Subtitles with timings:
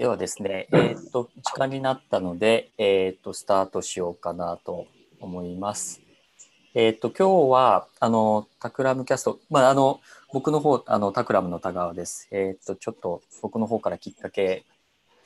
[0.00, 4.86] ではですね、えっ、と、時間になったので、えっ、と、スタートしようかなと
[5.20, 6.00] 思います。
[6.74, 10.00] えっ、と、今日は、あの、タクラムキャスト、まあ、あの、
[10.32, 12.28] 僕の方、あの、タクラムの田川です。
[12.30, 14.64] えっ、と、ちょっと僕の方からきっかけ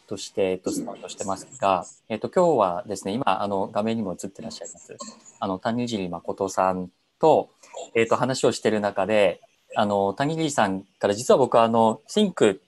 [0.09, 4.97] として、えっと、スタートしてますが、えっと、今日はですね、今、あの、画面にも映ってらっしゃいます、
[5.39, 7.49] あの、谷尻誠さんと、
[7.95, 9.41] えっと、話をしている中で、
[9.77, 12.61] あの、谷尻さんから、実は僕は、あの、シンク、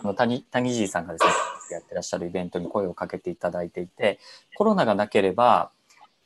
[0.00, 1.32] あの谷谷尻さんがですね、
[1.72, 4.18] やってらっしゃるイベントに声をかけていただいていて、
[4.56, 5.70] コロナがなければ、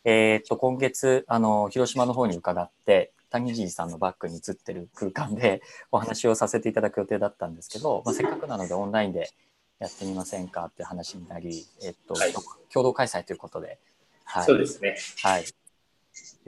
[0.05, 9.31] えっと、今月、あの、広島の方に伺って、谷尻さんのバッグに映ってる空間でお話をさせていただく予定だったんですけど、まあ、せっかくなのでオンラインで
[9.79, 12.33] やってみませんかって話になり、えっと、はい。
[12.73, 13.79] 共同開催ということで、
[14.25, 14.97] はい、そうですね。
[15.23, 15.45] はい、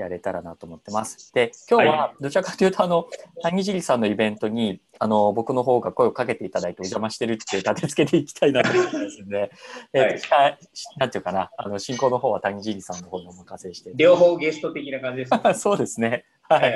[0.02, 1.32] やれたらなと思ってます。
[1.34, 3.08] で、今日はどちらかというと、あの、
[3.42, 9.50] 谷尻さんのイベントに、あの、僕の方が声をかけていただいてお邪魔してるっていう立て付けていきたいなと思ってますんで、
[9.92, 10.58] えっと、しか
[10.96, 13.92] なんていうかな、あの、進行の方は谷尻さんの方にお任せして。
[13.94, 15.54] 両方ゲスト的な感じですね。
[15.54, 16.24] そうですね。
[16.48, 16.58] は。
[16.58, 16.72] はいい。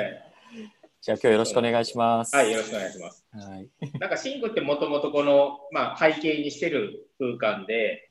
[1.01, 2.35] じゃあ今日よろしくお願いします。
[2.35, 3.25] はい、よろしくお願いします。
[3.31, 3.69] はい。
[3.99, 8.09] なんかシンクってもともとこの、まあ、背景にしてる空間で、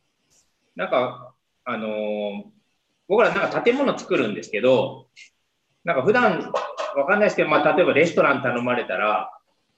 [0.77, 2.62] なんか、あのー
[3.13, 5.09] 僕らなんか建物作るんですけど、
[5.85, 6.51] なんか普段
[6.97, 9.31] わかんないですけど、まあ、例えばレストラン頼まれたら、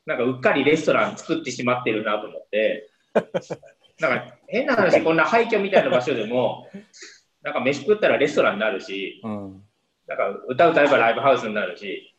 [0.07, 2.89] なんかうっかりレストラン作ってしまってるなと思って、
[3.99, 6.69] なんか変な話、こんな廃墟みたいな場所でも、
[7.43, 9.63] なんか飯食ったらレストランになるし、うん。
[10.07, 12.15] なんか歌歌えばライブハウスになるし、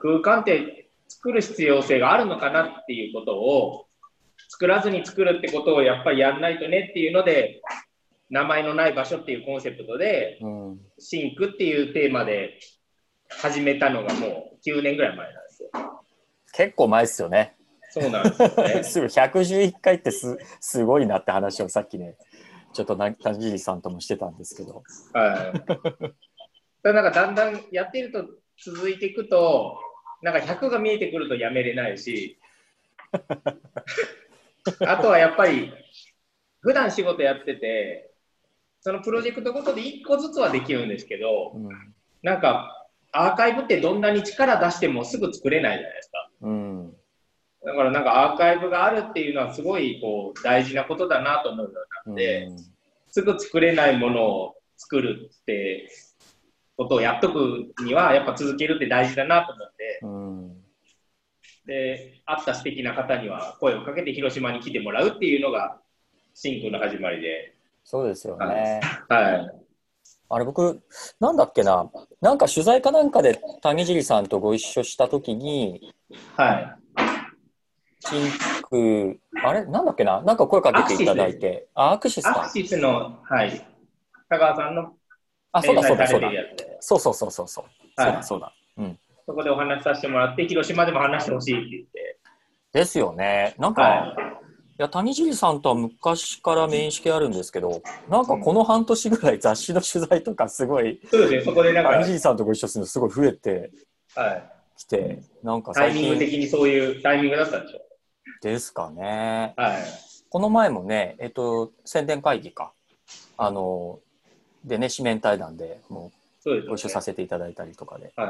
[0.00, 3.86] 空間って作る必要性があるのかなっていうことを、
[4.48, 7.60] 作らずに作るってことをやっぱりやんないとねっていうので、
[8.32, 10.80] 名前のない場所っていうコンセプトで、うん。
[10.98, 12.58] シンクっていうテーマで
[13.28, 15.70] 始めたのがもう9年ぐらい前なんですよ。
[16.54, 17.56] 結構前ですよね。
[17.90, 18.82] そうなんですよね。
[18.84, 22.16] すぐ111回ってすすごいなって話をさっきね、
[22.72, 24.82] ちょっとな谷尻さんともしてたんですけど。
[25.12, 25.60] はい。
[26.82, 28.24] だなんかだんだんやってると
[28.64, 29.78] 続いていくと、
[30.22, 32.38] なんか100が見えてくるとやめれないし、
[34.80, 35.70] あとはやっぱり、
[36.60, 38.11] 普段仕事やってて、
[38.82, 41.68] そのプロジェクトごとで1個ずつはできるんですけど、うん。
[42.22, 46.30] なんかアーカイブってどんなに力出してもすぐ作れないじゃないですか。
[46.42, 46.92] うん。
[47.64, 51.72] だからなんかアーカイブがあるっていうのはすごいこう大事なことだなと思うよ
[52.06, 52.48] うになって、
[53.08, 55.88] すぐ作れないものを作るって
[56.76, 60.62] ことをやっとくにはやっぱ続けるって大事だなと思ってうん。
[61.66, 65.78] で会った素敵な方には声をかけて広島に来てもらうっていうのが
[66.34, 67.54] THINK の始まりで、
[67.84, 68.80] そうですよね。
[69.08, 69.50] はい、
[70.30, 70.82] あれ僕、
[71.20, 75.92] なんだっけな、なんか取材かなんかで谷尻さんとご一緒したときに、
[76.36, 76.76] はい、
[78.00, 79.66] THINK、あれ？
[79.66, 81.68] なんだっけななんか声かけていただいて。
[81.74, 82.44] あ、 AXIS か。
[82.44, 83.66] AXIS の、はい、
[84.28, 84.94] 香川さんの
[85.52, 86.30] あ、そうだそうだそうだ
[86.80, 87.64] そうそうそうそうそう。
[87.96, 88.54] だそうだ。
[88.78, 88.98] うん。
[89.26, 92.18] そこでお話しさせてもらって広島でも話してほしいって言って、
[92.72, 93.54] ですよね。
[93.58, 94.16] なんか、はい
[94.82, 103.70] や、谷尻さんとは昔から面識あるんですけど、なんかこの半年ぐらい雑誌の取材とかすごい、い、そうですね、そこでなんか、谷尻さんとご一緒するのすごい増えて
[104.14, 107.80] はい、きて、なんかタイミング的にそういうタイミングだったんでしょ
[108.42, 109.54] ですかね。
[109.56, 109.82] はい、
[110.28, 112.72] この前もね、えっと、宣伝会議か。
[113.38, 114.00] あの、
[114.64, 116.12] でね、紙面対談でも
[116.44, 118.12] うご一緒させていただいたりとかで。
[118.16, 118.28] はい。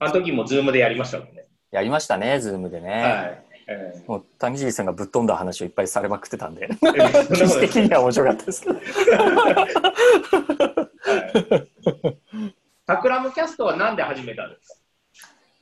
[0.00, 1.46] あの時も Zoom でやりましたもんね。
[1.70, 2.90] やりましたね、 Zoom でね。
[2.90, 3.51] はい。
[3.72, 8.74] えもう谷尻さんがぶっ飛んだ話をいっぱいされまくってたんで、え そんなこと記事的には面白かったですけど。
[11.02, 12.08] はい。
[12.86, 14.76] Takram Cast はなんで始めたんですか？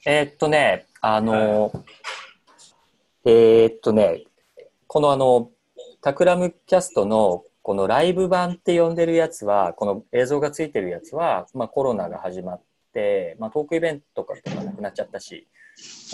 [0.07, 1.71] えーっとね、あの、
[3.25, 4.25] えーっとね、
[4.87, 5.51] このあの、
[6.01, 12.63] タクラムキャストのこのライブ版って呼んでるやつは、この映像がついてるやつは、まあコロナが始まっ
[12.93, 15.47] て、まあトークイベントとかとかなくなっちゃったし、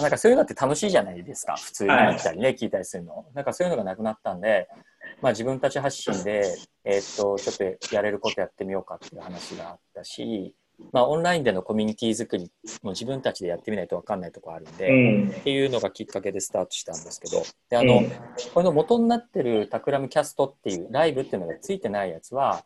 [0.02, 3.26] なんかそういうのって楽しいじゃないですか、普通に見たりね、聞いたりするの。
[3.34, 4.68] なんかそういうのがなくなったんで、
[5.22, 6.44] まあ自分たち発信で、
[6.84, 10.54] えーっと、ちょっとやれることやってみようかっていう話があったし、
[10.92, 12.50] まあオンラインでのコミュニティ作り
[12.82, 15.30] も自分たちでやってみないと分かんないとこあるんで、ん。
[15.30, 18.12] っていうのがきっかけでスタートしたんですけど、であの、うん
[18.52, 22.64] これの元になってるタクラムキャストっていうライブっていうのがついてないやつは、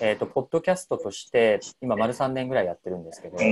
[0.00, 3.44] えっ、と、ポッドキャストとして今丸3年ぐらいやってるんですけど、うん。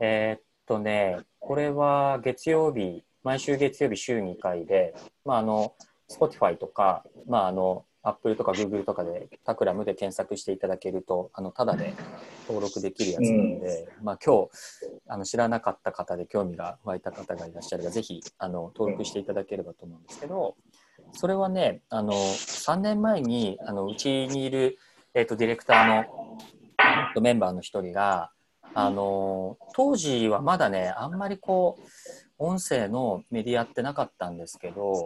[0.00, 4.94] えーっとね、これは月曜日、毎週月曜日週2回で、
[5.24, 5.74] まあ、あの、
[6.10, 11.94] Spotify とか、まあ、あの、Apple とか Google とかでタクラムで検索していただけると、あの、ただで
[12.48, 14.50] 登録できるやつなので、まあ、今日、
[15.06, 20.56] あの、知らなかった方で興味が湧いた方がいらっしゃれば、ぜひ、あの、登録していただければと思うんですけど、
[21.12, 24.78] それはねあの3年前にあのうちにいる、
[25.14, 26.04] えーと、ディレクター
[27.14, 28.30] のメンバーの一人が
[28.74, 31.82] あの当時はまだねあんまりこう
[32.38, 35.04] 音声のメディアってなかったんですけど、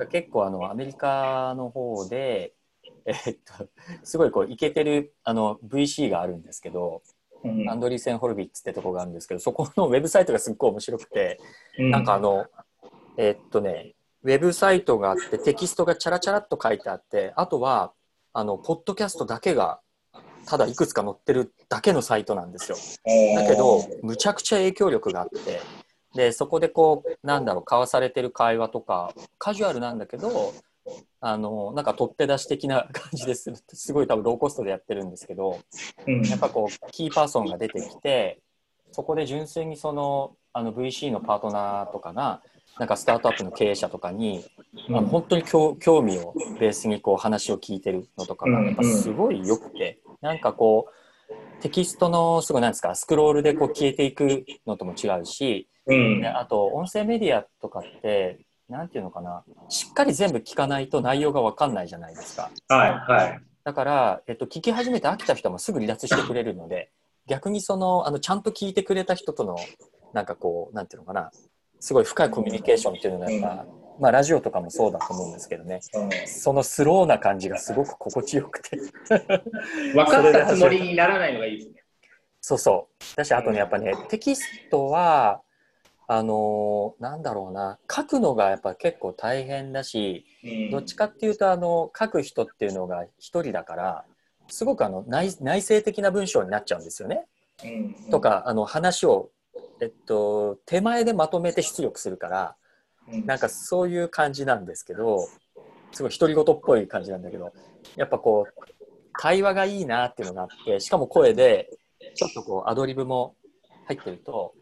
[0.00, 2.52] うん、結構あのアメリカの方で、
[3.06, 3.68] えー、っと
[4.04, 7.02] すごいこうイケてるあの VC があるんですけど、
[7.44, 11.40] うん、アンドリーセン・ホルビッツってとこがあるんですけどそこのウェブサイトがすっごい面白くて、
[11.78, 12.46] うん、なんかあの
[13.16, 17.92] えー、っとねウェブサイトがあってテキストがチャラチャラっと書いてあってあとは
[18.32, 19.80] あのポッドキャストだけが
[20.50, 22.76] ただいくつか載ってるだけのサイトなんですよ。
[23.36, 25.60] だけどむちゃくちゃ影響力があって。
[26.12, 30.52] でそこでこうなんだろう交わされてる会話とかカジュアルなんだけど
[31.20, 35.60] あのなんか取っ手出し的な 感じですすごい多分ローコストでやってるんですけど、
[36.08, 38.40] うん、やっぱこうキーパーソンが出てきて
[38.90, 42.42] そこで純粋にそのあの VC のパートナーとかが
[42.80, 44.44] なんかスタートアップの経営者とかに、
[44.88, 62.50] うん、あの本当に興味をベースにこう話を聞いてるのとかがやっぱすごい良くて、うん、なんかこうテキストのすごいなんですかスクロールでこう消えていくのとも違うし、うん、あと音声メディアとかってなんていうのかなしっかり全部聞かないと内容が分かんないじゃないですか。
[62.68, 66.90] はいはい、だから、えっと、聞き始めて飽きた人もすぐ離脱してくれるので
[67.26, 69.56] 逆にそのあのちゃんと聞いてくれた人との
[70.12, 71.30] なんかこうなんていうのかな
[71.80, 73.66] すごい深いコミュニケーションっていうのがやっぱ、
[74.00, 75.80] まあラジオとかもそうだと思うんですけどね、
[76.26, 78.78] そのスローな感じがすごく心地よくて。
[79.94, 81.82] 分かったつもりにならないのがいいですね。
[82.40, 83.16] そうそう。
[83.16, 85.42] だし、あとね、やっぱね、テキストは、
[86.08, 90.24] あのー、なんだろうな、書くのがやっぱ結構大変だし、
[90.72, 94.04] どっちかっていうと、あの、書く人っていうのが一人だから、
[94.48, 97.26] すごくあの内内省的な文章になっちゃうんですよね。
[98.10, 99.30] とか、あの話を
[99.80, 102.56] えっと、手前でまとめて出力するから、
[103.08, 105.28] なんかそういう感じなんですけど、
[105.92, 107.52] すごい独り言っぽい感じなんだけど、
[107.96, 108.54] やっぱこう、
[109.12, 111.68] 会話がいいなっていうのがあって、しかも声で、
[112.14, 113.34] ちょっとこう、アドリブも
[113.86, 114.54] 入ってると、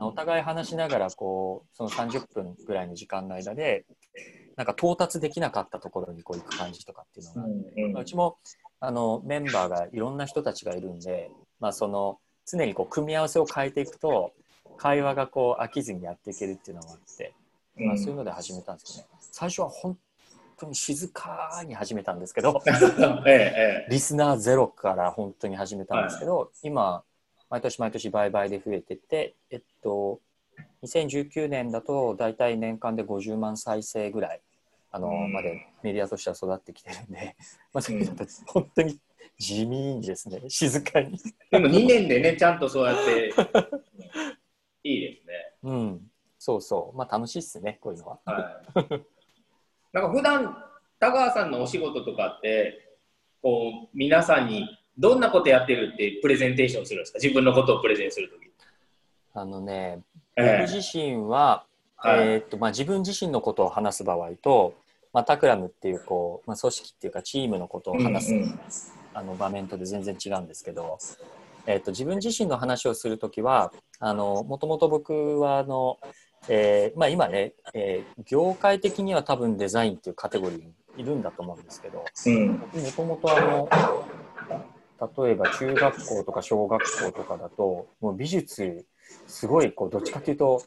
[0.00, 3.84] お互い話しながら、こう、その30分ぐらいの時間の間で、
[4.56, 8.36] なんか到達できなかったところにこう行く感じとかっていうのがあって、ううちも
[8.80, 11.30] あのメンバーがいろんな人たちがいるんで、
[11.60, 14.32] まあ、その常にこう組み合わせを変えていくと
[14.76, 17.32] 会話がこう飽きずにやっていけるっていうのもあって、
[17.76, 19.98] まあ、そういうので始めたんですけどね、最初は本
[20.58, 22.62] 当に静かに始めたんですけど
[23.26, 27.02] ええ、リスナーゼロから本当に始めたんですけど、はい、今
[27.48, 30.20] 毎年毎年倍々で増えててえっと
[30.82, 34.40] 2019年だと大体年間で50万再生ぐらい
[34.94, 37.34] あの、までメディアとしては育ってきてるんで、
[37.72, 39.00] まあ、そういうのと本当に
[39.38, 40.42] 地味にですね。
[40.48, 41.18] 静かに。
[41.50, 43.32] でも2年でねちゃんとそうやって
[44.84, 45.34] いいですね。
[45.62, 46.11] うん。
[46.44, 46.96] そうそう。
[46.98, 48.18] まあ楽しいっすね、こういうのは。
[48.24, 49.02] はい。
[49.92, 50.56] なんか普段、
[50.98, 52.96] 田川さんのお仕事とかって、
[53.40, 54.66] こう、皆さんに
[54.98, 57.20] どんなことやってるってプレゼンテーションするんですか？
[57.22, 58.40] 自分のことをプレゼンするとき。
[59.34, 60.00] あのね、
[60.36, 61.64] 僕自身は、
[62.04, 64.74] えー、えー、っと、まあ自分自身のことを話す場合と、
[65.12, 68.60] まあ、タクラムっていうこう、まあ、組織っていうかチームのことを話す、うんうん、
[69.14, 70.98] あの場面とで全然違うんですけど、
[71.66, 75.98] えーと、自分自身の話をするときはあのもともと僕はあの、
[76.48, 83.68] えーまあ、今ね、えー、業界的には多分デザインっていうカテゴリーにいるんだと思うんですけどもともとあの
[85.24, 88.84] 例えば中学校とか小学校とかだともう美術
[89.26, 90.62] すごいこうどっちかというと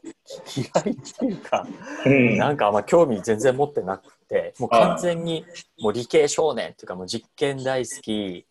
[0.56, 1.66] 嫌いっていうか、
[2.04, 5.44] うん、なんかあんま興味全然持ってなくてもう完全に
[5.78, 8.46] もう理系少年っていうかもう実験大好き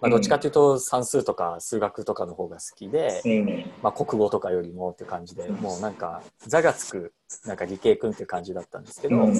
[0.00, 7.12] まあ、どっちかというと算数とか数学とかの方が好きで、うん、まあ、国語とかよりもって感じでもうなんか座がつく
[7.44, 9.34] なんか理系君っていう感じだったんですけど、うん、ま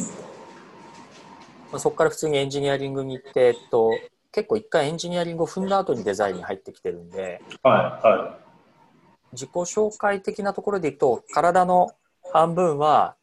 [1.75, 3.91] あ、そこから普通にエンジニアリングに行って、えっと、
[4.33, 11.93] 結構一回エンジニアリングを踏んだ後にデザインに入ってきてるんで、はいはい、自己紹介的なところでいくと体の
[12.33, 13.15] 半分は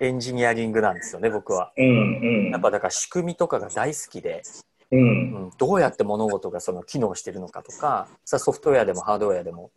[0.00, 4.42] エンジニアリングなんですよね僕は、うんうん、やっぱだから仕組みとかが大好きで
[4.94, 9.70] うん、どうやって物事がその機能してるのかとかソフトウェアでもハードウェアでも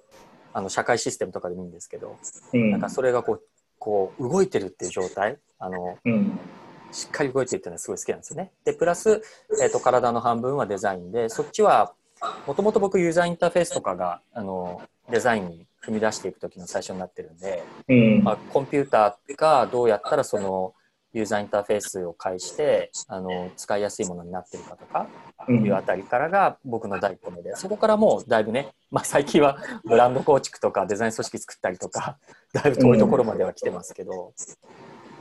[0.53, 2.17] あの社会システムとかでもいいんですけど、
[2.53, 3.41] うん、なんかそれがこう
[3.79, 6.39] こう動いてるっていう状態あの、うん、
[6.91, 8.51] しっかり動いてるっていうのはすごい好きなんですよね。
[8.63, 9.21] でプラス、
[9.61, 11.93] えーと、体の半分はデザインでそっちは
[12.45, 20.73] もともと僕ユーザーインターフェースとかがあのデザインに踏み出していく時の最初になってるんで、うん、まあ、コンピューターがどうやったらその
[21.13, 25.07] ユーザーインターフェースを介してあの使いやすいものになってるかとか
[25.49, 32.17] いうあたりからが僕の第一歩目でそこからもうだいぶね、まあ、最近はブランド構築とかデザイン組織作ったりとか
[32.53, 34.33] だいぶ遠いところまでは来てますけど、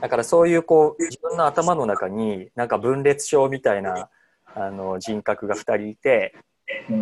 [0.01, 4.09] だからそういうこう自分の頭の中になんか分裂症みたいな
[4.55, 6.35] あの人格が2人いて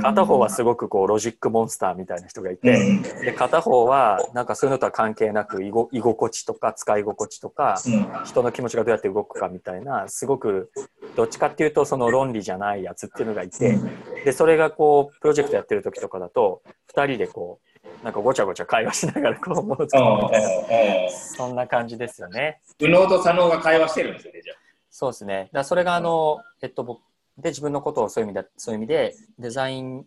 [0.01, 7.79] 片方はすごくこうロジックモンスターみたいな人がいてで片方はなんかそういうのとは関係なく居居心地とか使い心地とか
[8.25, 10.72] 人の気持ちがどうやって動くかみたいなすごく
[11.15, 13.77] どっちかっていうとその論理じゃないやつっていうのがいて
[14.24, 16.62] でそれがこうプロジェクトやってる時とかだと
[16.95, 22.62] 2人でこうなんかごちゃごちゃ会話しながらこうもの作るみたいなそんな感じですよね。
[22.79, 24.57] 右脳と左脳が会話してるんですよねじゃあ。
[24.89, 25.50] そうですね。
[25.51, 27.01] だそれがあの、えっと僕
[27.38, 30.06] で自分のことをそういう意味でそういう意味でデザイン、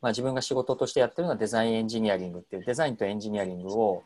[0.00, 4.02] まあ、自分が仕事としてやってるのはデザインエンジニアリングっていうデザインとエンジニアリングを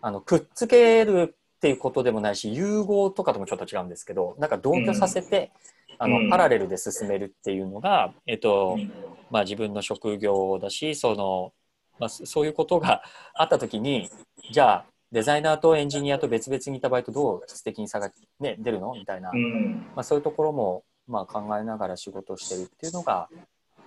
[0.00, 5.52] あのくっつけるっていうことでもないし融合とかともちょっと違うんですけどなんか同居させて、
[5.98, 8.76] あのパラレルで進めるっていうのが、えっと
[9.30, 11.52] まあ、自分の職業だしその、
[12.00, 13.04] まあ、そういうことが
[13.34, 14.10] あった時に
[14.50, 18.94] じゃあデザイナーとエンジニアと別々にいた場合とどう質的に差が、ね、出るの？
[18.94, 19.30] みたいな、
[19.94, 23.28] まあ、そういうところもまあ、考えながら仕事をしてるっていうのが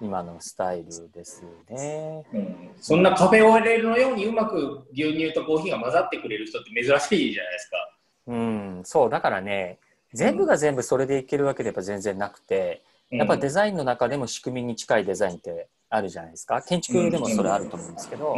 [0.01, 7.97] 今のスタイルですね、うん、そんなカフェオレのようにうまく牛乳とコーヒーが混ざってくれる人って珍しいじゃないですか。
[8.27, 9.79] うん、そうだからね
[10.13, 16.61] 全部が全部それでいけるわけでやっぱ全然なくて、やっぱデザインの中でも仕組みに近いデザインってあるじゃないですか。
[16.61, 18.35] 建築でもそれあると思うんですけど、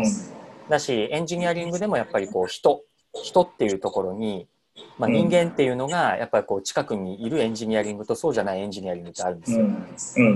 [0.69, 2.81] だしエンジニアリングでもやっぱりこう人
[3.13, 4.47] 人っていうところに
[4.97, 9.65] まあ、人間っていうのがやっぱりこう近くにいるエンジニアリングとそうじゃないエンジニアリングってあるんですよ。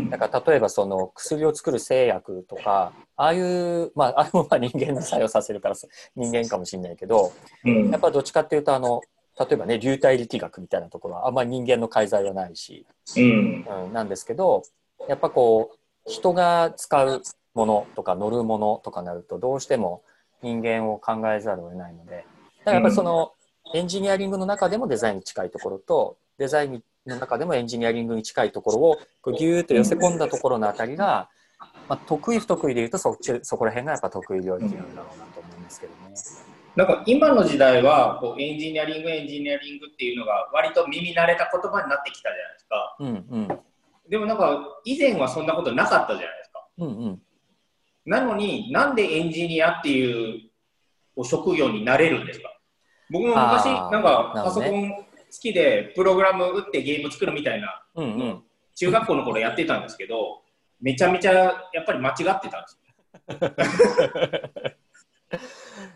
[0.10, 5.76] だから例えばその薬を作る製薬とかああいうまああれもまあ人間の作用させるから
[6.16, 7.34] 人間かもしれないけど、
[7.64, 9.02] やっぱどっちかっていうとあの
[9.40, 12.86] 例えばね流体力学みたいなところはあんまり人間の介在はないし、
[13.18, 13.94] うん。
[13.94, 14.64] なんですけど
[15.08, 17.22] やっぱこう人が使う
[17.54, 20.04] ものとか乗るものとかなるとどうしても
[20.42, 22.26] 人間を考えざるを得ないので
[22.60, 23.34] だからやっぱりその、
[23.74, 31.30] エンジニアリングの中でもデザインに近いところとデザインの中でもエンジニアリングに近いところをこうギューッと寄せ込んだところのあたりが、
[31.88, 36.15] まあ、得意不得意でいうとそっちそこら辺がやっぱ得意領域なんだろうなと思うんですけどね。
[36.75, 42.96] なんか今の時代はこうエンジニアリングエンジニアリングっていうのが割と耳慣れた言葉になってきたじゃないですか。
[43.00, 43.60] うんうん、
[44.10, 46.65] でもなんか以前はそんなことなかったじゃないですか。
[46.77, 47.22] うんうん、
[48.06, 50.50] なのになんでエンジニアっていう
[51.25, 52.50] 職業になれるんですか？
[53.12, 55.03] 僕も昔、なんかパソコン好
[55.39, 58.44] きで、プログラム打ってゲーム作るみたいな、うんうん、
[58.75, 60.41] 中学校の頃やってたんですけど、
[60.82, 62.80] めちゃめちゃやっぱり間違ってたんです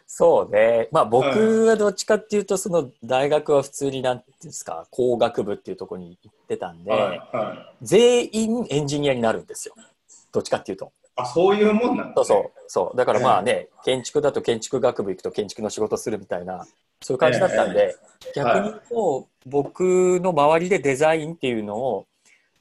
[0.08, 0.88] そうね。
[0.92, 7.02] まあ僕はどっちかっていうと、その大学は普通になんですか、工学部っていうところに行ってたんで、はい
[7.36, 9.76] はい、全員エンジニアになるんですよ。
[10.32, 10.92] どっちかっていうと。
[11.18, 12.52] あ、そういうもんなんだ、ね、そうそう。
[12.68, 12.98] そう。
[12.98, 16.66] だからまあね、建築だと建築学部行くと建築の仕事するみたいな、
[17.02, 17.96] そういう感じだったんで、
[18.36, 22.08] 逆に言うと、僕の周りでデザインっていうのを、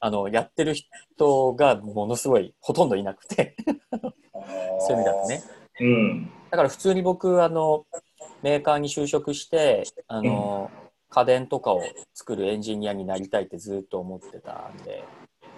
[0.01, 3.57] あの、やってる人がものすごいほとんどいなくて
[4.81, 5.43] そういう意味だとね。
[5.81, 6.31] うん。
[6.51, 7.87] だから普通に僕、あの、
[8.43, 15.05] メーカーに就職して、あの、うん、家電とかを作るエンジニアになりたいってずっと思ってたんで、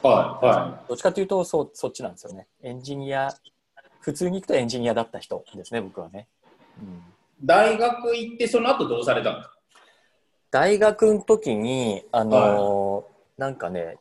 [0.03, 2.47] はいはい、どっちかというとそそっちなんですよね。
[2.63, 3.35] エンジニア、
[4.01, 6.29] 普通に行くとエンジニアだった人ですね、僕はね。
[6.81, 7.03] うん
[7.43, 9.57] 大学行ってその後どうされたんですか
[10.51, 13.03] 大学の時にあの、は
[13.39, 13.99] い、なんかね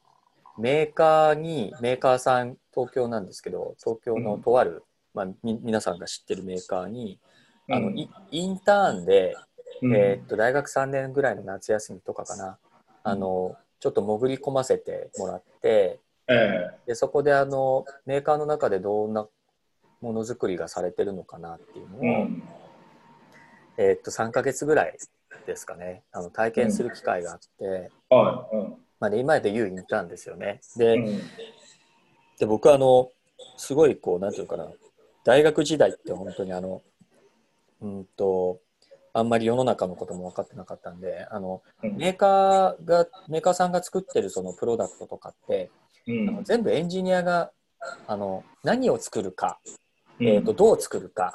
[0.58, 4.82] メーカーにメーカーさん東京なんですけど東京のとある、うん、
[5.14, 7.20] まあ、み皆さんが知ってるメーカーに、
[7.70, 9.36] あの、うん、インターンで、
[9.82, 12.58] うん、えー、っと大学3年ぐらいの夏休みとかかな、
[13.04, 19.28] あのちょっと潜り込ませてもらって、えー、でそこであのメーカーの中でどんな
[20.02, 22.28] ものづくりがされてるのかなっていうのを、
[23.78, 24.98] えー、っと3か月ぐらい
[25.46, 26.04] ですかね。
[26.12, 28.76] あの体験する機会があって、うん。
[29.00, 30.62] まあね、今で言うインターンですよね。
[30.78, 31.20] でうん、
[32.40, 33.12] で僕はあの
[33.58, 34.68] すごいこうなんていうかな。
[35.24, 36.84] 大学時代って本当にあの
[37.82, 38.60] うんと
[39.12, 45.72] あんまり世の中のことも分かってなかったんであの、メーカーがメーカーさんが作ってるそのプロダクトとかって、
[46.06, 47.52] うん、あの全部エンジニアが
[48.08, 49.60] あの何を作るか、
[50.20, 51.34] えーとどう作るか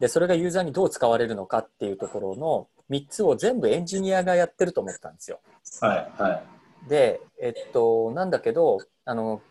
[0.00, 5.40] でそれがユーザーにどう使われるのかっていうところの3つを全部エンジニアがやってると思ったんですよ。
[5.80, 6.42] はいは
[6.86, 9.42] い、で、えっと、なんだけどあの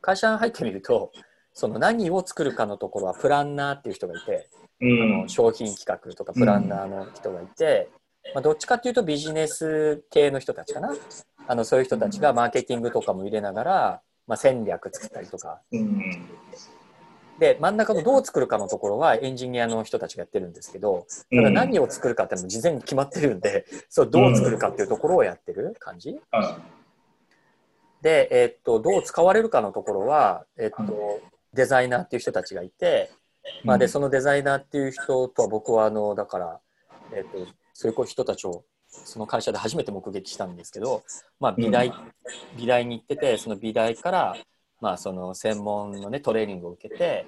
[0.00, 1.12] 会社に入ってみると
[1.52, 4.48] その何を作るかのところはプランナーっていう人がいて、
[4.80, 7.90] うん、あの商品企画とかプランナーの人がいて、
[8.24, 10.94] うん、まあ、どっちかっていうとビジネス系の人たちかな。
[11.46, 15.60] あのそういう人たちがマーケティングとかも入れながら、まあ、戦略作ったりとか。
[15.72, 16.26] うん
[17.42, 26.16] で真ん中のどう作るかのところはエンジニアの人たちがやってるんですけどただ何を作るかっていうのも事前に決まってるんでそうどう作るかっていうところをやってる感じ、
[28.00, 31.20] で、えっとどう使われるかのところは、えっと
[31.52, 33.10] デザイナーっていう人たちがいて、
[33.64, 36.60] まあ、でそのデザイナーっていう人とは僕はあのだから、
[37.12, 37.44] えっと
[37.74, 41.02] そういう人たちをその会社で初めて目撃したんですけど、
[41.40, 41.92] まあ、美大、
[42.56, 44.36] 美大に行っててその美大から、
[44.82, 47.24] まあ、その専門の、ね、トレーニングを受けて、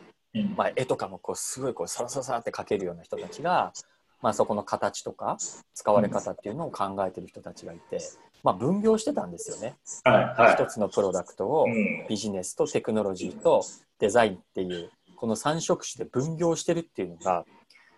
[0.57, 3.73] まあ、絵とかもこうすごいこうサラサラサラって描けるような人たちが、
[4.21, 5.39] まあ、そこの形とか
[5.73, 8.01] 使われ方っていうのを考えてる人たちがいて、
[8.43, 9.77] まあ、分業してたんですよね。
[10.03, 11.67] はいはい、一つのプロダクトを
[12.09, 13.65] ビジネスとテクノロジーと
[14.01, 17.45] デザインっていうこの3職種で分業してるっていうのが、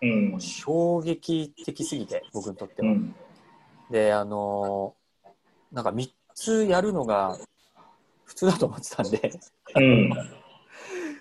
[0.03, 2.89] うん、衝撃的すぎて僕にとっては。
[2.89, 3.15] うん、
[3.91, 4.95] であの
[5.73, 7.47] なんか3つやるのが普
[8.37, 9.33] 通だと思ってたんで。
[9.75, 10.11] うん、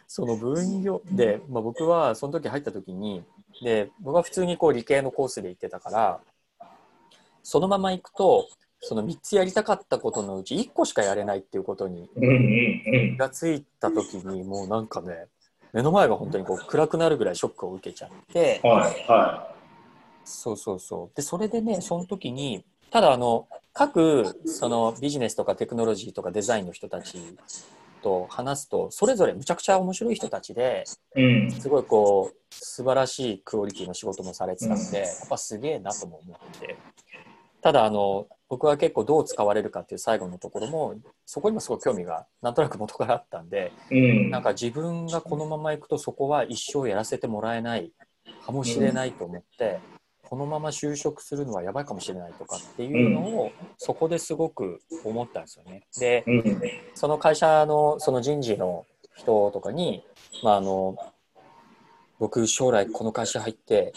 [0.08, 3.24] その分業で、まあ、僕はその時入った時に
[3.64, 6.20] で僕は普通にこう理系のコースで行ってたから
[7.44, 8.48] そのまま行くと
[8.82, 15.28] その3つやりたかったことのうち1個しかやれないっていうことに気がついた時にもうなんかね
[15.74, 19.56] 目の前が本当にこう暗くなるぐらいショックを受けちゃって、はいはい、
[20.24, 21.16] そうそうそう。
[21.16, 27.18] でそれでねその時にただあの各そのビジネスとかテクノロジーとかデザインの人たち
[28.02, 36.78] と話すとそれぞれむちゃくちゃ面白い人たちですごいこう素晴らしいクオリティの仕事もされてたんでやっぱすげえなとも思って。
[37.62, 40.94] ただあの僕は結構どう使われるかっていう最後のところも
[41.26, 47.92] そこにもすごい興味がなんとなく元からあったんで、うん、なんか自分がこのままいくとそこは一生やらせてもらえない
[48.46, 49.80] かもしれないと思って、
[50.30, 55.84] このまま就職するのはやばいかもしれないとかっていうのを、そこですごく思ったんですよね。
[56.00, 56.26] で、
[56.94, 60.04] その会社のその人事の人とかに、
[60.44, 60.96] まあ、あの
[62.20, 63.94] 僕将来この会社入って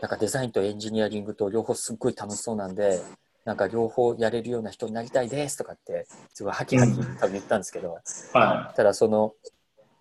[0.00, 3.00] なんかデザインとエンジニアリングと両方すっごい楽しそうなんで
[3.44, 7.98] なんか両方やれるような人になりたいですとかってすごいハキハキ多分言ったんですけど、
[8.34, 9.34] はい、ただその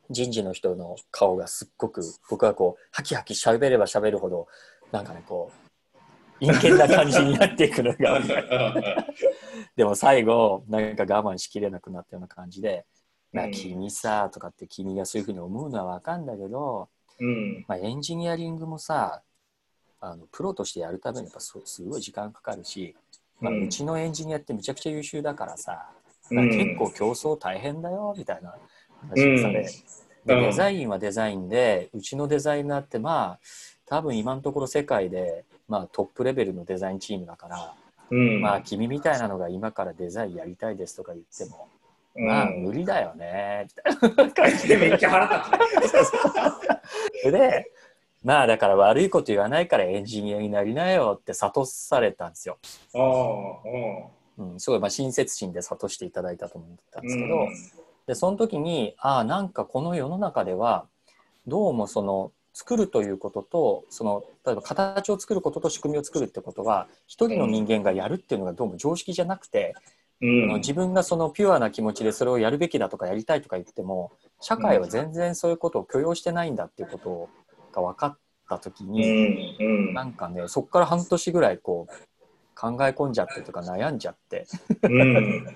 [0.10, 4.48] 人事の人の顔がすっごく僕はこうハキハキ喋れば喋るほど
[4.91, 5.61] なんかねこう
[6.41, 8.19] 陰険な感じになっていくのが。
[9.75, 12.86] でも最後なんか我慢しきれなくなったような感じで
[13.32, 19.21] 「まあ、君さ」とかって君がそういうふうに思うのは分かんだけど、うん、まあ、エンジニアリングもさ
[20.01, 22.95] あのプロとしてやるためにやっぱすごい時間かかるし、
[23.39, 25.89] まあ、うちのエンジニアってめちゃくちゃ優秀だからさ、
[26.32, 28.56] うん、結構競争大変だよみたいな
[29.10, 29.63] 話をされ、
[30.25, 33.39] でデザインはデザインでうちのデザイナーってまあ
[33.86, 37.74] 多分今のところ世界でまあ、トップレベルのデザインチームだから、
[38.10, 41.70] うん、まあ君みたいなのが今からデザインやりたいですとか言っても、
[42.14, 43.70] うん、まあ無理だよね。
[44.02, 45.46] みたいな感じでめっちゃ腹
[45.82, 45.98] 立
[47.24, 47.32] つ。
[47.32, 47.72] で
[48.22, 52.58] まあだから悪いこと言わないからエンジニアになりなよって諭されたんですよ。
[54.38, 57.50] うん、すごいまあ親切心で諭していただいたと思ったんですけど、うん、
[58.08, 60.86] でその時にああなんかこの世の中では
[61.48, 69.74] どうもその作るということとその例えば形を作ることと仕組みを作るってことは一人の人間がやるっていうのがどうも常識じゃなくて、
[70.22, 74.12] うん、自分がそのピュアな気持ちでそれをやるべきだとかやりたいとか言っても
[74.42, 77.30] 社会は全然そういうことを許容してないんだっていうこと
[77.72, 78.18] が分かっ
[78.50, 81.94] た時に、うん、なんかねそこから半年ぐらいこう
[82.54, 84.46] 考え込んじゃってとか悩んじゃって。
[84.84, 85.48] うん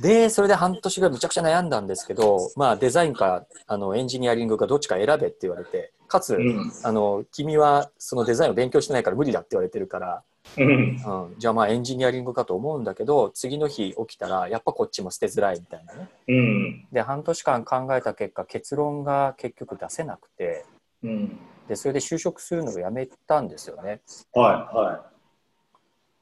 [0.00, 10.22] で、それで半年ぐらいむちゃくちゃ悩んだんですけど、まあデザインかあのエンジニアリングかどっちか選べって言われて、かつ、うん、あの君はそのデザインを勉強してないから無理だって言われてるから、
[10.56, 20.64] うん、うん、じゃあまあエンジニアリングかと思うんだけど次の日起きたらやっぱこっちも捨てづらいみたいなね、うん、で半年間考えた結果結論が結局出せなくて、
[21.02, 24.00] うん、でそれで就職するのをやめたんですよね。
[24.32, 25.04] はいは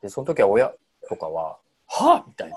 [0.00, 0.02] い。
[0.02, 0.72] でその時は親
[1.08, 2.56] とかは「はあ?」みたいな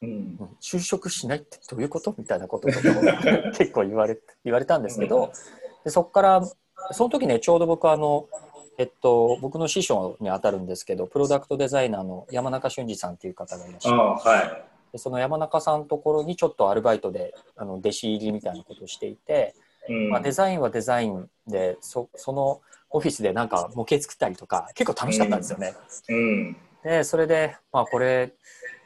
[0.00, 2.14] うん、就職しないってどういうこと？
[2.16, 5.32] みたいなこととか結構言われ言われたんですけど、
[5.84, 6.42] でそこから
[6.92, 8.28] その時ねちょうど僕あの、
[8.78, 19.56] えっと、僕の師匠にあたるんですけどプロダクトデザイナーの山中俊二さんっていう方がいらっしゃる、はい、でその山中さんのところにちょっとアルバイトであの弟子入りみたいなことをしていて、
[19.88, 25.74] うん、まあ、デザインはデザインでそそのオフィスでなんか模型作ったりとか結構楽しかったんですよね。
[26.08, 28.32] うん、でそれで、まあ、これ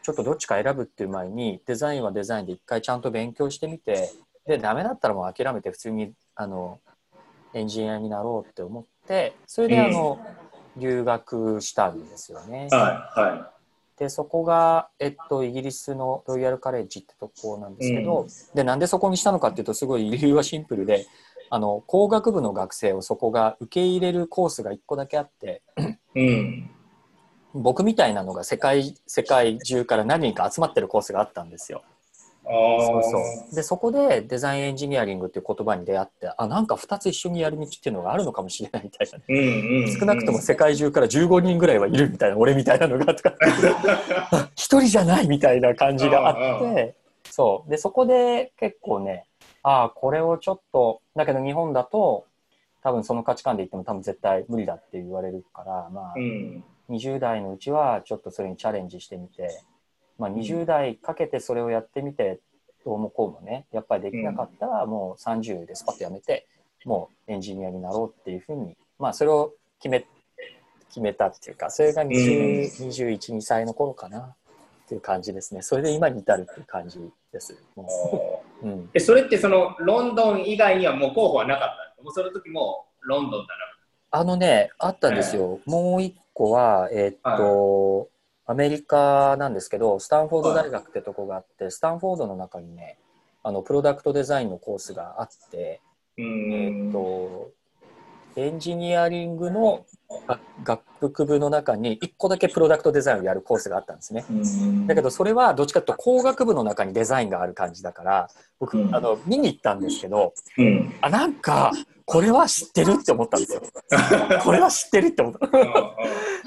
[0.02, 4.10] ちょっとどっちか選ぶっていう前にデザインはデザインで一回ちゃんと勉強してみて
[4.46, 6.80] でダメだったらもう諦めて普通にあの
[7.54, 10.18] エンジニアになろうって思ってそれであの、
[10.76, 12.68] うん、留学したんですよね。
[12.70, 13.52] はいは
[13.96, 21.06] い、でそこが、えっと、イギリスのロイヤルカレッジってとこなんですけど、うん、でなんでそこにしたのかっていうとすごい 理由はシンプルで
[21.50, 25.62] あの工学部の学生をそこが受け入れるコースが1個だけあって
[26.14, 26.70] うん。
[27.54, 31.82] 僕みたいなのが世界世界中から何人か集まってるコースがあったんですよ。
[32.44, 33.18] そうそ
[33.52, 33.54] う。
[33.54, 39.98] でそこでデザインエンジニアリングっていう言葉に出会ってあなんか2つ一緒にやる道っていうのがあるのかもしれないみたいな、うんうんうん。
[39.98, 43.34] 少なくとも世界中から15人ぐらいはいるみたいな俺みたいなのがとか
[44.56, 46.94] 一人じゃないみたいな感じがあって。
[47.30, 47.70] そう。
[47.70, 49.24] でそこで結構ね
[49.62, 52.26] ああこれをちょっとだけど日本だと
[52.82, 56.64] 多分その価値観で言っても多分絶対無理だって言われるからまあうん。
[56.90, 59.62] 20代のうちはちょっとそれにチャレンジしてみて、
[60.18, 62.40] まあ、20代かけてそれをやってみて
[62.84, 66.46] どうもこうもねやっぱりできなかったらもう30でスパッとやめて
[66.84, 70.04] もうエンジニアになろうっていうふうにまあそれを決め
[70.88, 74.34] 決めたっていうかそれが20 21、2歳の頃かなっ
[74.88, 75.62] ていう感じですね。
[75.62, 76.98] それで今に至るっていう感じ
[77.32, 77.56] です。
[77.74, 83.54] もううん、え、それってそのロンドン以外にはもう候補はなかったもうその時もロンドンだ
[84.14, 85.60] あのね、あったんですよ。
[85.64, 88.08] もう一個は、えーっと、
[88.46, 92.98] アメリカなんですけど、スタンフォード大学ってとこがあって、スタンフォードの中にね、
[93.42, 95.80] あの、プロダクトデザインのコースがあって、
[96.18, 97.50] えっと、
[98.36, 100.01] エンジニアリングのあ
[100.64, 104.24] 学部の中に1個だけプロダクトデザインをやるコースがあったんですね。
[104.30, 110.94] うんだけどそれはどっちかというと工学部の中にデザインがある感じだから僕、うんあの見に行ったんですけどうん。
[111.00, 111.72] あなんか
[112.04, 113.62] これは知ってるって思ったんですよ。
[114.42, 115.46] これは知ってるって思った。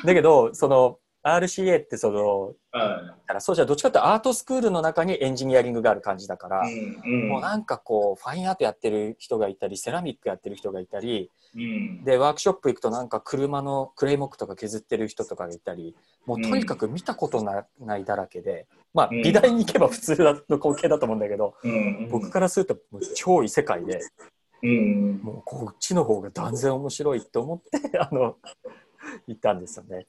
[0.06, 7.30] だけどその RCA ってそのだからそうじゃどっちかってアートスクールの中にエンジニアリングがある感じだから、うん。
[7.30, 12.04] もうなんかこうファインアートやってる人がいたりセラミックやってる人がいたりうん。
[12.04, 15.96] でワークショップ行くとなんか車のクレイモックとか削ってる人とかがいたり
[16.28, 22.10] もうとにかく見たことなないだらけで、まあうん美大に行けば普通の光景だと思うんだけど、うん。
[22.12, 24.00] 僕からするともう超異世界で
[24.62, 25.22] うん。
[25.24, 28.36] もうこっちの方が断然面白いって思ってあの
[29.28, 30.08] 行ったんですよね。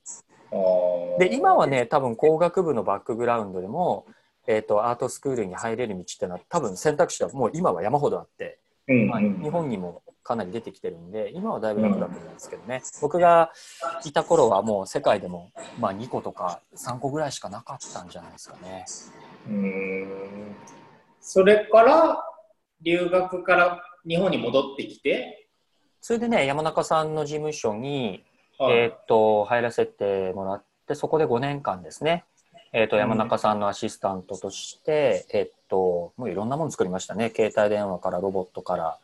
[1.18, 4.06] で今はね多分工学部のバックグラウンドでも、
[4.46, 13.52] えー、とアートスクールに入れる道ってのは多分選択肢はもう今は山ほどあって、うん、まあ、日本にもかなり出てきてるんで今はだいぶ楽だと思うんですけどね、僕が
[14.04, 18.84] いた頃はもう世界でも、まあ、2個とか3個ぐらいしかなかったんじゃないですかね。
[19.48, 20.56] うん。
[21.20, 22.24] それから、
[22.82, 25.48] 留学から日本に戻ってきて、
[26.00, 28.24] それでね山中さんの事務所に、
[28.58, 28.78] はい。
[28.78, 32.24] えーっと入らせてもらってそこで5年間ですね、
[32.72, 33.00] えーっとうん。
[33.00, 37.32] 山中さんのアシスタントとして、えーっともういろんなもの作りましたね。
[37.34, 38.98] 携帯電話からロボットから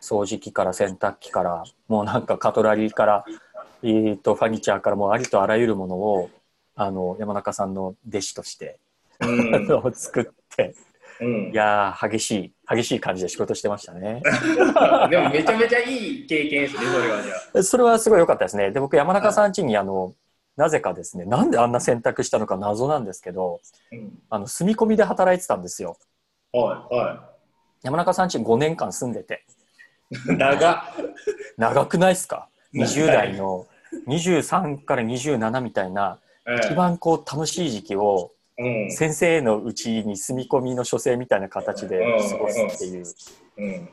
[0.00, 3.24] 掃除機から洗濯機からもうなんかカトラリーから、
[3.82, 6.30] えーっとファニチャーからもうありとあらゆるものを
[6.74, 8.78] あの山中さんの弟子として、
[9.20, 9.66] うん。
[9.92, 10.24] 作っ
[10.56, 10.74] て
[11.20, 11.50] うん。
[11.50, 14.22] いやー激しい激しい感じで仕事してましたね。
[15.10, 17.62] でもめちゃめちゃいい経験ですね、それはじゃあ。
[17.62, 18.70] それはすごい良かったですね。
[18.70, 20.14] で、僕、山中さん家に、あの、
[20.56, 23.60] なぜかですね、なんであんな選択したのか謎なんですけど、
[23.92, 25.96] うん、あの、住み込みで働いてたんですよ。
[26.52, 27.30] はい、は
[27.82, 29.44] 山中さん家に5年間住んでて。
[30.28, 30.36] い。
[30.36, 30.84] 長
[31.56, 32.48] 長くないですか？
[32.72, 33.66] 長い ?20 代の
[34.06, 36.18] 23から27みたいな、
[36.62, 38.37] 一番こう楽しい時期をうん、
[38.90, 43.04] 先生のうちに住み込みの書生みたいな形で過ごすっていう、
[43.58, 43.88] うん。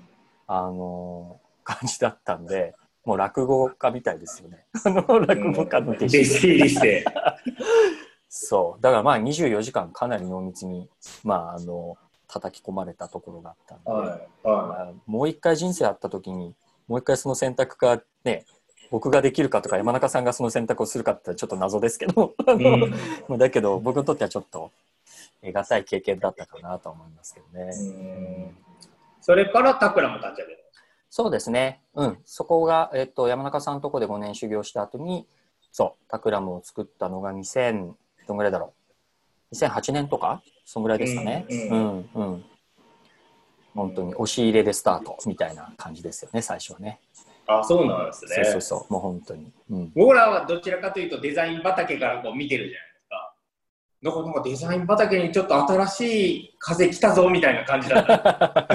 [0.48, 4.66] あの感じだったんで、もう落語家みたいですよね。
[4.84, 7.06] あの、落語家の弟子入りして。
[8.28, 8.82] そう。
[8.82, 10.90] だからまあ24時間かなり濃密に、
[11.24, 11.98] まああの、
[12.28, 14.10] 叩き込まれたところがあったんで、はい、
[14.48, 16.56] はまあもう一回人生あった時に、
[16.88, 18.46] もう一回その選択がね、
[18.92, 22.80] 僕ができるかとか山中さんがその選択をするかってちょっと謎ですけど、うん
[23.28, 24.72] まあだけど僕にとってはちょっと
[25.42, 27.72] 得難い経験だったかなと思いますけどね。
[27.74, 28.76] うん
[29.26, 30.62] それからタクラも立ち上げた。
[31.10, 31.82] そうですね。
[31.96, 32.18] うん。
[32.26, 35.26] そこが、えっと、山中さんのとこで5年修行した後に、
[35.72, 37.94] そう、タクラムを作ったのが2000、
[38.28, 38.76] どんぐらいだろ
[39.52, 39.56] う。
[39.56, 41.48] 2008年とかそんぐらいですかね。
[41.50, 42.46] ううんん、うん、
[43.74, 47.00] 本当に押し入れでスタートみたいな感じですよね、最初はね。
[47.48, 48.36] あ、そうなんですね。
[48.36, 48.94] そうそうそう。
[48.94, 49.52] もう本当に。
[49.70, 49.92] うん。
[49.96, 53.34] 僕らはどちらかというとデザイン畑からこう見てるじゃないですか。
[54.04, 58.70] だからなんかデザイン畑にちょっと新しい風来たぞみたいな感じだった。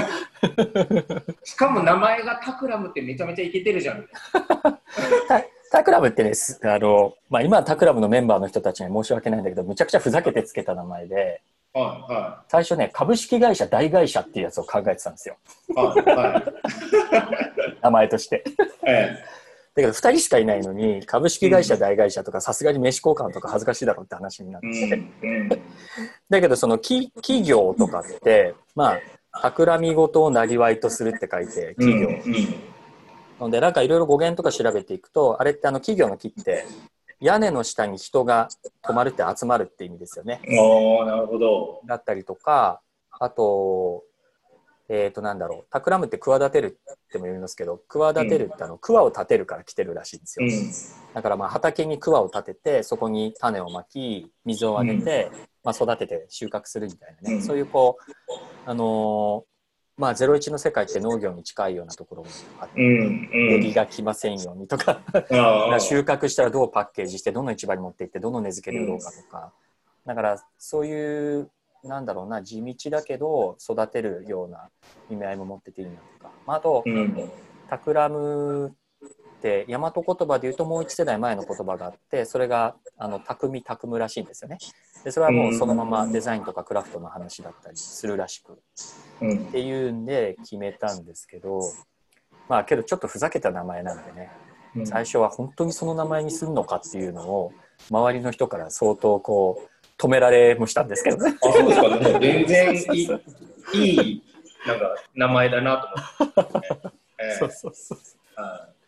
[1.44, 4.09] しかも名前がタクラムってめちゃめちゃイケてるじゃん。
[5.28, 15.37] タタクラムってね、すあの、まあ今はタクラムのメンバーの人たちには申し訳ないんだけど、むちゃくちゃふざけてつけた名前で、は最初ね、株式会社大会社っていうやつを考えてたんですよ。
[15.70, 16.04] いはい。
[16.04, 17.78] はいはい。
[17.80, 18.44] 名前として。
[18.87, 19.16] え
[19.74, 24.66] だけど2人しかいないのに株式会社大会社とかさすがに名刺交換とか恥ずかしいだろうって話になって、
[25.22, 25.48] えうんうん
[26.28, 28.98] だけどその企企業とかってま
[29.33, 32.09] あ企み事をなりわいとするって書いて、企業。
[32.09, 32.70] うんうん
[33.44, 36.66] ので、なんかいろいろ語源とか調べていくと、あれってあの企業の木って、
[37.20, 38.48] 屋根の下に人が
[38.83, 40.40] 泊まるって集まるって意味ですよね。
[40.59, 41.83] おーなるほど。
[41.87, 42.80] だったりとか、
[43.11, 44.04] あと、
[44.88, 50.46] えっ、と、なんだろう、企むって企てるっても言いますけど、企てるってあの、桑を立てるから来てるらしいんですよ。
[50.46, 51.14] うん。
[51.14, 55.30] だからまあ畑に桑を立てて、そこに種をまき、水をあげて、
[55.62, 59.49] まあ、育てて収穫するみたいなね、うんそういうこう、あのー
[60.00, 63.28] まあ、01の世界って農業に近いようなところもあって、うん。
[63.32, 63.52] うん。
[63.52, 65.02] エビが来ませんようにとか、
[65.78, 69.52] 収穫したらどうパッケージして、どの市場に持って行って、どの値付けで売ろうかとか、
[70.06, 71.50] だからそういう、
[71.84, 74.70] なんだろうな、地道だけど育てるような
[75.10, 77.30] 意味合いも持ってていいなとか、まあ、あと、うん。
[77.68, 78.74] 企む
[79.40, 84.59] って大和言葉で言うともう一世代前の言葉があってそれがあの匠匠むらしいんですよね。
[85.03, 88.53] でそれはもうそのままデザインとかクラフトの話だったりするらしく。
[88.53, 88.57] っ
[89.22, 89.46] うん。
[89.46, 91.61] ていうんで決めたんですけど
[92.48, 94.31] まあけどちょっとふざけた名前なんでね
[94.85, 97.53] 最初は本当にその名前にするのかっていうのを
[97.90, 101.37] 周りの人から相当こう止められもしたんですけどね。
[101.42, 101.88] あ、そうですか。
[101.98, 103.09] でも全然いい、
[103.74, 104.22] いい、
[104.66, 106.81] なんか、名前だなと思って、ね。
[107.18, 107.98] ええそうそうそう。
[108.42, 108.79] はい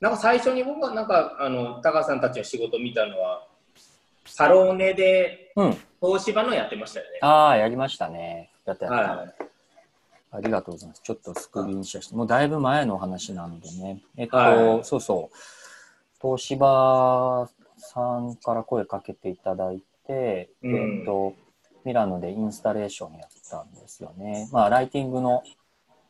[0.00, 3.46] なんか最初に僕はなんかあの高橋さんたちの仕事見たのは
[4.24, 7.18] サローネでうん東芝のやってましたよね。
[7.20, 9.34] ああやりましたねやったやった、は
[10.32, 11.02] ありがとうございます。
[11.02, 14.00] ちょっとスクリーンシェアして、もうだいぶ前のお話なのでね。
[14.16, 15.36] えっと、はいそうそう。
[16.22, 21.34] 東芝さんから声かけていただいて、うんえっと、
[21.84, 24.48] ミラノでインスタレーションやったんですよね。
[24.52, 25.42] まあ、ライティングの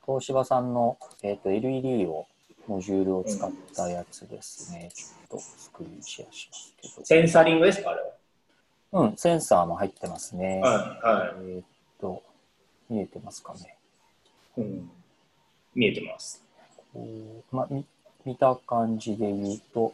[0.05, 2.27] 東芝さんの、えっと、LED を、
[2.67, 4.91] モジュールを使ったやつですね。
[4.95, 7.07] ちょっとスクリーンシェアしますけど。
[7.07, 8.01] センサリングですかあれ
[8.93, 10.61] うん、センサーも入ってますね。
[10.63, 10.71] は。
[10.71, 11.63] はいはえっ
[12.01, 12.23] と、
[12.89, 13.77] 見えてますかね？
[14.59, 14.91] い、うん。
[15.75, 16.45] 見えてます。
[17.53, 17.69] ま
[18.25, 19.93] 見た感じで言うと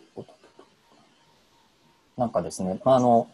[2.17, 3.29] なんかですね、まあ、あの、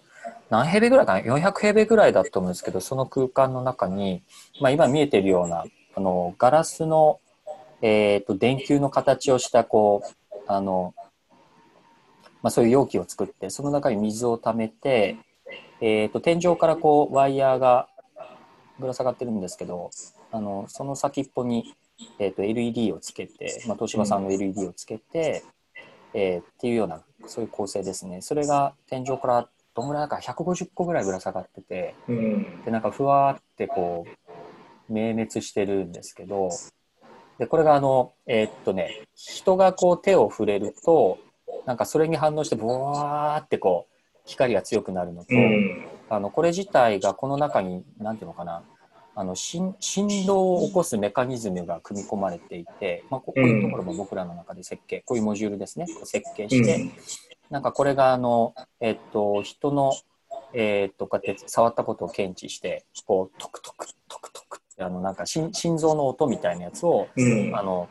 [0.51, 4.23] 何平米ぐらいかな ?400 平米ぐらいだと思うんですけど、その空間の中に、
[4.61, 5.65] まあ、今見えてるような、
[5.95, 7.21] あの、ガラスの、
[7.83, 10.95] えっ、と、電球の形をした、こう、あの、
[12.43, 15.19] まあ、そういう容器を作って、その中に水を溜めて、
[15.81, 17.89] えっ、と、天井からこう、ワイヤーが
[18.79, 19.91] ぶら下がってるんですけど、
[20.31, 21.75] あの、その先っぽに、
[22.19, 25.45] えー、と LED をつけて、まあ、東芝さんの LED をつけて、
[26.15, 32.63] えーっていうようなそういう構成ですねそれが天井からどんぐらいだか150個ぐらいぶら下がっててうん。
[32.65, 36.51] でなんかふわーってこう明滅してるんですけど
[37.43, 41.19] でこれがあのえーっとね人がこう手を触れると
[41.67, 45.85] なんかそれに反応してブワーってこう光が強くなるのと、うん。
[46.09, 48.63] あのこれ自体がこの中に何ていうのかな
[49.17, 55.87] あの振振動を起こすメカニズムが組み込まれていて、まあ、ここういうところも僕らの中で設計、こういうモジュールですね。
[56.05, 56.91] 設計して、
[57.51, 59.93] なんかこれがあの、えっと人の、
[60.55, 64.42] えっとこうやって触ったことを検知してこうトクトクトクト
[64.79, 67.57] あのなんか心心臓の音みたいなやつをうん。
[67.57, 67.89] あの、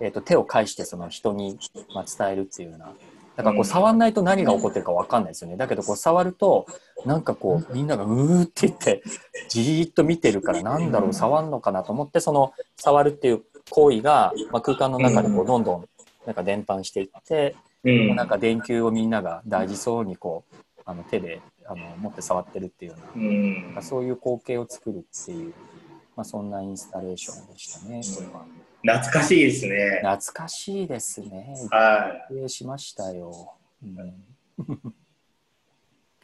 [0.00, 1.58] えっと手を返してその人に、
[1.94, 2.92] まあ、伝えるっていうような。
[3.36, 5.56] だからこう触んないと何が起こってるか分かんないですよね。
[5.56, 6.66] だけどこう触ると
[7.06, 9.02] なんかこうみんながうーって言って
[9.48, 15.88] じーっと見てるからなんだろう触んのかなと思ってその触るっていう行為が、まあ、空間の中でこうどんどん
[16.26, 18.16] なんか伝播していって、うん。
[18.16, 25.54] なんか電球をみんなが大事そうにこうあの手であの持って触ってるっていうようなうんそういう光景を作るっていう、
[26.16, 28.00] まあ、そんなインスタレーションでしたね。
[28.16, 28.26] これ
[28.92, 30.00] は懐かしいですね。
[30.02, 31.54] 懐かしいですね。
[31.70, 33.54] は失礼しましたよ。
[33.84, 34.14] うん、い。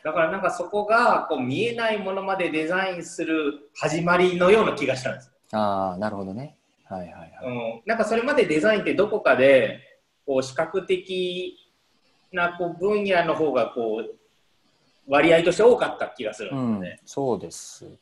[0.02, 5.32] だからなんかそこがこう見えないものまでデザインする始まりのような気がしたんです。
[5.52, 6.56] ああ、なるほどね。
[6.84, 7.30] はいはいはい。
[7.44, 9.80] うん、なんかそれまでデザインってどこかで
[10.26, 11.56] こう視覚的
[12.32, 14.14] なこう分野の方がこう
[15.06, 17.98] 割合として多かった気がするうんんですね。、そうですね。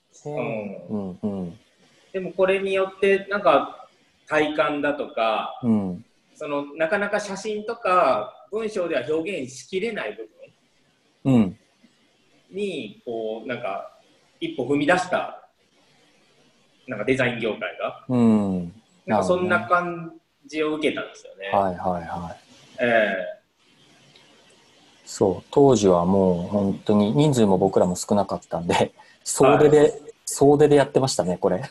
[0.91, 1.59] うんうん
[2.13, 3.89] でもこれによってなんか
[4.29, 10.29] 体感だとかうんそのなかなか写真とか文章では表現しきれない部
[11.25, 11.59] 分うん
[12.51, 13.99] にこうなんか
[14.41, 15.49] 一歩踏み出した
[16.87, 18.73] なんかデザイン業界がうん。
[19.07, 20.15] なんかそんな感
[20.47, 21.49] じを受けたんですよね。
[21.49, 22.41] はいはいはい。
[22.81, 23.17] え
[25.05, 31.63] そう、当時はもう本当に人数も僕らも少なかったんで、総出で、総出でやってましたね、これ。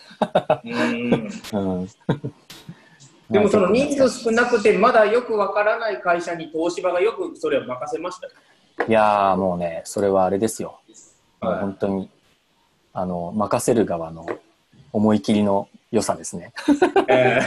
[0.65, 1.89] えうんうん。
[3.29, 8.33] でもその人数少なくてまだよくわからない会社に東芝がよくそれを任せましたよ。
[8.87, 10.79] いやーもうね、それはあれですよ。
[11.41, 12.09] もうはい本当に、
[12.93, 14.27] あの任せる側の
[14.91, 16.53] 思い切りの良さですね。
[17.07, 17.39] え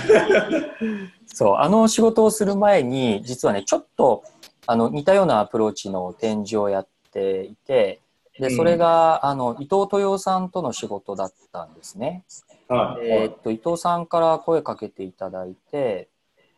[1.27, 4.25] そうあの仕事をする前に実はねちょっと
[4.66, 8.00] あの似たようなアプローチの展示をやっていて
[8.38, 12.22] でそれが、あの伊藤豊さんとの仕事だったんですね。
[12.68, 13.09] ーはい。
[13.09, 16.09] えーっと伊藤さんから声かけていただいて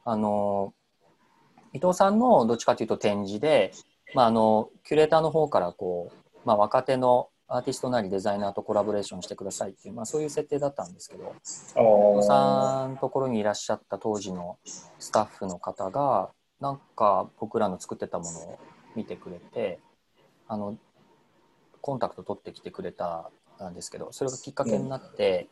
[0.04, 0.74] あの
[1.72, 3.72] 伊藤さんのどっちかというと展示で、
[4.14, 14.58] まあ、あのキュレーターの方からこう、まあ、若手のアーティストなりデザイナーとコラボレーションしてくださいっていう、まあ、そういう設定だったんですけど伊お藤さんのところにいらっしゃった当時の
[14.98, 18.58] スタッフの方がなんか僕らの作ってたものを
[18.96, 19.78] 見てくれて
[20.48, 20.76] あの
[21.80, 23.30] コンタクト取ってきてくれた
[23.70, 25.46] んですけどそれがきっかけになって、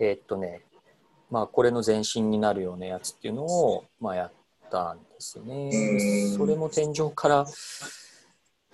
[0.00, 0.60] えーっとね
[1.30, 4.32] まあこれの前身になるようなやつっていうのを、まあ、やっ
[4.70, 5.70] たんですね。
[5.72, 7.46] うんそれも天井から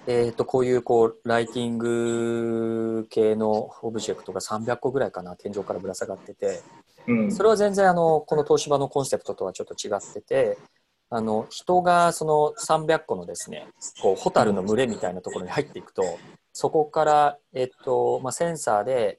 [0.06, 6.62] えー、とこういうこうライティング系のオブジェクトが300個ぐらいかな天井からぶら下がってて
[7.06, 10.58] うんそれは全然あのこの東芝のコンセプトとはちょっと違ってて
[11.10, 13.66] あの人がその300個のですね
[14.00, 16.18] こうホタルの群れみたいなところに入っていくと
[16.52, 19.18] そこから、えっとまあ、センサーで、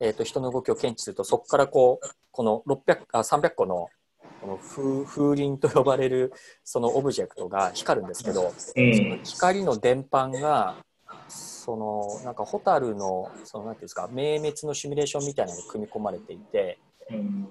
[0.00, 3.88] えっと、人の動きを検知するとそこからこうこの600あ300個の
[4.40, 6.32] この風風鈴と呼ばれる
[6.64, 9.20] そのオブジェクトが光るんですけど、うん。
[9.24, 10.76] 光の電波が
[11.28, 16.93] そのなんかホタルのそのなんていうんですか明滅のシミュレーションみたいなのが組み込まれていてうん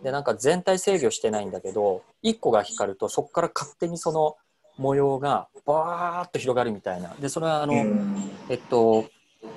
[0.03, 4.35] でなんか全体制御してないんだけど1個が光るとそこから勝手にその
[4.77, 7.13] 模様がバーッと広がるみたいな。
[7.19, 8.31] でそれはあの、うん。
[8.49, 9.05] えっと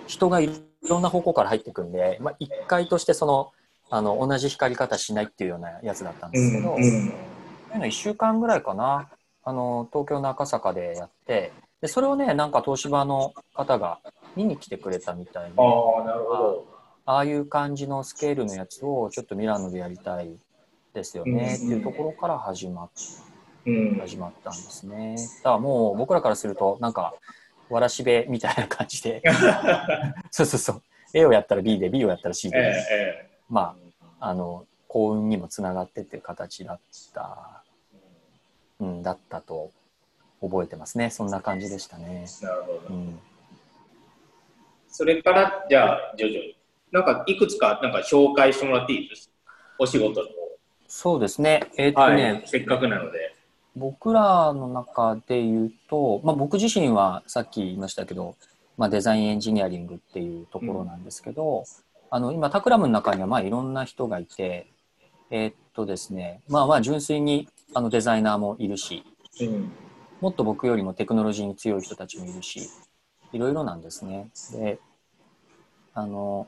[0.06, 0.50] 人がい
[0.88, 3.52] ろんな方向から入ってくんで、まあ、1回としてその
[3.88, 9.08] あの同じ光り方しないっていうようなやつだったんですけど、うんそういうの1週間ぐらいかな。
[9.44, 14.00] あの東京の赤坂でやってでそれをねなんか東芝の方が
[14.34, 15.54] 見に来てくれたみたいで。
[15.56, 16.75] ああなるほど
[17.06, 20.36] ああいう感じのスケールのやつをちょっとミラノでやりたい
[20.92, 21.54] ですよね。
[21.54, 22.90] っていうところから始まっ
[23.66, 23.98] うん。
[24.00, 25.16] 始まったんですね。
[25.38, 27.14] だからもう僕らからするとなんか
[27.68, 29.22] わらしべみたいな感じで。
[30.30, 30.82] そうそうそう。
[31.14, 32.72] A をやったら B で B をやったら C えで、え
[33.24, 33.30] え。
[33.48, 33.76] ま
[34.18, 36.80] ああの幸運にもつながってっていう形だっ
[37.12, 37.62] た、
[38.80, 39.70] うん、だったと
[40.40, 41.10] 覚えてますね。
[41.10, 42.26] そんな感じでしたね。
[42.42, 42.80] えなるほど。
[42.88, 43.20] うん。
[44.88, 46.56] それからじゃあ徐々に
[46.92, 49.30] なんかいくつかなんか紹介してもらっていいです
[49.78, 50.28] お仕事の。
[50.88, 51.64] そうですね。
[51.76, 52.42] えっ、と方ね、はい。
[52.46, 53.34] せっかくなので。
[53.74, 58.34] 僕らの中で言うと、まあ、僕自身はさっき言いましたけど、
[58.78, 61.64] まあ、デザインエンジニアリングっていうところなんですけど、
[62.10, 64.66] あの今タクラムの中にはまあいろんな人がいて
[65.30, 69.02] えーっとですねまあまあ純粋にあのデザイナーもいるし
[69.40, 69.72] うん。
[70.20, 72.70] もっと僕よりもテクノロジーに強い人たちもいるし
[73.32, 74.30] いろいろなんですね。
[74.52, 74.78] で
[75.92, 76.46] あの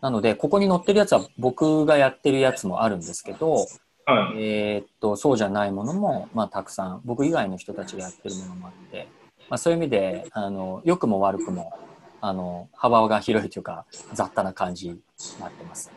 [0.00, 3.66] なのでここに載ってるやつは僕がやってるやつもあるんですけど、
[4.06, 9.08] はいえーっとそうじゃないものも、まあ、たくさん僕以外の人たちがやってるものもあって、
[9.50, 11.78] まあ、そういう意味であの良くも悪くも
[12.20, 13.84] あの幅が広いというか
[14.14, 15.00] 雑多な感じに
[15.40, 15.90] なってます。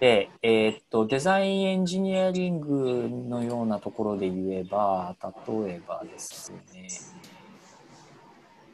[0.00, 6.88] で、えーっとデザインエンジニアリングのようなところで言えば例えばですね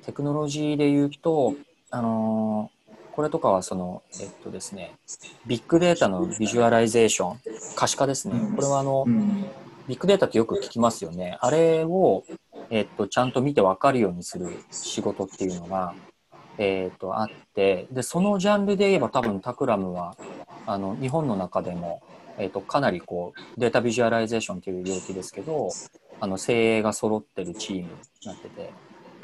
[0.04, 1.54] テクノロジーで言うと
[1.90, 2.70] あの
[3.12, 4.94] これとかはそのえっとですね
[5.46, 7.40] ビッグデータのビジュアライゼーション
[7.76, 8.34] 可視化ですね。
[8.56, 9.46] これはあのうん。
[9.88, 11.38] ビッグデータってよく聞きますよね。
[11.40, 12.24] あれを
[12.70, 15.94] えっとちゃんと見て分かるようにする仕事っていうのが
[16.58, 17.86] えっとあって。
[17.90, 20.16] でそのジャンルで言えば多分 Takram は
[20.66, 22.00] あの日本の中でも
[22.38, 25.70] えっとかなりこうデータビジュアライゼーションっていう領域ですけど
[26.20, 27.88] あの精鋭が揃ってるチームに
[28.24, 28.70] なってて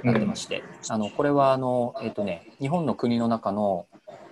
[0.04, 3.87] なってまして、あのこれはあの、えっとね、日本の国の中の、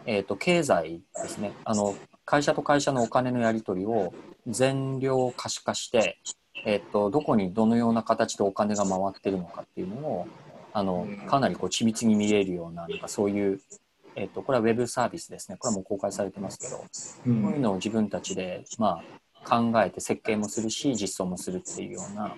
[0.07, 1.53] えっと経済ですね。
[1.65, 4.13] あの会社と会社のお金のやり取りを
[4.47, 6.19] 全量可視化して、
[6.65, 10.29] えっとどこにどのような形でお金が回ってるのかっていうのを
[10.73, 13.61] あのかなりこう緻密に見れるようななんかそういう、
[14.15, 15.57] えっとこれはウェブサービスですね。
[15.59, 16.87] これはもう公開されてますけどうこ
[17.27, 19.03] ういうんのを自分たちで、ま
[19.45, 22.35] あ、考えて設計もするし実装もするっていうような、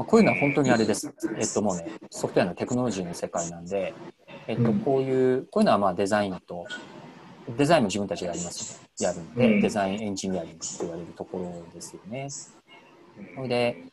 [0.00, 3.92] まあ、こういうのは本当にあれです、えっと、もうねソフトウェアのテクノロジーの世界なんで、
[4.46, 4.80] えっと、うん。
[4.80, 6.66] こういうこういうのはまあデザインと
[7.58, 8.88] デザインも自分たちでやりますね。
[8.98, 9.60] やるんで、うん。
[9.60, 12.30] デザインエンジニアリングって言われるところですよね。
[12.30, 13.84] それで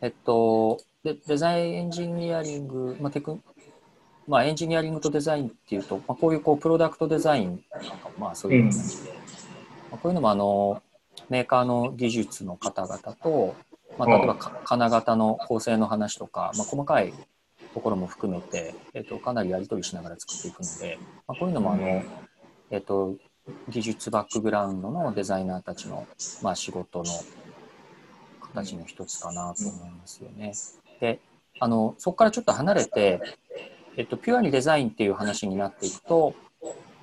[0.00, 3.38] えっとでデザインエンジニアリング、まあテク
[4.26, 9.10] まあ、エンジニアリングとデザインっていうと、まあ、こういうこうプロダクトデザインなんかまあそういう感じで、
[9.92, 10.82] まあ、こういうのもあの
[11.28, 13.54] メーカーの技術の方々と、
[14.06, 17.12] まあ、例えばか金型の構成の話とか、まあ、細かい
[17.74, 22.02] ところも含めて、えっと、かなりやり取りしながら作っていくので、まあ、こういうのもあの
[22.70, 23.16] えっと、
[23.68, 26.06] 技術バックグラウンドのデザイナーたちの、
[26.40, 27.04] まあ、仕事の
[28.40, 30.52] 形の一つかなと思いますよね。
[31.00, 31.18] で
[31.58, 33.20] あのそこからちょっと離れて、
[33.96, 36.34] えっと、ピュアにデザインっていう話になっていくと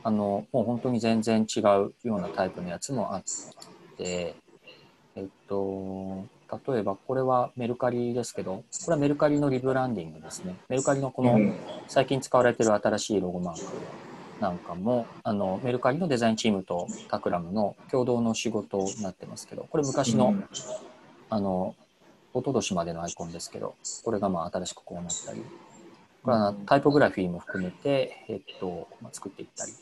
[0.03, 3.23] あのもう本当に全然違うようなタイプのやつもあっ
[3.97, 4.35] て
[5.15, 6.25] えっと
[6.67, 10.55] 例えばこれはメルカリですけどこれはメルカリのリブランディングですね。
[10.69, 11.37] メルカリのこの
[11.87, 13.61] 最近使われてる新しいロゴマーク
[14.39, 20.35] なんかもあのメルカリのデザインチームとタクラムの共同の仕事になってますけどこれ昔の
[21.29, 21.75] あの
[22.33, 25.43] 一昨年までのアイコンですけどこれがまあ新しくこうなったり
[26.23, 29.73] これはタイポグラフィーも含めて、えっとまあ、作っていったり。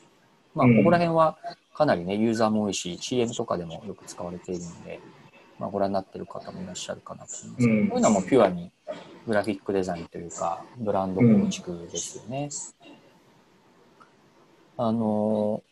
[0.53, 1.37] まあここら辺は
[1.73, 4.99] かなりねユーザーも多いし CM とかでもよく使われているので、
[5.59, 8.71] まあ、ご覧になってる方もいらっしゃるかなと思いますけど、こういうのはもうピュアに
[9.25, 12.49] グラフィックデザインというかブランド構築ですよね。
[14.77, 15.63] あの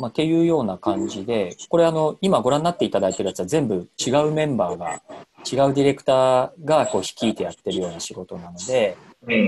[0.00, 5.02] まあ、っていうような感じで、これあの、今ご覧になっていただいてるやつは全部違うメンバーが、
[5.50, 8.96] 違うディレクターがこう率いてやってるような仕事なので、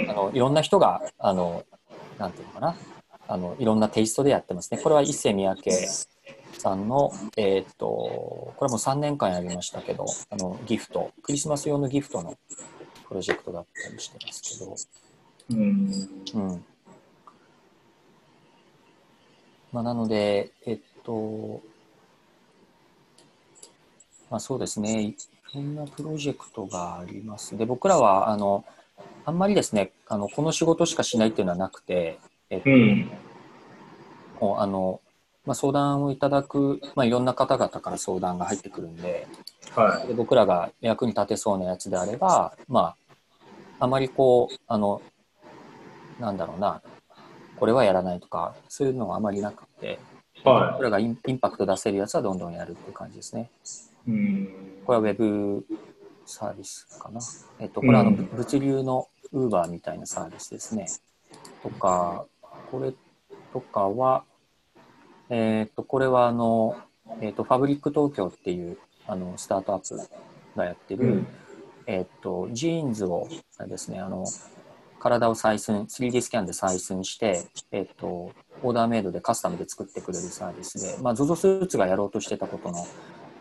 [0.08, 1.64] あのいろんな人が、あの、
[2.18, 2.76] なんていうのかな、
[3.28, 4.78] あの、いろんなテイストでやってますね。
[4.78, 5.70] これは一世三宅
[6.58, 12.36] さんの、えっ、と、これも3年間やりましたけど、あの、ギフト、クリスマス用のギフトの
[13.08, 14.76] プロジェクトだったりしてますけど、
[15.50, 15.92] うん。
[16.34, 16.64] うん。
[19.72, 21.60] まあ、なので、えっと、
[24.30, 25.16] まあ、そうですね、い
[25.54, 27.56] ろんなプロジェクトがあります。
[27.56, 28.64] で、僕らは、あの、
[29.24, 32.18] あんまりですね、あのこの仕事しかしないっていうのはなくて、
[32.50, 33.10] えっと、うん。
[34.40, 35.01] もうあの、
[35.44, 39.26] まあ、相談をいただく、まあ、いろんな方々から相談が入ってくるんで、
[39.74, 42.94] はで僕らが役に立てそうなやつであれば、ま
[43.78, 45.02] あ、あまりこう、あの、
[46.20, 46.82] なんだろうな、
[47.56, 49.98] これはやらないとか、そういうのがあまりなくて、
[50.44, 50.48] い。
[50.48, 53.50] は僕らがインパクト出せるやつはどんどんやるっていう感じですね。
[54.06, 54.10] い。
[54.10, 54.48] うん。
[54.84, 55.64] これは Web
[56.26, 57.20] サービスかな。
[57.58, 60.86] えっと、これはあの、うん物流の Uber みたいなサービスですね。
[61.62, 62.26] とか、
[62.70, 62.92] これ
[63.52, 64.24] とかは、
[65.34, 66.76] えっと、これはあの、
[67.22, 68.76] えっと、ファブリック東京っていう
[69.06, 69.98] あのスタートアップ
[70.54, 71.26] がやってる、うん。
[71.86, 73.28] えっと、ジーンズを
[73.66, 74.26] ですね、あの、
[75.00, 78.30] 体を採寸、3D スキャンで採寸して、えっと、
[78.62, 82.86] オーダーメイドでカスタムで作ってくれるサービスで、まあ、ZOZO スーツがやろうとしてたことの、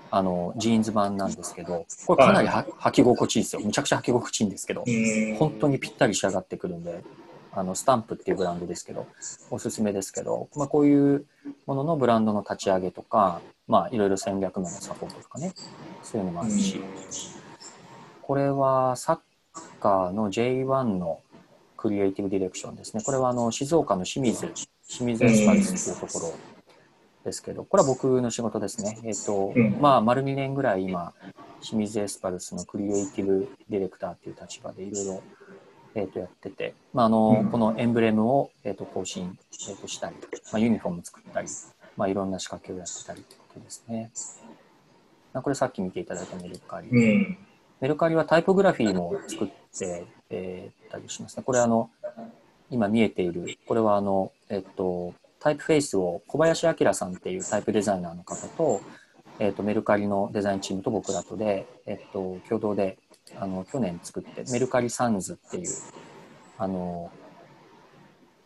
[0.10, 3.62] あの、ジーンズ版なんですけど、これかなりは履き心地いいですよ。
[3.62, 5.36] むちゃくちゃ履き心地いいんですけど、うん。
[5.36, 7.04] 本当にぴったり仕上がってくるんで、
[7.54, 9.08] あの、スタンプっていうブランドですけど、
[9.50, 11.26] おすすめですけど、まあ、こういう
[11.66, 15.54] もののブランドの立ち上げとか、まあ、いろいろ戦略面のサポートとかね、
[16.04, 16.82] そういうのもあるし、
[18.22, 19.20] これはサッ
[19.80, 21.22] カーの J1 の
[21.76, 23.04] クリエイティブディレクションですね。
[23.04, 24.48] これはあの静岡の清水、
[24.88, 26.34] 清水エスパルスっていうところ
[27.24, 29.00] ですけど、これは僕の仕事ですね。
[29.04, 31.14] えっ、と、うんまあ、丸2年ぐらい今、
[31.62, 35.24] 清水エスパルスのクリエイティブディレクターっていう立場でいろいろ、
[35.96, 39.38] えっとやってて、まああのうんこのエンブレムを、えっと更新、
[39.70, 40.16] えっとしたり、
[40.52, 41.48] まあ、ユニフォーム作ったり、
[41.98, 44.12] まあ、いろんな仕掛けをやってたりってことですね。
[45.34, 46.90] まあこれさっき見ていただいたメルカリ。
[46.90, 47.38] うん。
[47.80, 51.44] メルカリはタイポグラフィーも作って、えーたりしますね。
[51.44, 51.90] これあの、
[52.70, 58.82] 今見えている、これはあの、えっと、タイプフェイスを小林明さんっていうタイプデザイナーの方と、
[59.40, 62.98] えっと、メルカリのデザインチームと僕らとで、えっと、共同で、
[63.38, 65.72] あの、去年作って、メルカリサンズっていう、
[66.58, 67.12] あの、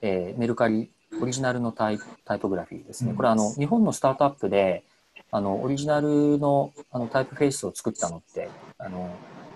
[0.02, 3.14] えーメルカリオリジナルのタイタイポグラフィーですね。
[3.14, 4.84] これあの、日本のスタートアップで、
[5.32, 9.10] あの、オリジナルのあのタイプフェイスを作ったのって、あの、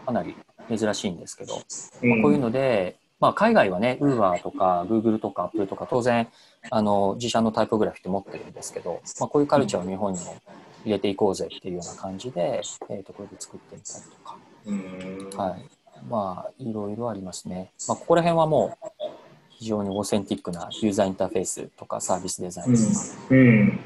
[0.05, 0.35] かなり
[0.75, 1.55] 珍しいんですけど、
[2.01, 6.29] まあ、こういうので、まあ、海外はね、Uber とか Google とか Apple とか当然
[6.71, 10.37] あの自社のタイポグラフィーって持ってるんですけど、まあ、こういうカルチャーを日本にも
[10.85, 14.48] 入れていこうぜっていうような感じで、えー、とこれで作ってみたりとか、うん。
[15.35, 15.69] はい、
[16.09, 17.71] まあいろいろありますね。
[17.87, 18.87] まあ、ここら辺はもう
[19.49, 22.89] 非常にオーセンティックなユーザーインターフェースとかサービスデザインとか
[23.31, 23.67] うん。
[23.69, 23.81] で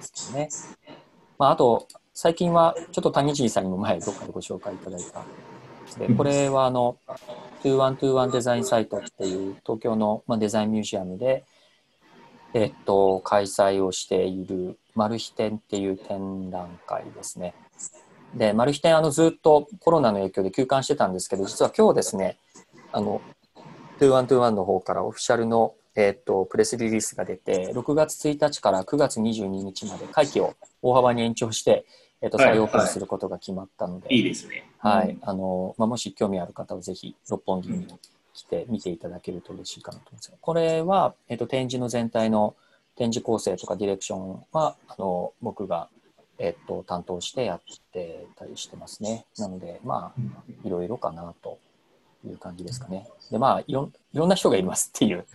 [0.00, 0.48] すね。
[1.38, 5.24] まあ、あと最近はちょっと谷尻さんにも前どっかでご紹介いただいた
[5.98, 6.98] でこれはあの
[7.64, 11.44] 2121デザインサイトっていう東京の、まあ、デザインミュージアムで、
[12.54, 17.54] えっと、開催をしているマル秘展っていう展覧会ですね。
[18.34, 22.38] で、マル秘展あのずっとコロナの影響で休館してたんですけど、実は今日ですね、
[22.92, 23.20] あの、
[23.98, 31.84] 2121の方からオフィシャルの、えっと、プレスリリースが出て、6月1日から9月22日まで会期を大幅に延長して、
[32.22, 34.66] えっと、はい再オープンすることが決まったので、いいですね。
[34.78, 37.86] はい、あの、まあ、もし興味ある方はぜひ六本木に
[38.32, 40.32] 来て見ていただけると嬉しいかなと思います。
[40.40, 42.54] これは、えっと、展示の全体の
[42.96, 45.88] 展示構成とかディレクションはあの僕が、
[46.40, 47.60] えっと、担当してやっ
[47.92, 49.26] てたりしてますね。
[49.38, 51.58] なのでまあいろいろかなと
[52.26, 53.06] いう感じですかね。
[53.30, 55.26] でまあいろいろんな人がいますっていう、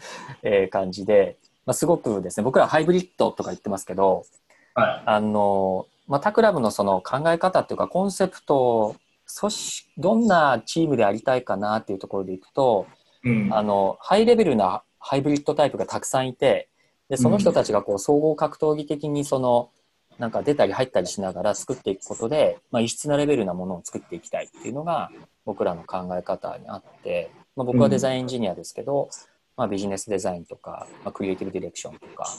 [0.41, 4.25] えー、感じで、まあ、すごくですね僕らハイブリッドとか言ってますけど、
[4.73, 8.95] はい、あのまあ、タクラムのその考え方っていうかコンセプト
[9.39, 12.85] 組織どんなチームでありたいかなっていうところでいくと、
[13.23, 16.69] うん、あのハイレベルなハイブリッドタイプがたくさんいて
[17.09, 19.69] でその人たちがこう総合格闘技的にその
[20.17, 25.11] なんか出たり入ったりしながら作っていくことで、まあ、異質なレベルなものを作っていきたいっていうのが
[25.45, 29.09] 僕らの考え方にあって、まあ、僕はデザインエンジニアですけど、
[29.57, 32.29] まあ、ビジネスデザインとか、まあ、クリエイティブディレクションとか、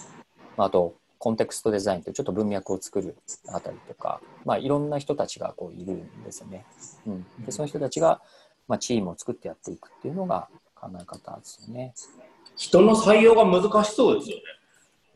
[0.57, 3.17] まあ、あとコンテクストデザインというちょっと文脈を作る
[3.49, 6.65] あたりとか、まあ、いろんな人たちがこういるんですよね。
[7.07, 8.21] うん、でその人たちが、
[8.69, 11.95] まあ、チームを作ってやっていくっていうのが考え方ですよね。
[12.57, 14.43] 人の採用が難しそうですよね。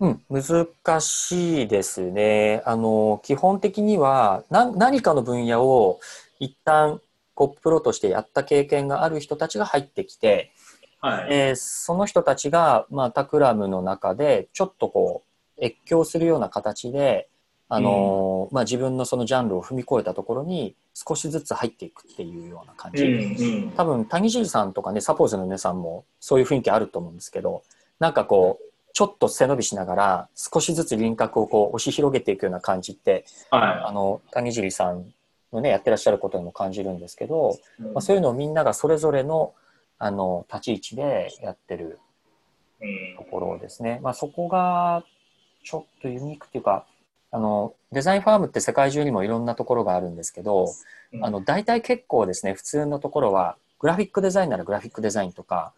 [0.00, 2.62] うん、難しいですね。
[2.64, 6.00] あの基本的にはな何かの分野を
[6.38, 7.00] 一旦
[7.34, 10.52] こうプロとしてやった経験がある人たちが入ってきて、
[11.00, 11.28] はい。
[11.30, 15.22] えー、その人たちが、まあ、タクラムの中でちょっとこ
[15.58, 17.28] う越境するような形で、
[17.68, 27.62] あのうん、まあ、自分のそのジャンルを踏み越えたところに少しずつ入っていくっていうような感じ、うんうん、多分谷尻さんとかねサポーズの皆さんもそういう雰囲気あると思うんですけど
[28.00, 35.12] なんかこうちょっと背伸びしながら少しずつ輪郭をこう押し広げていくような感じって、はい、あの谷尻さん
[35.52, 39.54] のねやってらっしゃることにも感じるんですけど、うん、まあ、そういうのをみんながそれぞれの
[40.02, 41.98] あの立ち位置でやってる
[43.18, 44.00] ところですね。
[44.02, 45.04] まあ、そこが
[45.62, 46.86] ちょっとユニークっていうか
[47.30, 50.72] あのデザインファームって世界中にもいろんなところがあるんですけど、
[51.12, 55.72] うん、あの大体結構ですね普通のところはグラフィックデザインならグラフィックデザインとか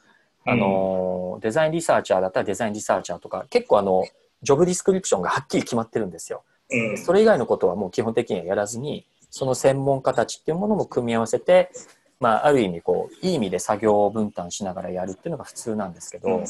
[0.44, 4.04] あの、デザインリサーチャーだったらデザインリサーチャーとか、結構あの、
[4.42, 6.42] ジョブディスクリプションがはっきり決まってるんですよ。
[6.70, 11.70] うん、それ以外のことはもう基本的にはやらずに、その専門家たちっていうものも組み合わせて、
[12.18, 16.44] まあ、ある意味こう、いい意味で作業を分担しながらやるっていうのが普通なんですけど、うん、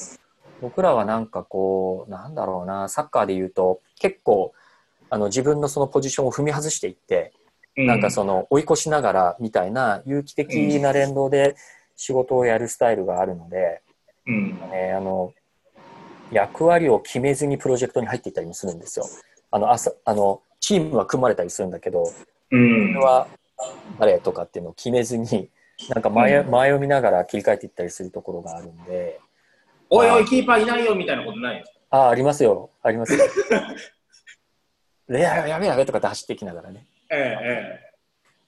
[0.60, 4.52] 僕らはなんかこう、なんだろうな、サッカーで言うと、結構、
[5.10, 7.32] あの、自分のそのポジションを踏み外していって、
[7.76, 11.56] なんかその追い越しながらみたいな有機的な連動で、
[12.02, 13.80] 仕事をやるスタイルがあるので、
[14.26, 15.32] うん、ね、あの
[16.32, 19.06] 役割を決めずにプロジェクトに入っていったりもするんですよ。
[19.52, 22.12] あの朝あのチームは組まれたりするんだけど、
[22.50, 23.28] うん、は
[24.00, 25.48] 誰とかっていうのを決めずに
[25.90, 29.20] なんか前うん、前を見ながら切り替えていったりするところがあるんで。
[29.88, 32.70] おいおい、キーパーいないよみたいなことないああ、ありますよ。
[32.82, 33.24] ありますよ。
[35.06, 36.84] ややべやべとかって走ってきながらね。
[37.10, 37.91] ええ、ええ。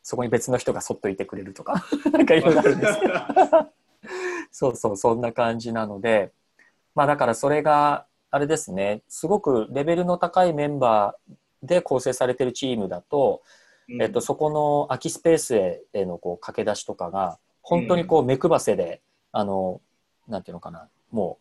[0.05, 3.15] そこに別の人がそっといてくれるとか なんかいろいろあるんですけど
[4.53, 6.31] そうそうそんな感じなので
[6.95, 13.43] まあだからそれがあれですねすごくレベルの高いメンバーで構成されてるチームだと、
[13.89, 15.57] うん、えっと、そこの空きスペース
[15.95, 19.01] へのこう駆け出しとかが本当にこう目配せで、
[19.33, 19.81] うん、あの
[20.29, 21.39] なんていうのかなも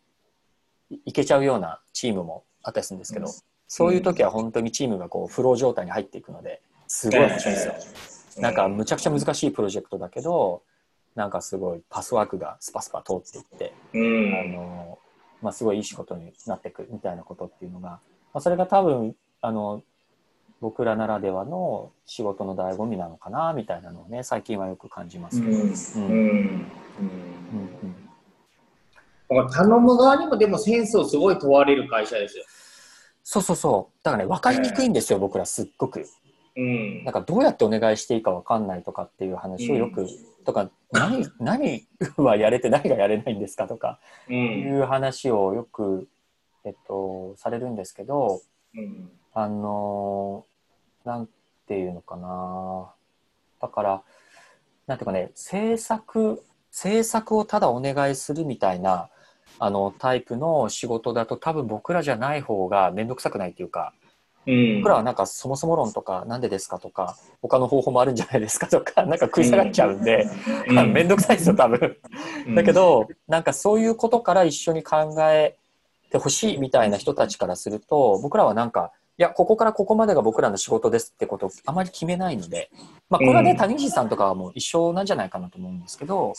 [0.90, 3.32] ういけちゃうようなチームもあったりするんですけど、うん、
[3.68, 7.74] そういう時は本当にチームがこうフロー状態に入っていくのですごい面白いんですよ。
[7.76, 10.62] えーなんかむちゃくちゃ難しいプロジェクトだけど
[11.14, 14.98] なんかすごいパスワークがスパスパ通っていって、うん、あの
[15.42, 18.00] まあ、すごいいい仕事になっていくみたいなことっていうのが、ま
[18.34, 19.82] あ、それが多分あの
[20.62, 25.56] 僕らならではの仕事の醍醐味なのかなみたいなのをね最近はよく感じますけど。
[29.28, 32.44] 頼む側にもでもセンスをすごい問われる会社ですよ。
[33.22, 33.98] そうそうそう。
[34.02, 36.06] だからね、分かりにくいんですよ、僕らすっごく。
[36.56, 40.08] うん、なんかどうやってお願いしていいか分かんないとかっていう話をよく、うん、
[40.44, 41.84] とか何何
[42.16, 43.98] はやれて何がやれないんですかとか
[44.28, 44.34] い
[44.68, 46.08] う話をよく、
[46.64, 48.40] えっと、されるんですけど、
[48.76, 50.46] うん、あの
[51.04, 51.28] なん
[51.66, 52.92] ていうのかな。
[53.60, 54.02] だから
[54.86, 59.08] なんていうかね制作制作をただお願いするみたいな
[59.58, 64.03] あのタイプの仕事だと多分僕らじゃない方が面倒くさくないっていうかうん、
[64.46, 70.26] 僕らはなんかそもそも論とかなんでですかとか他の方法もあるんじゃないですかとか なんか食い下がっちゃうんで、
[70.68, 71.96] うん、めんどくさいですよ多分。
[72.54, 75.56] だけどなんかそういうことから一緒に考え
[76.10, 82.70] てほしいみたいな人たちからすると僕らはなんかいやここからここまでが僕らの仕事ですってことをあまり決めないので、
[83.08, 86.34] まあ、これはね、谷口さんとかはもう一緒なんじゃないかなと思うんですけど、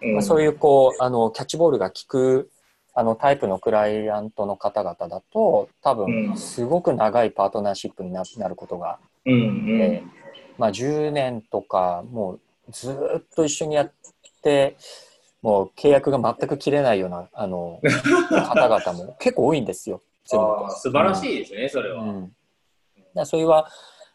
[0.00, 2.50] まあ、そういうこうあのキャッチボールが効く
[2.98, 10.10] あのタイプのクライアントの方々だと多分すごく長いパートナーシップになることが、うん、えー、
[10.58, 12.40] まあ、10年とかもう
[12.72, 13.92] ずっと一緒にやっ
[14.42, 14.76] て
[15.42, 17.80] もう契約が全く切れないようなあの
[18.30, 20.02] 方々も 結構多いんですよ。
[20.24, 22.02] 素晴らしいですね、それは。
[22.02, 22.36] うん、
[23.14, 23.70] だそれは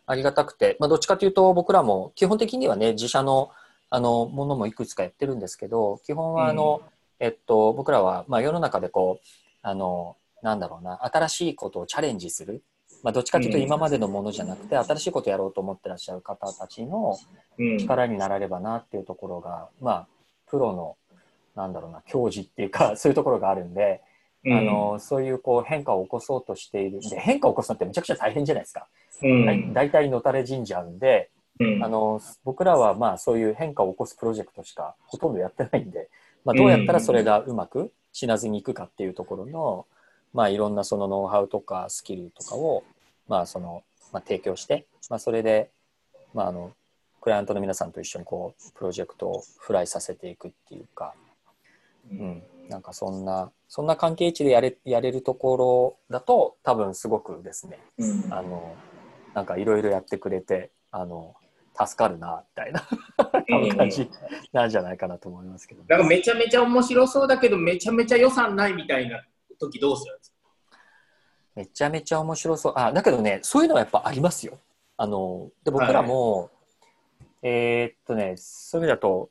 [0.06, 3.50] ありがたくて、まあ、どっちかというと僕らも基本的にはね自社の
[3.90, 6.82] あのものもいくつかやってるんですけど基本はあの、
[7.20, 9.28] えっと、僕らは、まあ、世の中でこう
[9.62, 12.64] あのなんだろうな新しいことをチャレンジする、
[13.02, 13.64] まあ、どっちかというとうん。
[13.64, 17.18] 今までのものじゃなくて、新しいことをやろうと思ってらっしゃる方たちの
[17.58, 17.78] うん。
[17.78, 20.08] 力にならればなっていうところが、まあ
[20.48, 20.98] プロの
[21.56, 24.02] なんだろうな教授っていうか そういうところがあるんで、
[24.46, 24.58] うん。
[24.58, 28.88] あのそういうこう変化を起こそうとしているで変化を起こすのってめちゃくちゃ大変じゃないですか。
[29.22, 29.46] うん。
[29.46, 31.84] だい大体のたれ死んじゃうんで、うん。
[31.84, 36.10] あの僕らはまあそういう変化を起こすプロジェクトしかほとんどやってないんで、
[36.46, 39.86] まあ、どうやったらそれがうまく死なずにいくかっていうところの、
[40.34, 42.84] まあ、いろんなそのノウハウとかスキルとかを、
[43.28, 45.70] まあそのまあ、提供して、まあ、それで、
[46.34, 46.72] まあ、あの
[47.22, 51.14] クライアントの皆さんと一緒にこうプロジェクトをフライさせていくっていうか、
[52.12, 58.34] うん、なんかそんなそんな関係値でやれやれるところだと多分すごくですねうん。
[58.34, 58.76] あの
[59.34, 61.34] なんかいろいろやってくれてあの
[61.76, 62.88] 助かるなみたいな。
[63.50, 64.10] うん感じ
[64.52, 69.22] なんじゃないかなと思いますけど、なんかめちゃめちゃ面白そうだけど、めちゃめちゃ予算ないみたいな
[69.60, 70.78] 時どうするんですか？
[71.56, 72.74] めちゃめちゃ面白そう。
[72.76, 74.58] あだけどねそういうのはやっぱありますよ。
[74.98, 76.50] あので僕らも、
[77.42, 79.30] えーっとねそういう意味だと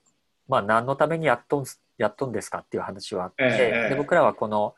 [0.48, 4.74] まあ何のためにやっとんすやっとんですかっていう話はあって、ええで僕らはこの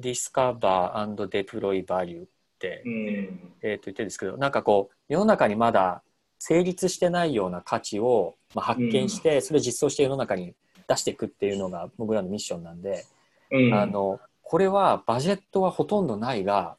[0.00, 2.26] Discover and Deploy Value っ
[2.58, 3.54] て、うん。
[3.62, 6.02] えー、と言ってるんですけどなんかこう世の中にまだ
[6.44, 10.54] 成立してないような価値を、まあ、発見して、それを実装して世の中に
[10.88, 13.04] 出していくっていうのが僕らのミッションなんで、
[13.52, 13.72] うん。
[13.72, 16.74] あのこれはバジェットはほとんどないが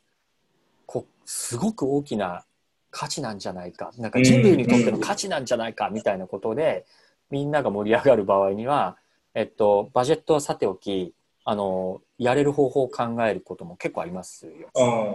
[0.85, 2.43] こすごく大きな
[2.91, 3.91] 価値なんじゃないか。
[3.97, 6.85] なんか人類にとっての価値なんじゃないかみたいなことで、
[7.31, 8.97] みんなが盛り上がる場合には、
[9.33, 11.13] えっと、バジェットはさておき
[11.45, 14.69] あのやれる方法を考えることも結構ありますよ。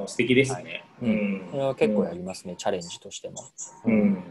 [0.07, 0.85] 素敵ですね。
[1.01, 3.37] はいうんそれは結構やりますね、チャレンジとしても。
[3.87, 4.23] うん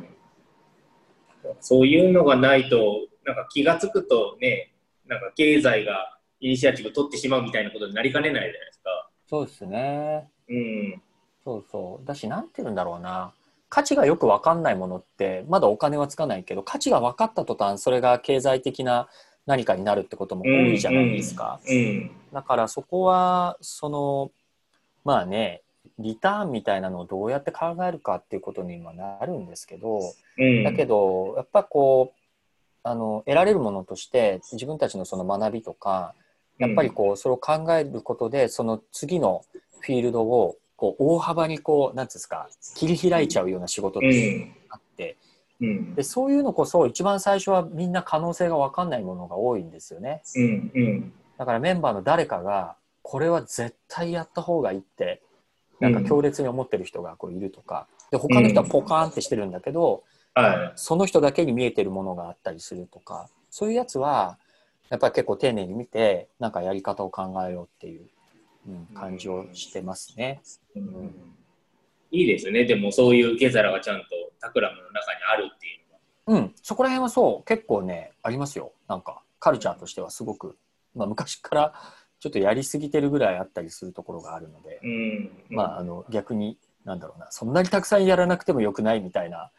[1.62, 4.74] そういうのがないと、なんか気がつくとね、
[5.08, 9.10] なんか経済がイニシアチブ取ってしまうみたいなことになりかねないじゃないですか。
[9.30, 10.30] そうですね。
[10.50, 11.02] うん。
[11.44, 12.06] そうそう。
[12.06, 13.34] だし、なんて言うんだろうな。
[13.70, 19.10] 価値がよく分かんないものって、まだお金はつかないけど、価値が分かった途端、それが経済的な
[19.48, 21.60] 何かになるってことも多いじゃないですか。
[21.68, 22.12] うん。
[22.32, 24.32] だからそこは、その、
[25.04, 25.64] まあね、
[25.98, 30.02] リターンみたいなのをどうやって考えるかっていうことにはなるんですけど、
[30.38, 30.64] うん。
[30.64, 32.20] だけど、やっぱこう、
[32.84, 36.14] あの、得られるものとして、自分たちのその学びとか、
[36.60, 39.46] やっぱりこう、それを考えることで、その次の
[39.80, 44.56] フィールドを、こう、大幅にこう、なんつうんですか、切り開いちゃうような仕事っうてん。
[44.70, 45.16] あって、
[45.62, 45.96] うん。
[45.96, 50.22] で、そういうのこそ、一番最初はみんな可能性が分かんないものが多いんですよね。
[50.36, 50.72] うん。
[50.74, 51.14] うん。
[51.38, 55.22] だからメンバーの誰かが、これは絶対やった方がいいって、
[55.80, 60.04] なんか強烈に思ってる人がこういるとか、で、他の人はポカーンってしてるんだけど、
[60.42, 64.38] はその人だけに見えてるものがあったりするとかそういうやつは
[64.90, 68.08] やっぱり結構丁寧に見てなんかやり方を考えようっていう、
[68.68, 70.42] うん、感じをしてますね。
[70.76, 70.80] い。
[70.80, 71.37] うん
[72.12, 72.66] いいですね。
[72.66, 74.06] でもそういう受け皿がちゃんと
[74.40, 75.70] タクラムの中にあるってい
[76.26, 76.42] うのは。
[76.42, 80.58] うん、そこら辺はそう結構ねありますよなんかカルチャーとしてはすごく、
[80.94, 81.74] まあ、昔から
[82.20, 85.32] ちょっとやりすぎてるぐらいあったりするところがあるので、うん。
[85.50, 89.52] まああの逆になんだろうなそんなにたくさんやらなくてもよくないみたいな。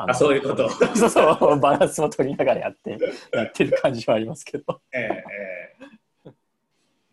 [0.00, 2.96] あそういうこと そうそうバランスも取りながらやって
[3.34, 4.80] やってる感じはありますけど。
[4.92, 5.24] えええ
[5.64, 5.68] え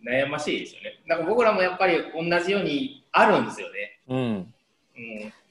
[0.05, 1.01] 悩ましいですよね。
[1.07, 3.99] なんか僕らもやっぱり同じようにあるんですよね。
[4.07, 4.53] うんうん、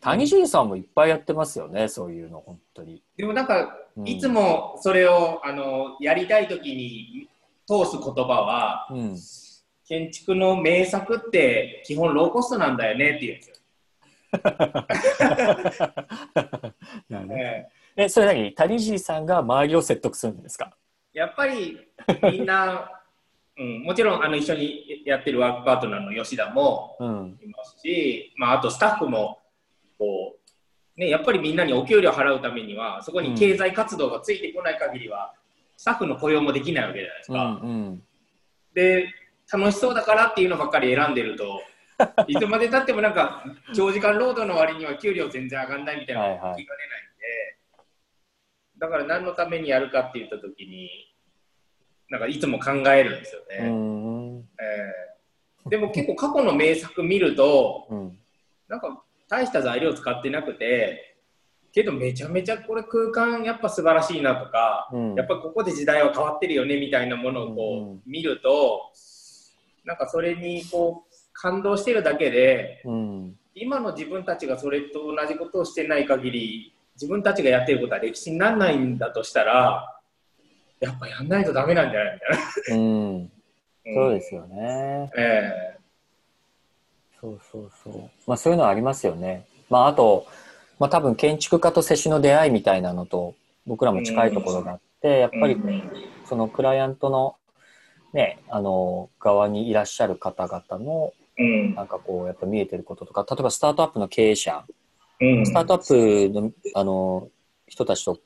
[0.00, 3.02] 谷尻さんもいっぱいやってますよね、そういうの、本当に。
[3.16, 7.28] でもなんかうんいつもそれをあのやりたい時に
[7.66, 9.16] 通す言葉はうん。
[9.86, 13.54] 建築の名作って基本ローコストなんだよねって言うんですよ。
[17.36, 18.54] えええ、それ何？
[18.54, 20.74] 谷尻さんが周りを説得するんですか？
[21.12, 21.78] やっぱり
[22.22, 22.90] みんな、
[23.56, 27.38] うん、もちろんあの一緒にやってるワークパートナーの吉田もうん。
[27.42, 29.42] いますし、まあ、あとスタッフも
[29.98, 30.36] こ
[30.96, 35.34] う、ね、やっぱりみんなにお給料払うためにはそこに経済活動がついてこない限りは、
[35.76, 37.36] スタッフの雇用もできないわけじゃないですうん。
[37.36, 37.60] か。
[37.62, 38.02] うん。
[38.74, 39.14] で
[39.52, 41.62] 楽しそうだからっていうのばっかり選んでると
[42.26, 43.44] いつまでたってもなんか
[43.74, 47.58] 長時間労働の割には給料全然上がんないみたいなはいはい気が出ないんで、
[48.78, 51.13] だから何のためにやるかって言った時に
[52.10, 53.68] なんかいつも考えるんですよね。
[53.68, 54.38] うん。
[54.38, 55.04] えー
[55.70, 58.18] でも結構過去の名作見るとうん。
[58.68, 61.16] なんか大した材料使ってなくて
[61.72, 65.14] けどめちゃめちゃこれ空間やっぱ素晴らしいなとか、うん。
[65.14, 68.92] やっぱここで時代は変わってるよねみたいなものをこう、うん見ると
[69.84, 73.34] なんかそれにこう感動してるだけで、うん。
[73.54, 79.93] 今の自分たちがそれと同じことをしてない限り、自分たちがやってることは歴史にならないんだとしたら、
[80.80, 82.14] やっぱやんないとダメなんじゃない？
[82.14, 83.22] みたいうん。
[83.24, 83.28] な。
[83.94, 85.10] そうですよね。
[85.16, 85.76] え
[87.20, 88.10] そうそうそう。
[88.26, 89.46] まあそういうのはありますよね。
[89.70, 90.26] まああと、
[90.78, 93.34] まあ多分建築家と接種の出会いみたいなのと
[93.66, 95.90] 僕らも近いところがあって、やっえぱりうん
[96.26, 97.36] そのクライアントの
[98.12, 104.64] ね、あの、側にいらっしゃる方々のうんなんかこうやっぱ見えてることとか、例えばスタートアップの経営者、
[105.20, 107.28] うんスタートアップのあの
[107.66, 108.18] 人たちと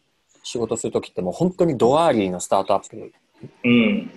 [0.42, 3.12] 仕事するときってもう本当にド early のスタートアップ、
[3.64, 4.10] うん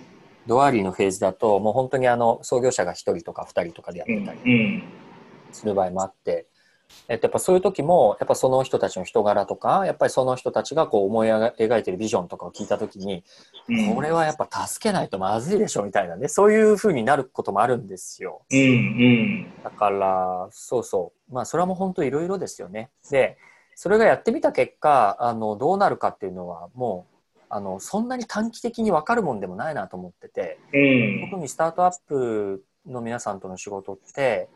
[0.46, 4.82] ド early のフェーズだともう本当にあの創業者が1人とか2人とかでやっうんてたりうん
[5.52, 6.46] する場合もあって、
[7.08, 13.24] えっと、やっぱそういう時もやっぱその人たちの人柄とかやっぱりその人たちがこう思い描いてるビジョンとかを聞いた時に、
[13.68, 18.42] うんこれはやっぱ助けないとまずいでしょみたいなねそういう風になることもあるんですよ。
[18.50, 21.34] うんうんだから、そうそう。
[21.34, 22.90] まあ、それはもう本当いろいろですよね。
[23.10, 23.38] で、
[23.74, 30.78] それがやってみた結果、あの、どうなるかっていうのは、もう、あの、そんなに短期的に分かるもんでもないなと思ってて、う
[31.26, 31.28] ん。
[31.30, 34.48] 特にスタートアップの皆さんとの仕事って、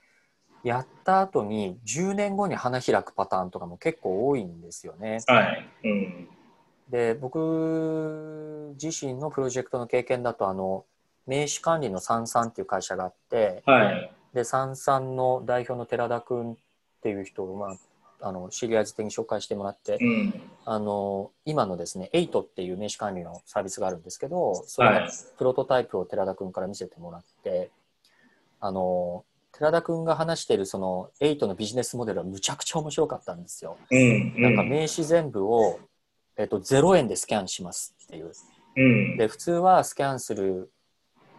[0.62, 5.19] やった後に10年後に花開くパターンとかも結構多いんですよね。
[5.27, 5.69] はい。
[5.85, 6.29] うん。
[6.89, 10.85] で、僕自身のプロジェクトの経験だと、あの、
[11.27, 14.12] 名刺管理のサンサンっていう会社があって、はい。
[14.35, 16.57] で、サンサンの代表の寺田君っ
[17.03, 17.77] ていう人を、まあ、
[18.21, 20.35] あの知り合いづてに紹介してもらって、うん。
[20.64, 27.71] あの今のですね、エイトっていう名刺管理のサービスがあるんですけど、それのはいプロトタイプを寺田君から見せてもらって、
[28.61, 33.79] あの寺田君が話しているそのエイトのビジネスモデルはむちゃくちゃ面白かったんですよ。
[33.91, 34.35] うん。
[34.41, 35.79] なんか名刺全部を、
[36.37, 38.33] えっと、0円でスキャンしますっていう。
[38.77, 39.17] うん。
[39.17, 40.71] で普通はスキャンする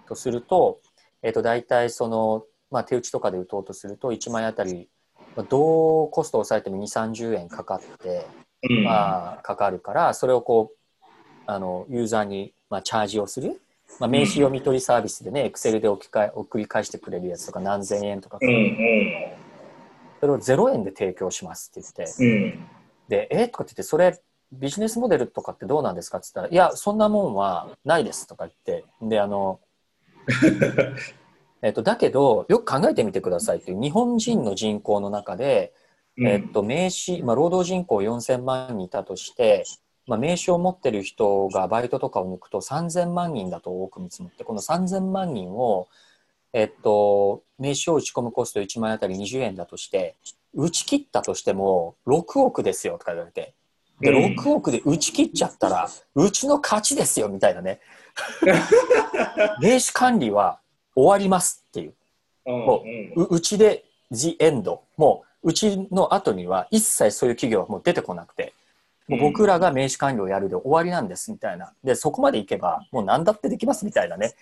[0.07, 0.79] とすると,、
[1.21, 4.89] えっと大体その、まあ、手打ちとかで打とうとすると1枚あたり
[5.37, 8.27] まあどうコストを抑えても2 3 0円かかって、
[8.69, 8.83] うん。
[8.83, 10.77] まあ、かかるからそれをこう
[11.45, 13.61] あのユーザーに、まあ、チャージをする、
[13.99, 18.39] まあ、名刺読み取りサービスでねエクセルで置き換え送り返してくれるやつとか何千円とか、
[20.19, 22.23] それを0円で提供しますって言って。
[22.23, 22.27] う
[22.57, 22.67] ん。
[23.07, 24.19] で、えとかって言って、それ、
[24.51, 29.59] ビジネスモデルとかってどうなんですかって言ったら、いや、そんなもんはないですとか言って、で、あの、
[31.61, 35.73] えっと、だけど、よく考えてみてくださいっていう、日本人の人口の中で、
[36.19, 39.65] えっと、名刺、まあ、労働人口4000万人いたとして、
[40.07, 45.87] まあ、名刺を持ってる人がバイトとかを抜くと3000万人だと多く見積もって、この3000万人を、
[46.53, 50.15] えっと、名刺を打ち込むコスト1枚あたり20円だとして、
[50.53, 53.53] 打ち切ったとしても6億ですよとか言われて、
[53.99, 54.39] で、うん。
[54.39, 57.79] 6億で打ち切っちゃったら、うちの勝ちですよみたいなね。
[59.61, 60.59] 名刺管理は
[60.97, 61.93] 終わりますっていう。
[62.47, 62.83] も
[63.15, 64.79] うううちで The End。
[64.97, 68.53] もううちの後には一切そういう企業はもう出てこなくて、
[69.07, 71.71] もう僕らが名刺管理をやるで終わりなんですみたいな。
[71.83, 74.33] で、そこまで行けばもう何だってできますみたいなね。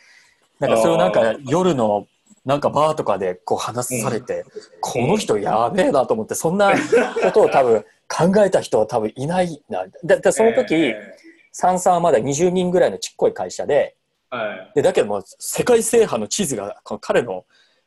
[0.60, 2.08] なんかそれをなんか夜の
[2.45, 4.45] なんかバーとかでこう話されて、
[4.80, 9.86] この人やべえなと思って、そんなことを多分 考えた人は多分いないな。
[10.03, 11.18] で、でその時、え
[11.51, 14.05] サンサンはまだ20人ぐらいのちっこい会社で、ー
[14.36, 17.46] はいでだけどもう世界制覇の地図がこの彼の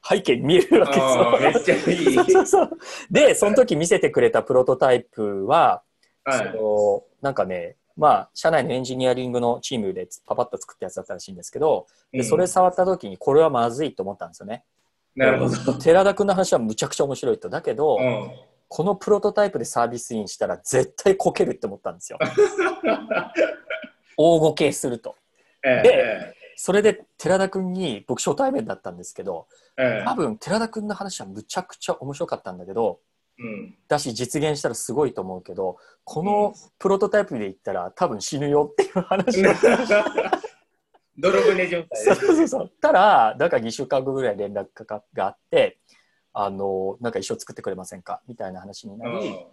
[0.09, 1.39] 背景に見えるわけですよ。
[1.41, 2.71] めっちゃいい そう
[3.11, 5.83] で、その時見せてくれたプロトタイプは、
[6.25, 14.65] はいそのなんかね、まあ、社内のエンジニアリングのチームでパパッと作ったやつだったらしいんですけど、でそれ触った時にこれはまずいと思ったんですよね。
[15.17, 17.49] なるほど寺田君の話はむちゃくちゃ面白いと。
[17.49, 18.31] だけど、うん
[18.71, 22.19] このプロトタイプでサービスインしたら絶対こけるって思ったんですよ。
[24.15, 25.17] 大ごけすると。
[25.65, 29.47] えでそれで寺田君に僕初対面だったんですけど、
[29.79, 30.05] ええ。
[30.05, 32.99] 多分寺田君の話はむちゃくちゃ面白かったんだけど、
[33.39, 33.77] うん。
[33.87, 39.53] だし実現したらすごいと思うけど、このプロトタイプで言ったら多分死ぬよっていう話を。
[41.17, 42.05] 泥船状態。
[42.05, 42.73] そうそうそう。
[42.81, 45.79] たら、だから2週間後ぐらい連絡ががあって、
[46.33, 48.21] あの、なんか一緒作ってくれませんか？
[48.27, 49.47] みたいな話になり、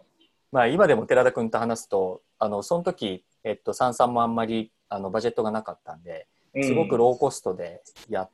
[0.51, 6.27] まあ今でも寺田君と話すと、あの、その時、えっと、三々もあんまり、あの、バジェットがなかったんで、
[6.61, 8.29] すごくローコストでやっ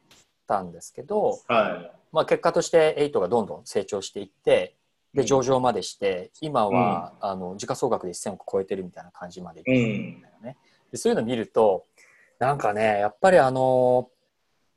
[0.47, 4.75] たんですけど、はまあ結果としてエイトがどんどん成長していって、
[5.13, 10.55] で、上場までして、今は、あの、時価総額で1000億超えてるみたいな感じまでいってるんだよね。
[10.89, 11.85] でそういうの見ると、
[12.39, 14.09] なんかね、やっぱりあの、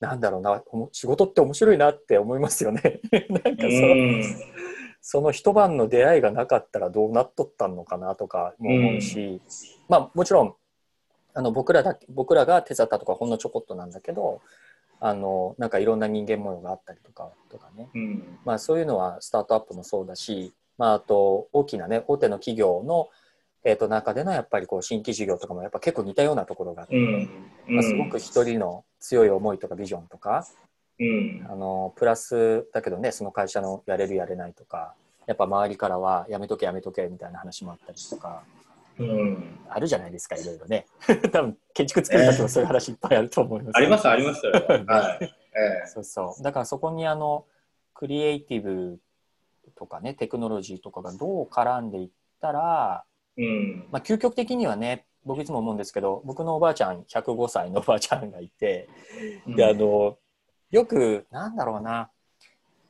[0.00, 3.00] なんだろうな、仕事って面白いなって思いますよね。
[3.30, 3.76] なんかい。
[3.76, 4.22] その、うん
[5.06, 9.38] その一晩の出会いがなかったらどうなっとったのかなとかも思うし、
[9.86, 10.54] まあもちろん、
[11.34, 14.40] あの僕らだ僕らが手伝ったとかほんのちょこっとなんだけど、
[15.00, 18.38] あのなんかいろんな人間模様があったりとかとかね、うん。
[18.44, 23.08] まあ、そういうのはスタートアップもそうだし、まあ、あと大きなね大手の企業の、
[23.64, 27.28] えー、と中でのやっぱりこう新規事業とかもやっぱ結構似たようなところがあって、うん。
[27.66, 30.46] まあ、すごく一人の強い思いとかビジョンとか、
[31.00, 31.46] うん。
[31.50, 34.94] あのプラスだけどねその会社のやれるやれないとか
[35.26, 38.42] やっぱ周りからはやめとけやめとけみたいな話もあったりとか
[38.98, 39.58] うん。
[39.68, 40.86] あるじゃないですかいろいろね
[41.32, 44.46] 多分建築作る時もそういう話いっぱいあると思います、あります、あります。
[44.46, 44.52] は
[44.86, 45.34] はい。
[45.56, 47.46] えそうそうだからそこにあの
[47.92, 49.00] クリエイティブ
[49.76, 52.08] とかねテクノロジーとかがどう絡んでいっ
[52.40, 53.04] たら、
[53.36, 53.88] えうん。
[53.90, 58.88] まあ、究極的にはね僕いつも思うんですけど僕のおばあちゃん105歳のおばあちゃんがいて
[59.46, 60.18] であの
[60.70, 62.10] よくなんだろうな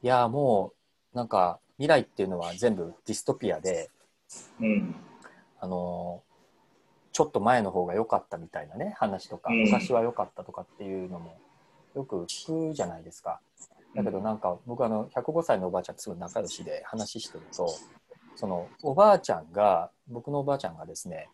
[0.02, 0.72] いやも
[1.12, 3.90] うなんか未来っていうのは全部ディストピアで
[4.60, 4.94] うん。
[5.64, 6.22] あの
[7.12, 11.38] ちょっと前の方が良かったみたいなね話とかうん昔は良かったとかっていうのも
[11.96, 13.40] よく聞くじゃないですか。
[13.94, 17.72] だけどなんか僕あの105歳のおばあちゃんとすごい仲良しで話してると
[18.34, 21.28] そのおばあちゃんが僕のおばあちゃんがですね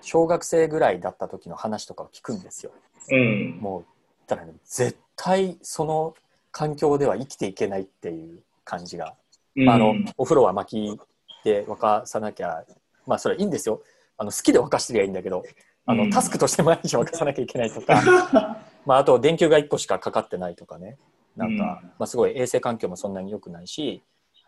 [0.00, 2.72] 小学生ぐらいだった時の話とかを聞くんですよ。
[3.10, 3.58] うん。
[3.60, 3.84] もう
[4.26, 6.14] たらね絶対その
[6.50, 9.14] 環境では生きていけないっていう感じが、
[9.54, 10.98] まあ、あのお風呂は薪
[11.44, 12.64] で沸かさなきゃ
[13.06, 13.82] まあそれはいいんですよ。
[14.16, 15.42] あの好きで沸かしてりゃいいんだけど
[15.86, 16.10] あの、うん。
[16.10, 18.00] タスクとして毎日沸かさなきゃいけないとか。
[18.86, 20.98] まああと電球が1個しかかかってないとかね。
[21.36, 21.88] なんか、うん。
[21.88, 24.02] まあ、すごい衛生環境もそんなに良くないし、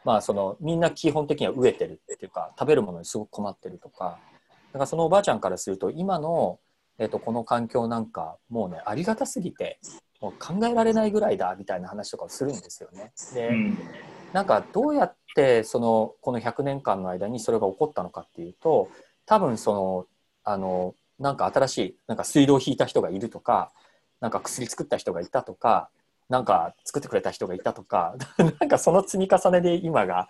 [0.05, 4.19] まあ、そのみんな基本的には飢えてるっていうか食べるものにすごく困ってるとか。
[4.73, 6.59] だからそのおばあちゃんからすると今の、
[6.99, 9.79] えっとこの環境なんかもうねありがたすぎて
[10.21, 13.13] もう考えられないぐらいだみたいな話とかをするんですよね。
[13.35, 13.79] で、うん。
[14.35, 18.91] なんかどうやってそのこの100年間の間にそれが起こったのかっていうと
[19.27, 20.07] 多分その
[20.43, 23.71] あのなんか新しいなんか水道を引いた人がいるとか
[24.21, 25.89] なんか薬作った人がいたとか
[26.29, 28.17] なんか作ってくれた人がいたとか
[28.61, 30.29] なんかその積み重ねで今が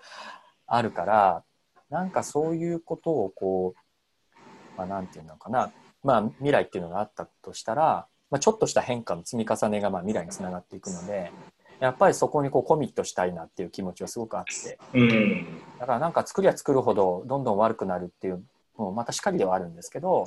[0.66, 1.42] あるから
[1.88, 4.38] なんかそういうことをこう、
[4.76, 11.32] まあ、なんていうのかな、まあ、未来っていうのがあったとしたら、まあ、ちょっとした変化の積み重ねがまあ未来につながっていくので
[11.81, 15.47] やっぱりそこにこうコミットしたいなっていう気持ちはすごくあってうん。
[15.79, 18.43] だからなんか作りは作るほどどんどん悪くなるっていう
[18.77, 20.25] もうまたしかりではあるんですけど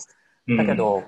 [0.58, 1.04] だけど、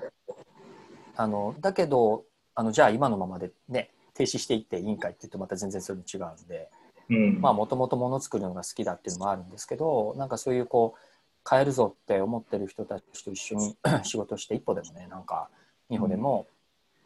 [1.16, 2.24] あのだけど
[2.54, 6.68] あのじゃあ今のままでね停止していっていいんかいって言うとまた全然それも違うんで
[7.08, 7.40] うん。
[7.40, 11.00] まあもともともの作るのが好きだっていうのもあるんですけどなんかそういうこう
[11.48, 15.48] 変えるぞって思ってる人たちと一緒に 仕事して一歩でもねなんか
[15.88, 16.46] 二歩でも、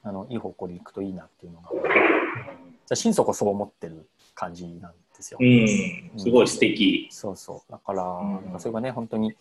[0.03, 1.71] あのいい方向に行くといいなっていうのが
[2.93, 5.39] 心底そう思ってる感じなんですよ。
[5.41, 6.19] うん。
[6.19, 7.09] すごい素敵。
[7.11, 9.35] そうそうだから、んなんかそれがね本当に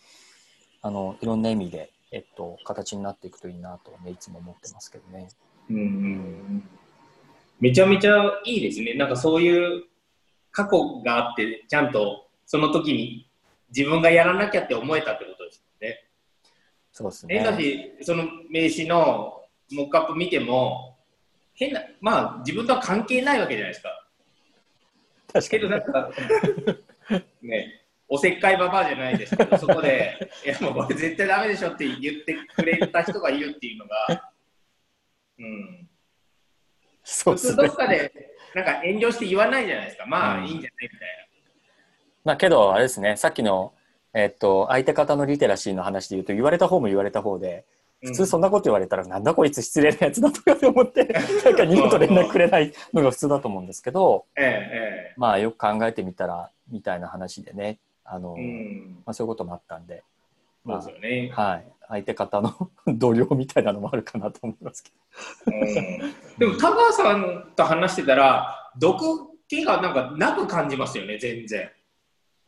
[0.81, 5.29] あのいろんな意味で、えっと、形になっていくといいなと、ね、いつも思ってますけどね。
[5.69, 6.63] うん。
[7.59, 8.93] めちゃめちゃいいですね。
[8.93, 9.85] なんかそういう
[10.51, 13.29] 過去があって、ちゃんとその時に
[13.75, 16.07] 自分がやらなきゃって思えたってことですよね。
[16.91, 17.97] そうですね。
[17.99, 19.41] し、その名刺の
[19.71, 20.92] モックアップ見ても、
[21.55, 24.07] 変な、まあ自分とは関係ないわけじゃないですか。
[25.31, 26.11] 確かにけどなんか、
[27.41, 34.31] ね、おせっかいババアじゃないですけど、 そこで、いやもうこれ絶対ダメでしょって言ってくれた人がいるっていうのが、
[35.39, 35.89] うん。
[37.03, 37.75] そうですね普通どっ。
[37.75, 38.11] かで、
[38.53, 40.05] なんか遠慮して言わないじゃないですか。
[40.05, 41.29] まあうんいいんじゃないみたい
[42.23, 43.73] まあけどあれですねさっきの、
[44.13, 47.63] えっと、相手方のリテラシーの話で言うと言われた方も言われた方でな。
[48.03, 51.05] 普通そんなこと言われたら、なんだこいつ失礼なやつだとかって思って
[51.45, 58.35] なんか二度と連絡くれないのが普通だと思うんですけどええ、まあよく考えてみたらみたいな話でねあの。
[59.05, 60.03] まあ、そういうこともあったんで。
[60.65, 61.31] そうですよね。
[61.33, 64.91] はい、相手方の 同僚みたいなのもあるかなと思いますけ
[65.45, 69.03] うんでも、田川さんと話してたら、毒
[69.47, 71.65] 気がなんかなく感じますよね、全然。
[71.65, 71.69] ど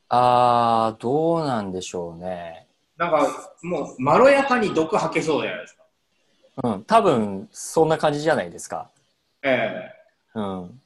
[0.09, 2.64] あーどうなんでしょうね
[2.97, 5.83] なんか、もう、まろやかに毒吐けそうじゃないですか。
[6.63, 6.83] うん。
[6.85, 8.89] 多分そんな感じじゃないですか。
[9.43, 9.91] え
[10.33, 10.81] うん。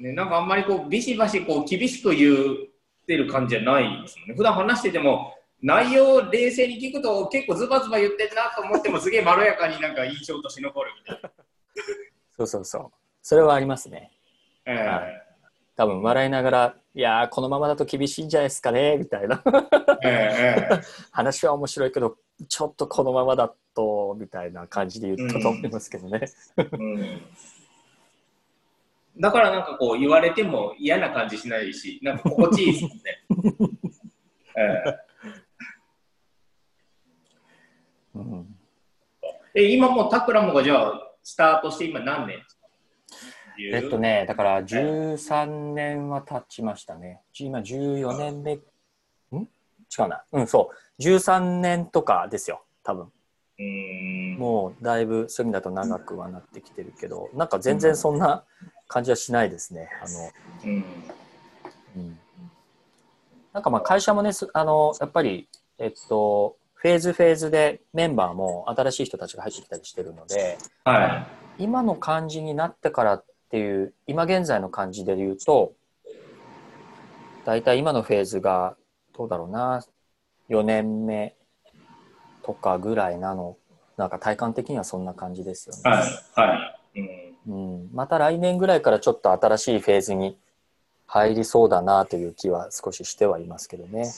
[0.00, 2.36] えね、なんかあんまりこう、ビシバシこう、厳しく言っ
[3.06, 4.34] てる感じじゃないですもんね。
[4.36, 11.30] 普段話してても、内容を冷静に聞くと結構ズバズバ言ってるなと思ってもすげえまろやかになんか印象として残るみたいな。
[12.36, 12.90] そうそうそう。
[13.22, 14.10] それはありますね。
[14.64, 15.06] えは
[15.82, 19.42] 多分笑いながら「いやーこのままだと厳しいんじゃないですかね」みたいな。
[20.04, 20.80] えええ
[21.10, 22.18] 話は面白いけど
[22.48, 26.20] ちょっとこのままだとみたいな感じで言ったと思いますけどね、
[26.56, 27.22] えうん。
[29.18, 33.02] だからなんかこう言われても嫌な感じしないし、なんか心地いいですもんね。
[34.56, 34.98] え
[38.14, 38.56] うん。
[39.54, 42.61] ええ今もうタクラムがじゃあスタートして今何年ですか？
[43.58, 47.20] えっとね、だから13年は経ちましたね。
[47.38, 48.58] 今14年目、ん？
[49.36, 50.24] 違うな。
[50.32, 51.02] うん、そう。
[51.02, 53.12] 13年とかですよ、多分。
[53.58, 54.36] うん。
[54.38, 58.44] もうだいぶそういう意味だと長くはなってきてるけど、なんか全然そんな
[58.88, 59.88] 感じはしないですね。
[60.02, 60.30] あの、
[60.64, 60.84] うん。
[61.96, 62.18] うん、
[63.52, 65.48] なんかまあ会社もね、すあの、やっぱり、
[65.78, 71.28] えっと、フェーズフェーズでメンバーも新しい人たちが入ってきたりしてるので、は
[71.58, 73.22] 今の感じになってから
[73.52, 75.74] っていう今現在の感じで言うと
[77.44, 78.76] 大体今のフェーズが
[79.14, 79.84] どうだろうな
[80.48, 81.34] 4年目
[82.42, 83.58] とかぐらいなの
[83.98, 85.82] なんか体感的にはそんな感じですよい。
[85.84, 86.48] ね、はい。
[86.48, 86.54] は
[86.94, 87.00] い。
[87.46, 87.74] うん。
[87.74, 90.38] うん、また来年ぐらいからちょっと新しいフェーズに
[91.06, 94.10] 入りそうだなという気は少ししてはいますけどね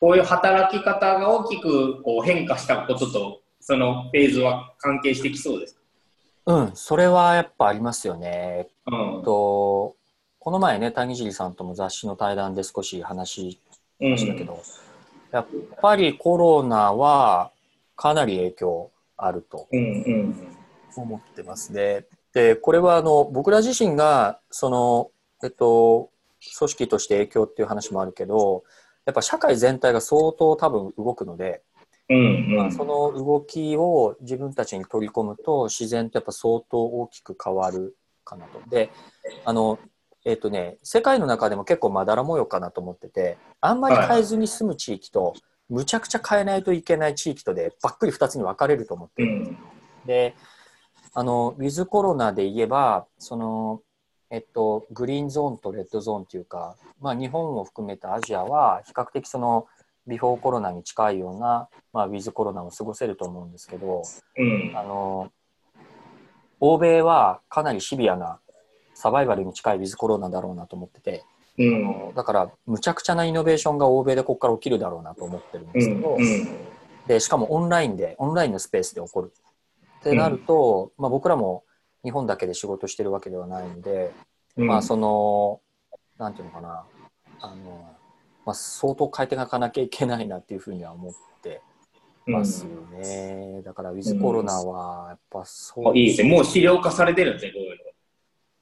[0.00, 5.81] こういう働き方が大きくこう変化したことと、そのフェーズは関係してきそうですか？
[6.46, 9.22] うんそれはやっぱありますよねうん。
[9.24, 9.96] と
[10.38, 13.58] この前ね谷尻さんとも雑誌の対談で少し話
[14.00, 14.60] うんましたけど、
[15.30, 15.46] やっ
[15.80, 17.52] ぱりコロナは
[17.94, 20.56] かなり影響あるとうんうん
[20.96, 22.04] 思ってますね。
[22.32, 25.10] で、これはあの僕ら自身がその、
[25.42, 26.10] えっと、
[26.58, 28.64] 組織として影響っていう話もあるけど、
[29.04, 31.62] やっぱ社会全体が相当多分動くので、
[32.08, 38.60] うんその動きを自分たちに取り込むと自然とやっぱ相当大きく変わるかなと。
[38.68, 38.90] で、
[39.44, 39.78] あの、
[40.24, 45.34] えっ、とね、世界の中でも結構まだら模様かなと思ってて、あんまり変えずに済む地域と、
[45.68, 49.28] むちゃくちゃ変えないといけない地域とで、ばっくり2つに分かれると思ってる。
[49.28, 49.58] うん。
[50.06, 50.34] で、
[51.14, 53.80] あの、ウィズコロナで言えば、その、
[54.30, 59.66] えっと、グリーンゾーンとレッドゾーンっていうか、まあ、日本を含めたアジアは、比較的その、
[60.06, 64.02] ビフォーコロナに近いような、まあ、ウィズコロナを過ごせると思うんですけど、
[64.36, 64.72] うん。
[64.76, 65.30] あの、
[66.60, 68.38] 欧米はかなりシビアな
[68.94, 71.82] サバイバルに近いウィズコロナだろうなと思ってて、あうん。
[71.82, 76.18] のだから、むちゃくちゃなイノベーションが欧米でここから起きるだろうなと思ってるんですけど、
[77.06, 79.32] で、しかもオンラインで、オンラインのスペースで起こる。
[80.00, 81.64] ってなると、まあ僕らも
[82.02, 84.12] 日本だけで仕事してるわけではないので、
[84.56, 84.66] うん。
[84.66, 85.60] まあその、
[86.18, 86.84] なんていうのかな、
[87.40, 87.96] あの、
[88.44, 91.12] まあ相当変えていかなきゃいけないなっていうふうには思っ
[91.42, 91.62] て
[92.26, 93.62] ますよね。
[93.64, 96.28] だからウィズコロナはやっぱそう、あいいですね。
[96.28, 97.78] もう資料化されてるんですね、こういう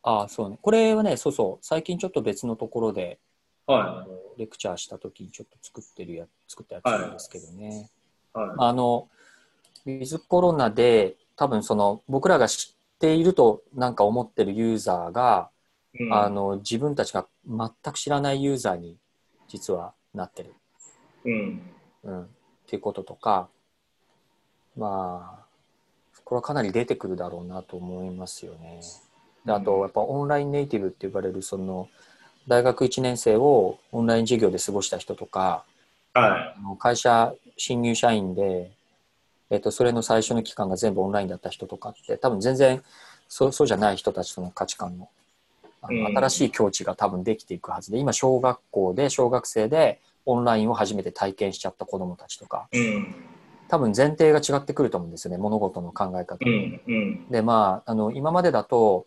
[0.03, 0.59] ああ、そうね。
[0.61, 3.18] これはね、そうそう、最近ちょっと別のところで、
[3.66, 7.91] はのレクチャーした時にちょっと作ってるや作ったやつなんですけどね。
[8.35, 8.39] い。
[8.39, 9.09] はあの、
[9.87, 15.51] ウィズコロナで、多分その、僕らが知っているとなんか思ってるユーザーが、
[15.95, 16.03] い。
[16.03, 18.97] うんあ、の、自分たちが全く知らないユーザーに
[19.51, 20.55] 実はなってる。
[21.25, 21.63] うん。
[22.05, 22.23] うん。
[22.23, 22.27] っ
[22.69, 23.49] ていうこととか、
[24.77, 25.45] まあ、
[26.25, 28.81] これはかなり出てくるだろうなと思いますよね。
[29.45, 31.89] であと、やっぱオンラインネイティブって呼ばれる、その、
[32.47, 35.65] 大学1年生をオンライン授業で過ごした人とか、
[36.15, 38.71] はあの会社新入社員で、
[39.51, 42.83] えっと、それの最初の期間が全部オンラインだった人とかって多分全然
[43.29, 45.09] そうそうじゃない人たちとの価値観の
[45.83, 52.68] あのうん新しい境地が多分できていくはずで今小学校で小学生でオンラインを初めて体験しちゃった子どもたちとか。
[53.68, 56.45] 多分前提が違ってくると思うんですよね物事の考え方。
[57.31, 59.07] でまああの今までだと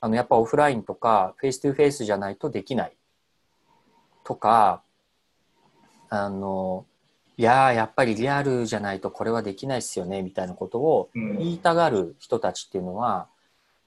[0.00, 2.92] あのやっぱオフラインとか face to face じゃないとできない
[4.22, 4.82] とか
[6.10, 6.84] あの
[7.38, 11.38] いやーやっぱりリアルじゃないとこれはできないっすよねみたいなことをうん。
[11.38, 13.28] 言いたがる人たちっていうのは、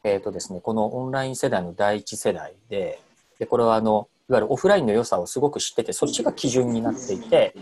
[0.08, 3.00] えーとですね、このオンライン世代の第一世代で
[3.40, 7.56] でこれはあのいわゆるオフラインの良さをすごく知っててそっちが基準になっていて、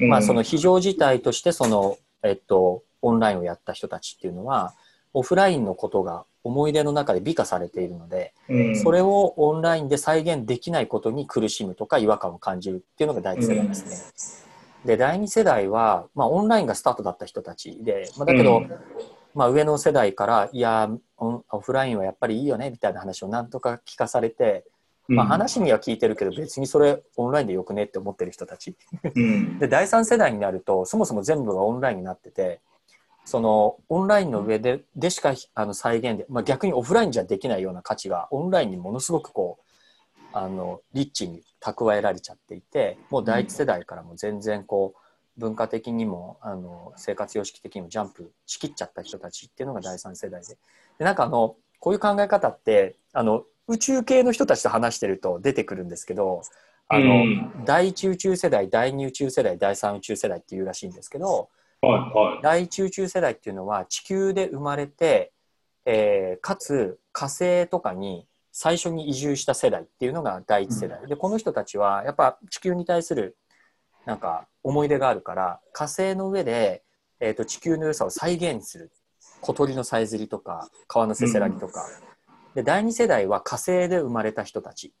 [0.00, 4.72] まあ、その非常事態としてその、えっと、オンラインをやった人たちっていうのは
[5.12, 14.34] オフラインのことが思い出の中で美化されているのでうん、それをオンラインで再現できないことに苦しむとか違和感を感じるっていうのが第一世代です
[14.84, 14.86] ね。
[14.86, 18.70] で第二世代は、まあ、オンラインがスタートだった人たちで、まあ、だけど、うん
[19.34, 24.64] まあ、上の世代からいやオンオフラインはやっぱりいいよねみたいな話をなんとか聞かされて、
[25.08, 28.76] まあ、話には聞いてるけど別にそれオンラインでよくねって思ってる人たち
[29.14, 29.58] うん。
[29.60, 32.60] で第3世代になるとそもそも全部がオンラインになってて
[33.24, 39.62] そのオンラインの上ででしかあの再現で、まあ、逆にオフラインじゃできないような価値がオンラインにものすごくこう
[40.32, 45.01] あのリッチに蓄えられちゃっていてもう第一世代からも全然こう
[45.36, 50.58] 文化的にもあの生活様式的にもジャンプしきっちゃった人たちっていうのが第3世代で
[50.98, 56.42] でなんかあのこういう考え方ってあの宇宙系の人たちと話してると出てくるんですけど
[56.88, 61.48] あの、うん第一宇宙世代第二宇宙世代第三宇宙世代っていうらしいんですけど
[61.80, 61.92] はい。
[61.92, 62.42] はい。
[62.42, 65.32] 第一宇宙世代っていうのは地球で生まれて、
[65.84, 73.36] えーかつ火星とかに最初に移住した世代っていうのが第一世代、でこの人たちはやっぱ地球に対する
[74.04, 76.82] なんか思い出があるから火星の上で、
[77.20, 78.92] えー、と地球の良さを再現する
[79.40, 81.84] 小鳥のさえずりとか川のせせらぎとか、
[82.54, 84.92] で第二世代は火星で生まれた人たち。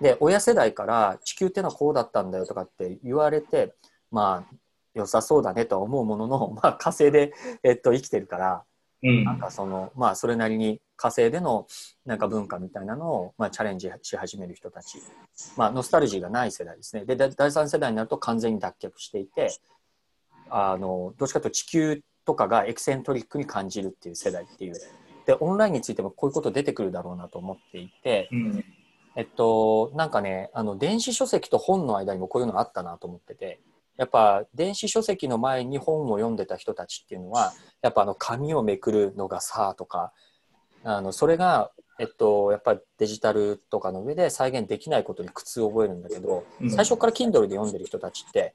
[0.00, 3.74] で親世代から地球ってのはこうだったんだよとかって言われて
[4.10, 4.54] まあ
[4.94, 8.64] 良さそうだねとは思うものの、まあ、火星で、えっと、生きてるから、
[9.02, 9.24] うん。
[9.24, 11.66] なんかそのまあそれなりに火星での
[12.04, 14.98] なんか文化みたいなのを、まあ、チャレンジし始める人たち、
[15.56, 17.06] まあ、ノスタルジーがない世代ですね。
[17.06, 19.50] でだ第三世代になると完全に脱却していて
[20.50, 24.74] あのどっちかというと地球とかがエキセントリックに感じるっていう世代っていう。
[25.24, 28.64] でオンラインについてもこういうこと出てくるだろうなと思っていて、うん。
[29.16, 33.60] えっと、なんかね、あの、電子書籍と本の間にもこういうのあったなと思ってて、
[33.96, 40.12] やっぱ電子書籍の前に本を読んでた人たちっていうのは、やっぱあの紙をめくるのがさとか、
[40.84, 46.70] あの、それが、えっと、やっぱりデジタルとかの上で再現できないことに苦痛を覚えるんだけど、うん。
[46.70, 48.54] 最初から Kindle で読んでる人たちって、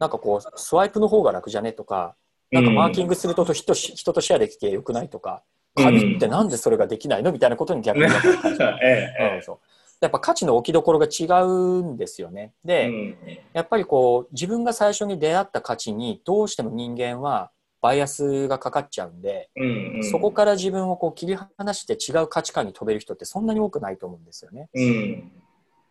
[0.00, 2.16] なんかこう、スワイプの方が楽じゃねとか、
[2.50, 5.42] なんかマーキングすると人し人とシェアできてよくないとか、
[5.76, 8.04] 紙ってなんでそれができないのみたいなことに逆に
[8.82, 9.58] ええうんそう。
[10.00, 12.52] やっぱ価値の置きどころが違うんですよね。
[12.66, 13.16] ええで、うん
[13.52, 17.50] やっぱりこう自分が最初に出会った価値にどうしても人間は
[17.80, 20.04] バイアスがかかっちゃうんで、うんうん。
[20.04, 24.68] そこから自分をこう切り離して違う価値観に飛べる人ってそんなに多くないと思うんですよね。
[24.74, 25.32] うん。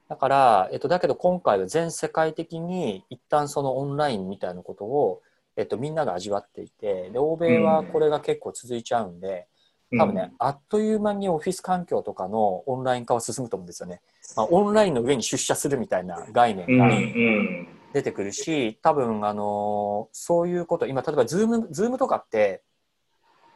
[0.09, 5.21] だから、えっと、だけど今回は全世界的に一旦そのオンラインみたいなことを、
[5.55, 9.47] えっと、みんなが味わっていてで欧米はこれが結構続いちゃうんで、
[9.97, 14.01] 多分ね、あっという間にオフィス環境とかのオンライン化は進むと思うんですよね。
[14.35, 17.67] まあ、オンラインの上に出社するみたいな概念うんうがん
[17.97, 22.61] 出てくるし、多分あのそういうこと、今、例えばズーム、ズームとかって、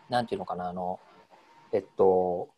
[0.09, 0.99] なんていうのかな、あの、
[1.71, 2.49] えっと、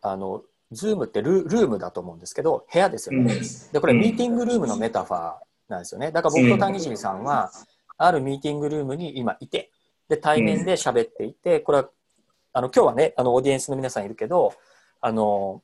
[0.00, 0.42] あの、
[0.72, 3.34] ズームってルルームだと思うんですけど、部屋ですようんね。
[3.72, 6.10] で、これミーティングルームのメタファーなんですよね。
[6.10, 7.50] だから僕と谷尻さんは、
[7.98, 9.70] あるミーティングルームに今いて、
[10.08, 11.90] で、対面で喋っていて、これは、
[12.54, 14.54] あの、今日はね、あの、オーディエンスの皆さんいるけど、
[15.00, 15.62] あの、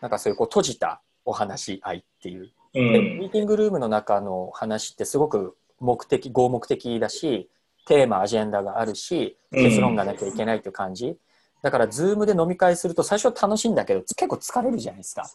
[0.00, 2.50] なんかそういうこう閉じたお話し合いっていう。
[2.74, 7.50] うでんミーティングルームの中の話ってすごく目的、合目的だし、
[7.86, 11.16] テーマ、アジェンダがあるし、うん結論がなきゃいけないっていう感じ。
[11.62, 15.30] だから、ズームで飲み会すると最初は楽しいんだけど、結構疲れるじゃないですか。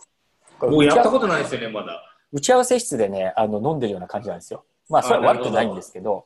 [0.59, 2.01] これ僕やったことないですよね、まだ。
[2.31, 4.65] 打ち合わせ室でね、あの飲んでるような感じなんですよ。
[4.89, 6.25] まあ、それは悪くないんですけど、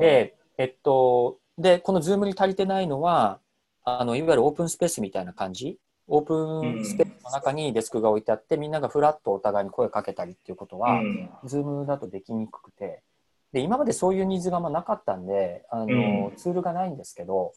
[0.00, 3.38] で、えっと、で、このズームに足りてないのは、
[3.84, 5.78] あの、いわゆるオープンスペースみたいな感じ。
[6.14, 6.34] オープ
[6.82, 11.30] ンスペースの中にデスクが置いてあって、みんながフラッとお互いに声かけたりっていうことは、うん。
[11.44, 13.02] ズームだとできにくくて、
[13.54, 16.36] で、今までそういうニーズがまなかったんで、あの、うん。
[16.36, 17.54] ツールがないんですけど、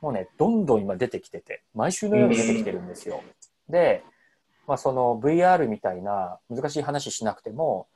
[0.00, 3.20] もうね、どんどん今出てきてて、毎週のように出てきてるんですよ。
[3.68, 4.04] で、
[4.68, 7.88] まあ、その VR みたいな難しい話しなくても、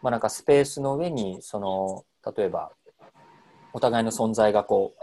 [0.00, 2.04] まあ、なんかスペースの上に、その、
[2.36, 2.70] 例えば、
[3.72, 4.94] お互いの存在がこ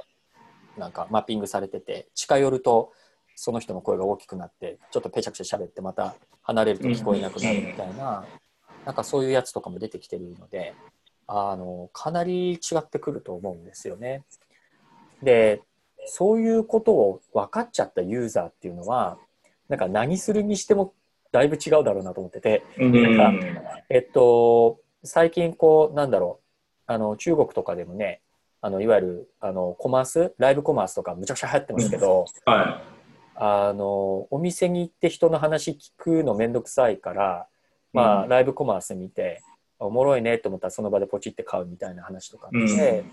[0.77, 2.93] う、なんかマッピングされてて、近寄ると、
[3.35, 8.25] その人の声が大きくなって、ちょっとペチャクチャ喋って、また離れると聞こえなくなるみたいな、
[8.85, 10.73] なんかそういうやつとかも出てきてるので、
[11.27, 14.23] あの、かなり違ってくると思うんですよね。
[15.21, 15.61] で、
[16.05, 19.17] そういうことを分かっちゃったユーザーっていうのは、
[19.69, 20.93] なんか何するにしても
[21.31, 23.17] だいぶ違うだろうなと思ってて、うん。
[23.17, 23.39] なん
[23.89, 28.21] えっと、最近こう、なんだろう、あの、中国とかでもね、
[28.59, 32.81] あの、いわゆる、あの、コマース、ライブコマースとかむちゃくちゃ流行ってますけど、は
[33.43, 37.47] あの、お店に行って人の話聞くのめんどくさいから、
[37.91, 39.41] まあ、うんライブコマース見て、
[39.79, 43.03] おもろいねと思ったらその場でポチって買うみたいな話とかあって、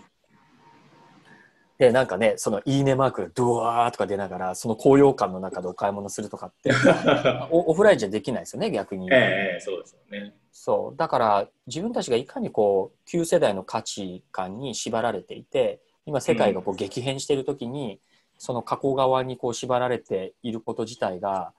[1.79, 6.73] で、なんかね、そのいいねマークがドワーとか出ながら、その高揚感の中でお買い物するとかって、
[7.51, 9.09] オフラインじゃできないですよね、逆に。
[9.11, 10.35] ええそうですよね。
[10.53, 10.97] そう。
[10.99, 17.99] だから、自分たちがいかにこう、旧世代の価値観に縛られていて、今世界がこう激変しているときに、
[18.39, 21.53] その過去側にこう縛られていること自体が、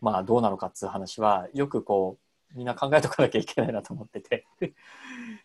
[0.00, 2.18] まあどうなのかっていう話は、よくこ
[2.54, 4.46] う、みんな考えとかなきゃいけないなと思ってて。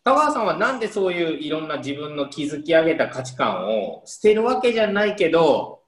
[0.03, 5.81] 田川さんはなんでそういういろんな自分の築き上げた価値観を捨てるわけじゃないけど、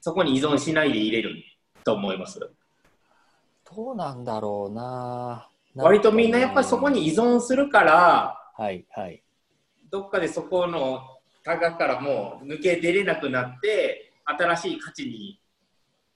[0.00, 1.42] そこに依存しないで入れる
[1.82, 2.38] と思います？
[3.74, 9.22] どうなんだろうな割とみんなやっぱりそこに依存するから、はい、はい。
[9.90, 11.00] どっかでそこの
[11.42, 15.40] タガからもう抜け出れなくなって、新しい価値に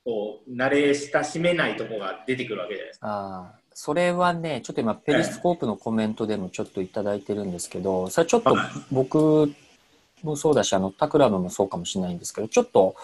[0.05, 3.09] こう慣れ親しめないとこが出てくるわけじゃないですか。
[3.09, 9.53] ああ、それはね、ちょっと今、ペリスコープのコメントでもちょっといただいてるんですけど、それちょっとはい僕
[10.23, 12.97] もそうだし、あの、タクラムもそうかもしれないんですけど、ちょっと、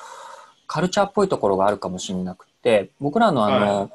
[0.67, 3.91] カルチャーっぽいところがあるかもしれなくて、僕らのあの、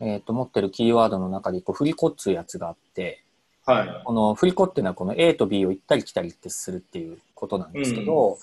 [0.00, 3.22] えっ、と、持ってるキーワードの中で、こう、振り子っつうやつがあって、
[3.64, 4.02] はい。
[4.04, 8.38] この振り子っていうのはこの A と B を行ったり来たりってするっていうことなんですけど、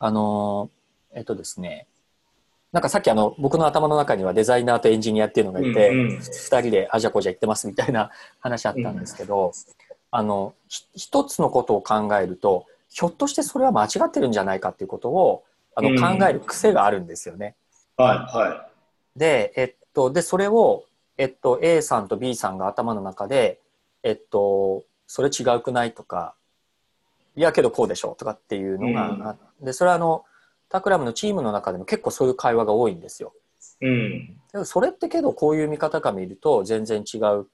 [0.00, 0.70] あの、
[1.14, 1.86] えっとですね、
[2.72, 8.10] なんかさっきあの、僕の頭の中にはデザイナーとエンジニアっていうのがいて、うんうん二人であじゃこじゃ言ってますみたいな
[8.40, 9.52] 話あったんですけど、
[10.10, 15.44] あの、ひ一つのことを考えると、ひょっとしてそれは間違ってるんじゃないかっていうことを
[15.76, 17.54] あのうん考える癖があるんですよね。
[17.96, 18.18] はい。
[18.18, 18.68] は
[19.16, 20.84] で、えっと、で、それを、
[21.16, 23.60] えっと、A さんと B さんが頭の中で、
[24.02, 26.34] えっと、それ違うくないとか、
[27.36, 30.24] いやけどこうでしょとかっていうのが、あで、それはあの、
[30.74, 33.32] タクラムのチームの中でも結構そういう会話が多いんですよ。
[33.80, 33.86] い。
[33.86, 34.36] うん。
[34.50, 37.46] でもそれってけどこういう見方から見ると全然違う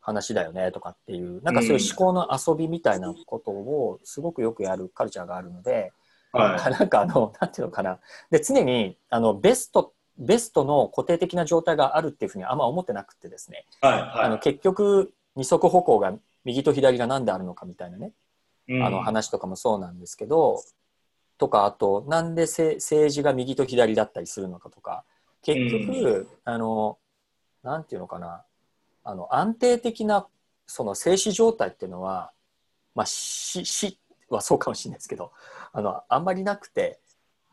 [0.00, 5.92] 話だよねとかっていう、なんかそういう思考の遊びみたいなことをすごくよくやるカルチャーがあるので、
[6.30, 7.98] は なんかあの、なんていうのかな。
[8.30, 13.66] で、常に、あの、ベスト、ベストの固定的な状態があるっていうふうにあんま思ってなくてですね。
[13.82, 13.86] い。
[13.86, 14.00] はい。
[14.00, 16.14] あの、は結局、二足歩行が
[16.44, 18.12] 右と左が何であるのかみたいなね、
[18.68, 18.80] い。
[18.80, 20.62] あの話とかもそうなんですけど、
[21.42, 25.02] とか、あと、なんでせ政治が右と左だったりするのかとか、
[25.42, 26.98] 結局、あの、
[27.64, 28.44] なんていうのかな、
[29.02, 30.28] あの、安定的な、
[30.68, 32.30] その静止状態っていうのは、
[32.94, 33.98] まあ、死、死
[34.30, 35.32] はそうかもしれないですけど、
[35.72, 37.00] あの、あんまりなくて、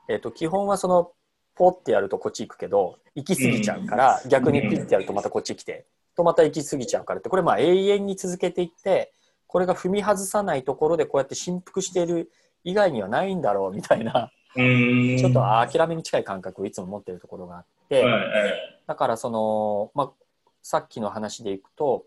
[0.07, 1.14] えっ、と、基本はその、
[1.56, 9.14] ポってやるとこっち行くけど、行き過ぎちゃうから、逆にピッてやるとまたこっち来て、とまた行き過ぎちゃうからって、これまあ永遠に続けていって、
[9.48, 12.30] これが踏み外さないところでこうやって振幅している
[12.64, 15.18] 以外にはないんだろうみたいな、うん。
[15.18, 18.06] ちょっと諦めに近い感覚をいつも持ってるところがあって。
[18.88, 20.11] だからその、まあ、
[20.61, 22.06] さっきの話でいくと、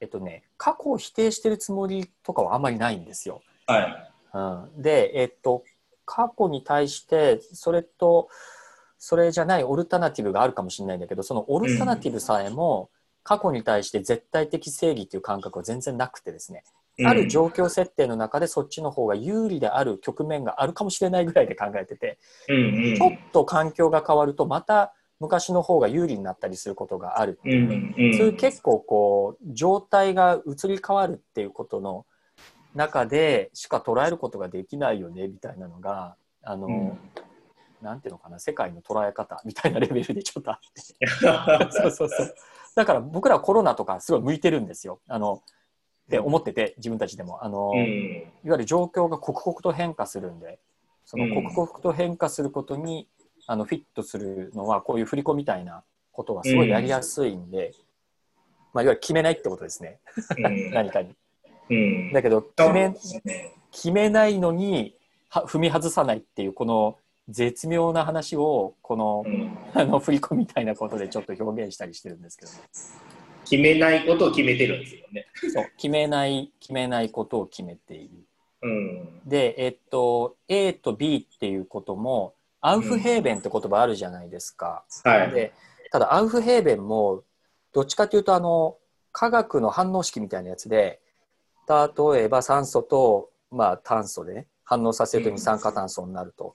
[0.00, 3.42] えっとね、過去を否定してるつもりとかはあんまりないんですよ。
[3.66, 4.10] はい。
[4.34, 5.64] うん、で、えっと、
[6.04, 8.28] 過去に対してそれと
[8.98, 12.90] それじゃないオルタナティブがあるかもしれないんだけどそのオルタナティブさえも
[13.22, 16.64] 過去に対して絶対的正義っていう感覚は全然なくてですね、
[17.04, 22.18] ある状況設定の中でそっちの方が有利である局面があるかもしれないぐらいで考えてて、
[22.48, 22.96] うんうん。
[22.96, 27.38] ちょっと環境が変わるとまた昔の方が有利になったりすることがある。
[27.40, 28.16] っていうね、うんうん。
[28.16, 32.06] そういう結構こう状態が移り変わるっていうことの
[32.74, 36.98] 中でしか捉えることができないよねみたいなのがあの、うん。
[37.80, 41.06] なんていうのかな世界の捉え方みたいなレベルでちょっとあって。
[41.70, 42.34] そうそうそう。
[42.74, 45.00] だから僕らコロナとかすごい向いてるんですよ。
[45.08, 45.42] あの
[46.08, 47.44] って思ってて自分たちでも。
[47.44, 47.78] あの、うん。
[47.78, 50.58] いわゆる状況が刻々と変化するんで
[51.04, 51.44] そのうん。
[51.44, 53.08] 刻々と変化することに、
[53.46, 55.82] あのフィットするのはこういう振り子みたいな
[56.12, 57.72] ことがすごいやりやすいんで、
[58.74, 60.00] まあ、いわゆる決めないってことですね。
[60.36, 60.70] うん。
[60.72, 61.14] 何かに。
[61.70, 62.12] うん。
[62.12, 62.88] だけど決め
[63.24, 63.54] ね。
[63.70, 64.94] 決めないのに
[65.28, 66.98] は踏み外さないっていうこの
[67.28, 69.56] 絶妙な話をこのうん。
[69.74, 72.52] あの振り子みたいなことでちょっと表現したりしてるんですけど、
[73.48, 75.26] 決めないことを決めてるんですよね。
[75.52, 78.14] そう決めない決めないことを決めている。
[78.62, 79.20] うん。
[79.24, 84.84] で、えっと、A と B っていうことも、アウフヘーベンって言葉あるじゃないですか。
[85.04, 85.30] はい。
[85.30, 85.52] で、
[85.90, 87.22] ただアウフヘーベンも、
[87.72, 88.76] どっちかというと、あの、
[89.12, 91.00] 化学の反応式みたいなやつで、
[91.68, 96.54] 例えば酸素と、まあ、炭素でね、反応させると二酸化炭素になると。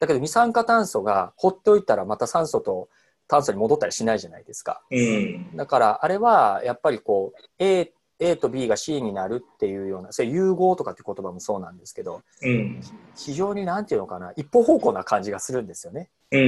[0.00, 2.88] だけど二酸化炭素が放っておいたらまた酸素と
[3.28, 4.82] 炭素に戻ったりしないじゃないですか。
[4.90, 5.56] うん。
[5.56, 12.80] だからあれはやっぱりこう A, A と B が C になるっていうようなそれ融合とかっていう言葉もそうなんですけどうん。
[13.16, 16.10] 非常になんていうのかな一方方向な感じがするんですよね。
[16.30, 16.40] うん。
[16.40, 16.42] う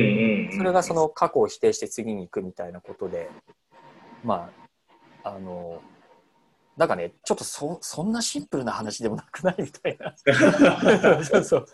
[0.55, 0.57] ん。
[0.57, 3.31] それがその過去を否定して次に行くみたいなことで
[4.24, 4.51] ま
[5.23, 5.81] ああの
[6.77, 10.15] なんかねちょっとそそんなシンプルな話でもなくないみたいな
[11.24, 11.66] そうそう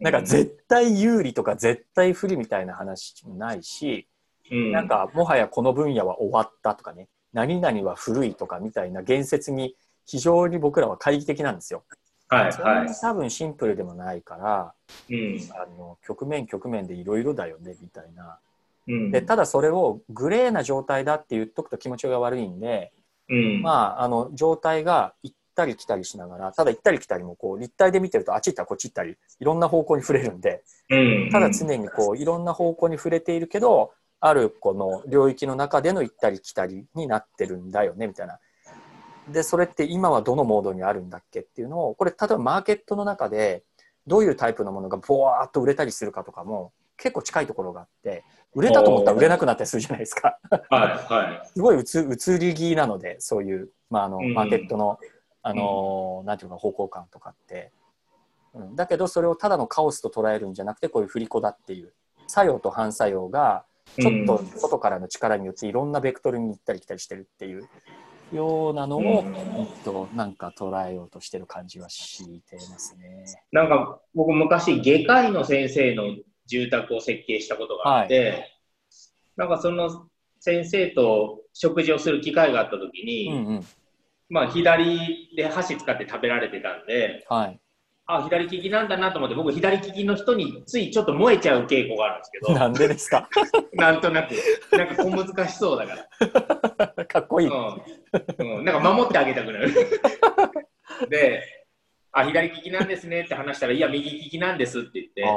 [0.00, 4.06] なんか絶対有利とか絶対不利みたいな話もないし、
[4.50, 9.74] うん、なんかもはやこの分野は終わったとかね何々は古いとかみたいな言説に
[10.06, 11.84] 非常に僕らは懐疑的なんですよ。
[12.28, 14.72] はいはに多分シンプルでもないから
[15.08, 15.14] い。
[15.14, 15.40] うん。
[15.52, 18.38] あの局面局面でいろいろだよねみたいな。
[18.86, 19.10] うん。
[19.10, 22.92] でただそれをグレーな状態だって言っとくと気持ちが悪いんで、
[23.28, 23.62] うん。
[23.62, 31.28] まああの状態が行ったり来たりしながらただ行ったり来たりもこう立体で見てるとあっち行ったらこっち行ったりいろんな方向に触れるんでうん。
[31.30, 38.38] ただ常にこういろんな方向に触れているけどあるこの領域の中での行ったり来たりになってるんだよねみたいな。
[39.28, 43.62] でそれって今はどのモードにあるんだっけっていうのをこれ例えばマーケットの中で
[44.06, 48.24] どういうタイプのものがボワーっと売れたりするかとかも結構近いところがあって
[48.54, 50.38] 売れたと思ったら売れなくなったりするじゃないですか。
[50.70, 54.34] はいはすごい移移り気なのでそういう、まあ、あのうん。
[54.34, 54.98] マーケットの、
[55.42, 57.72] あのなんていうか方向感とかって、
[58.54, 61.92] うん、だけどそれをただのカオスと捉えるんじゃなくてこういう振り子だっていう
[62.26, 63.64] 作用と反作用が
[63.96, 67.68] ちょっと外からの力によっていろんなベクトルに行ったり来たりしてるっていう
[68.32, 73.24] ようなのを、うんえっと、なんか捉えようとしてる感じはしていますね。
[73.52, 76.04] なんか僕昔外科医の先生の
[76.46, 78.52] 住宅を設計したことがあって、
[79.36, 80.08] なんかその
[80.40, 83.66] 先生と食事をする機会があった時に、うんうん。
[84.28, 87.60] まあ左で箸使って食べられてたんで、はい。
[88.10, 93.28] あ、左利きなんだなと思って、僕左利きの人についちょっと燃えちゃう傾向があるんですけど、 なんでですか？
[93.74, 94.32] なんとなく、
[94.72, 96.08] なんか小難しそうだか
[96.96, 97.04] ら。
[97.04, 97.48] かっこいい。
[97.48, 97.82] うん、
[98.58, 99.70] うん、なんか守ってあげたくなる。
[101.10, 101.42] で、
[102.12, 105.28] あ、左利きなんですねって話したら、いや、右利きなんですって言って、あ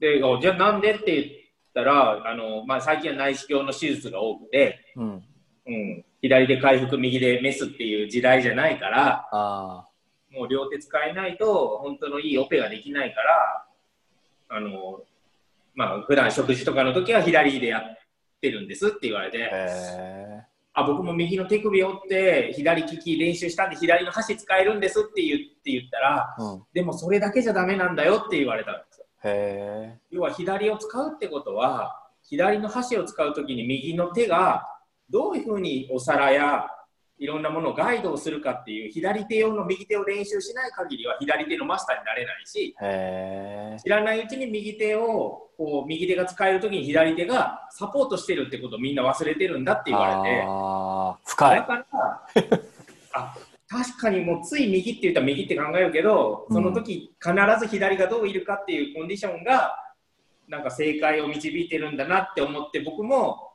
[0.00, 1.26] で、おじゃあなんでって言っ
[1.74, 5.00] たら、あの、まあ、最近は内視鏡の手術が多くて、あ。
[5.00, 5.24] うん。
[5.66, 9.87] うん、左で回復、右でメスっていう時代じゃないから、あ
[10.38, 13.66] もう両手使えないと、本当のいいオペができないから、
[14.50, 15.02] あの、
[15.74, 17.82] まあ、普段食事とかの時は左でやっ
[18.40, 19.30] てるんですって言われあ。
[19.30, 20.48] て。
[20.74, 26.62] あ、僕も右の手首折って、左利き練習したんで、左の箸使えるんですって言って言ったら、うん。
[26.72, 29.06] でもそれだけじゃダメなんだよって言われたんですよ。
[30.10, 34.68] 要は左を使うってことは、左の箸を使うときに右の手が
[35.10, 36.68] どういうふうにお皿や
[37.18, 42.74] いろんなものをガイドをするかっていう左手用の右手を練習しない限りは左手のマスターになれないし。
[43.82, 50.44] 知らないうちに右手をこう右手が使えるときに左手がサポートしてるってことをみんな忘れてるんだって言われて。
[51.24, 51.56] 深い。
[51.56, 51.86] だから、
[53.14, 53.34] あ
[53.68, 59.74] 確かにもうつい右って言ったら右って考えるけど、その時必ず左がどういるかっていうコンディションが、
[60.46, 63.47] なんか正解を導いてるんだなって思って、僕も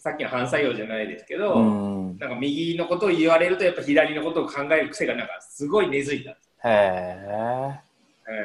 [0.00, 2.18] さっきの反作用じゃないですけど、うん。
[2.18, 6.30] なんか右のことを言われると、やっぱ左のことを考える癖がなんかすごい根付いた。
[6.30, 7.80] へえ。
[8.26, 8.40] え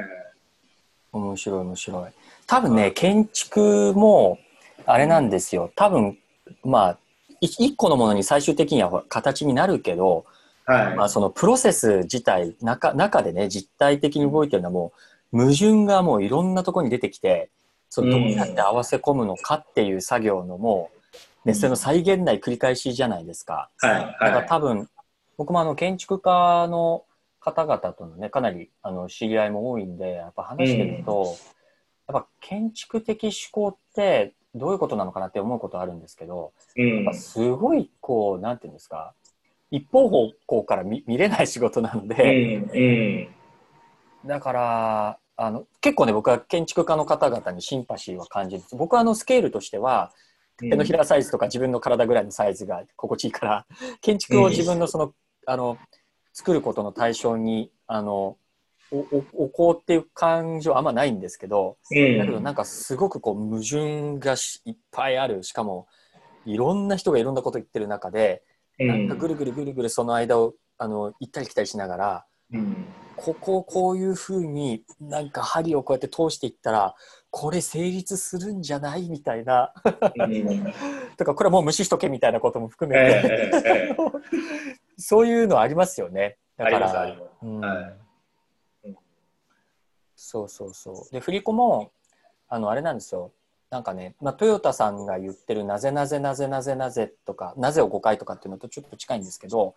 [1.13, 2.11] 面白い面白い。
[2.45, 4.37] 多分ね、建築も、
[4.85, 5.71] あれなんですよ。
[5.77, 6.17] 多分、
[6.65, 6.97] まあ、
[7.39, 10.25] い一個のものに最終的には形になるけど、
[10.67, 10.95] えはい。
[10.97, 14.93] まあ、そのプロセス自体中中でね実体的に動いてるのはも
[15.31, 17.49] う矛盾がもういろんなところに出てきて
[17.89, 20.89] そのどうやって合わせ込むのかっていう作業のも
[21.45, 23.69] う、ね、それの再現ない繰り返しじゃないですか。
[23.77, 24.89] はいだから多分
[25.37, 27.03] 僕もあの建築家の
[27.39, 31.35] 方々とのねかなりあの知り合いも多いんでやっぱ話してると、
[32.07, 37.03] やっぱ建築的思考ってどういうことなのかなって思うことあるんですけど、うん。
[37.03, 39.13] やっぱすごいこうなんていうんですか
[39.69, 42.69] 一方方向から見見れない仕事なのうで、ん
[44.23, 44.27] うん。
[44.27, 48.63] だからあの結構ね僕は建築家の方々にシンパシーは感じる。
[48.71, 50.11] 僕はあのスケールとしては
[50.57, 53.65] 手のひらサイズとか自分の体ぐらいのサイズが心地いいから
[54.01, 55.13] 建築を自分のその
[55.45, 55.77] あの
[56.33, 58.37] 作ることの対象にあの
[58.91, 62.17] おお置こうっていう感情はあんまないんですけど、うん。
[62.17, 65.43] だけどなんかすごくこう矛盾がしいっぱいある。
[65.43, 65.87] しかも
[66.45, 68.43] いろんな人がいろんなこと言ってる中で
[68.77, 72.85] なんかぐるぐるぐるぐるその間をあの行ったり来たりしながらうん
[73.15, 76.95] ここをこういうふうになんか針をこうやって通していったら
[77.31, 79.73] これ成立するんじゃないみたいな。
[80.15, 80.73] うん。
[81.17, 83.97] とかこれはもう無視しとけみたいなことも含えめて、えええ
[84.97, 86.37] そういうのありますよね。
[86.57, 87.17] だから
[90.15, 91.11] そうそうそう。
[91.11, 91.91] で振り子も
[92.47, 93.31] あのあれなんですよ。
[93.69, 99.75] なんかね、まあ、トヨタさんが言ってる「なぜなぜなぜなぜなぜ」とか「なぜを5回」とかっていうのとちょっと近いんですけど、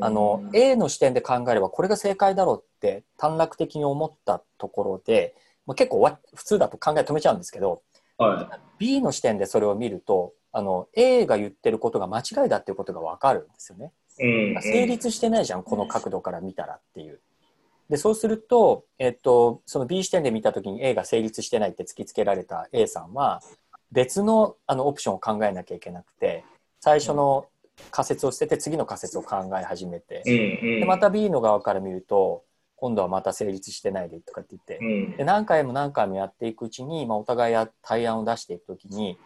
[0.00, 5.34] あの A の視点で考えればこれが正解だろうって短絡的に思ったところで、
[5.66, 7.82] まあ、結構わ普通だと考え止めちゃうんですけど
[8.18, 13.92] は B の視点でそれを見るとあの A が言ってることが間違いだっていうことが分かるんですよね。
[14.20, 17.20] いうん成立してないじゃんこの角度から見たらっていう。
[17.90, 23.42] でそうすると、えっと、その B 視点で見た時に A が成立してないって突きつけられた A さんは
[23.92, 26.44] 別のあのオプションを考えなきゃいけなくて
[26.80, 27.46] 最初の
[27.90, 32.44] 仮説を捨てて次の仮説を考え始めて、でまた B の側から見ると
[32.76, 34.78] 今度はまた成立してないでとかって言って。
[34.84, 35.16] うん。
[35.16, 39.18] で何回も何回もやっていくうちに、まあ、お互いや対案を出していくときに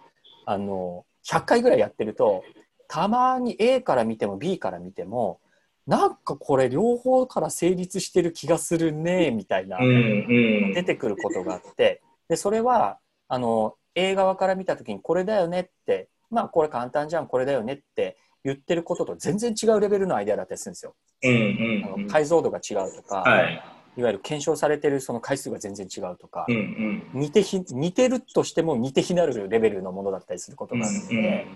[0.47, 2.45] あの100回ぐらいやってると
[2.89, 5.41] たまに A から見ても B から見ても
[5.87, 12.03] なんかこれ両方から成立してる気がするねみたいな出てくることがあって。
[12.29, 20.95] でそれはあの A 側から見た時にこれだよねってまあこれ簡単じゃんこれだよねって言ってることと全然違うレベルのアイデアだったりするんですよ。
[21.23, 23.63] うんうんあの解像度が違うとか、はい。
[23.97, 26.57] いわゆる検証されてるその回数が全然違うとか、うん
[27.15, 27.21] うん。
[27.21, 31.49] 似てひ似てるとしても似て非なるレベルのものだったりすることがあるので、だか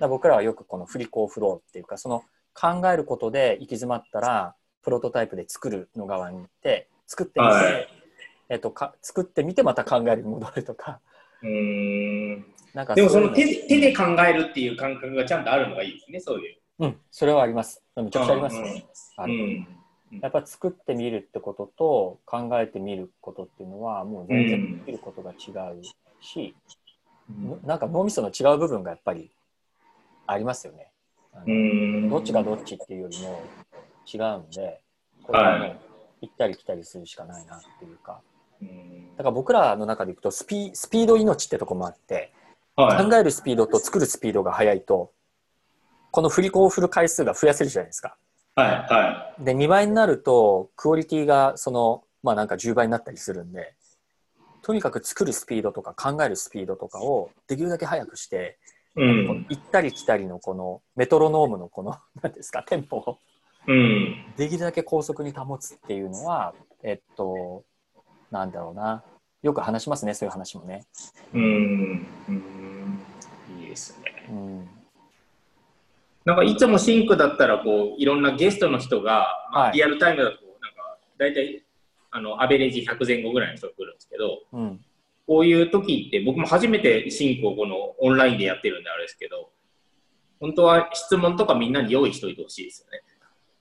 [0.00, 2.22] ら僕らはよくこの振り子フローっていうかその
[2.54, 7.88] 考えることで行き詰まったらプロトタイプで作るの側に行って作ってみて、はい。
[8.48, 11.00] えっと、か作ってみてまた考えるに戻るとか。
[11.42, 12.46] うーん。
[12.74, 16.56] なんかでもその手手で考えるっていう感覚がちゃんとあるのがいいですね、そういう。
[16.80, 17.82] うん、それはあります。
[17.96, 18.86] めちゃくちゃありますね。
[20.22, 25.82] やっぱ作ってみるってことと考えてみることっていうのはもう全然できることが違う
[26.20, 26.54] し、
[27.64, 29.30] なんか脳みその違う部分がやっぱり
[30.26, 30.90] ありますよね。
[32.08, 33.40] どっちがどっちっていうよりも
[34.12, 34.80] 違うんで、
[35.22, 35.76] これはもう
[36.22, 38.20] 行ったり来たりするしかないなっていうか。
[38.62, 42.32] うんだから僕らの中でいくとスピスピード命ってとこもあって、
[42.82, 43.04] はい。
[43.04, 45.12] 考えるスピードと作るスピードが速いと、
[46.10, 48.16] この振り子を振る回数が増やせるじゃないですか。
[48.54, 48.68] はい。
[48.70, 53.74] はで、2倍になると、クオリティがその、まあなんか10倍になったりするんで、
[54.62, 58.58] とにかく作るスピードとか考えるスピードとかをできるだけ速くして、
[58.96, 59.00] い。
[59.00, 59.46] うん。
[59.48, 63.18] 行ったり来たりのこのメトロノームのこの、 何ですか、テンポを
[63.66, 64.34] うん。
[64.36, 67.64] できるだけ高速に保つっていうのは、えっと、
[68.30, 69.02] なんだろうな。
[69.42, 70.84] よく話しますね、そういう話もね。
[71.32, 72.06] うん。
[72.28, 72.59] うん。
[74.30, 74.68] うん。
[76.24, 81.64] なんかいつもシンクだったらこういろんなゲストの人が、まあはいリアルタイムだとなんか大体
[82.10, 84.80] あのアベレージ100前後ぐらいの人が来るんですけどうん。
[85.26, 89.50] こういう時って僕も初めてシンクをこのオンラインでやってるんであれですけど
[90.40, 93.02] 本当は質問とかみんなに用意しといてほしいですよね。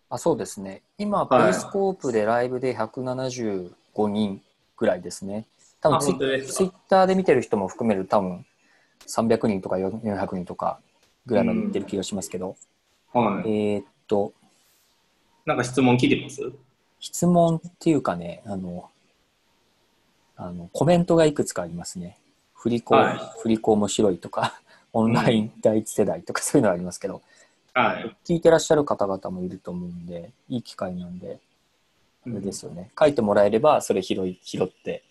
[0.10, 0.82] あそうですね。
[0.98, 4.42] 今、はいペリスコープでライブで175人
[4.78, 5.46] ぐらいですね。
[5.82, 6.14] 多分ツイ
[6.68, 8.46] ッターで見てる人も含める多分
[9.08, 10.80] 300人とか400人とか
[11.26, 12.56] ぐらいまでいってる気がしますけど、
[13.14, 13.50] はい。
[13.50, 14.34] えーっと、
[15.46, 16.42] なんか質問来てます？
[17.00, 18.90] 質問っていうかね、あの、
[20.36, 22.18] あのコメントがいくつかありますね。
[22.54, 24.60] 振り子、はい振り子面白いとか、
[24.94, 27.22] オンライン第一世代とかそういうのありますけど、
[27.74, 28.16] はい。
[28.26, 31.40] 聞いてらっしゃる方々もいると思うんで、いい機会なんで、
[32.28, 32.92] あれですよね。
[33.00, 35.04] 書いてもらえれば、それ拾い、拾って。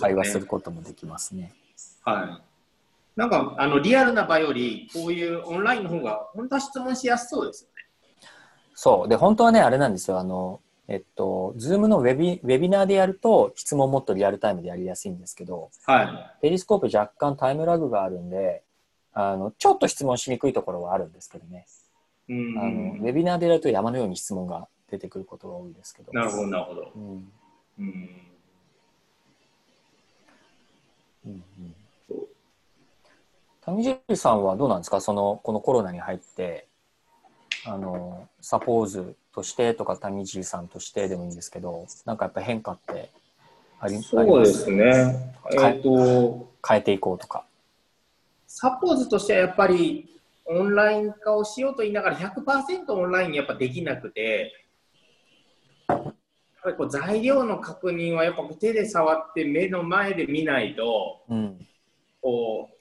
[0.00, 1.52] 会話することもできますね。
[2.04, 2.53] はい。
[3.16, 7.74] なんかあのリアルな場よりこういうオンラインの方が本当は質問しやすそうですよね。
[8.74, 9.08] そう。
[9.08, 10.18] で、本当はね、あれなんですよ。
[10.18, 16.40] あの、えっと、ズームのウェビウェビナーでやると、質問もっとリアルタイムでやりやすいんですけど、はい。
[16.42, 18.64] ペリスコープ若干タイムラグがあるんで、
[19.12, 21.66] あの、ちょっと質問しにくいところはあるんですけどね。
[22.28, 26.12] うんあの、ウェビナーでやると山のように質問が出てくることが多いですけど。
[26.12, 26.92] なるほど、なるほど。
[26.96, 27.32] うん。
[27.78, 28.20] うん。
[31.26, 31.83] うんうん
[33.66, 35.00] 谷尻さんはどうなんですか？
[35.00, 36.66] そのこのコロナに入って
[37.66, 43.10] あのサポーズとしてとか谷尻さんとしてでもいいんですけどなんかやっぱ変化って
[43.80, 45.34] ありそうまですね。
[45.52, 47.44] えっ、はいと、変えていこうとか。
[48.46, 50.08] サポーズとしてはやっぱり
[50.46, 54.52] オンライン化をしようと言いながら100%オンラインにやっぱできなくて、
[55.88, 56.14] やっ
[56.62, 61.66] ぱりこう材料の確認はやっぱ手で触って目の前で見ないと、うん。
[62.22, 62.73] こう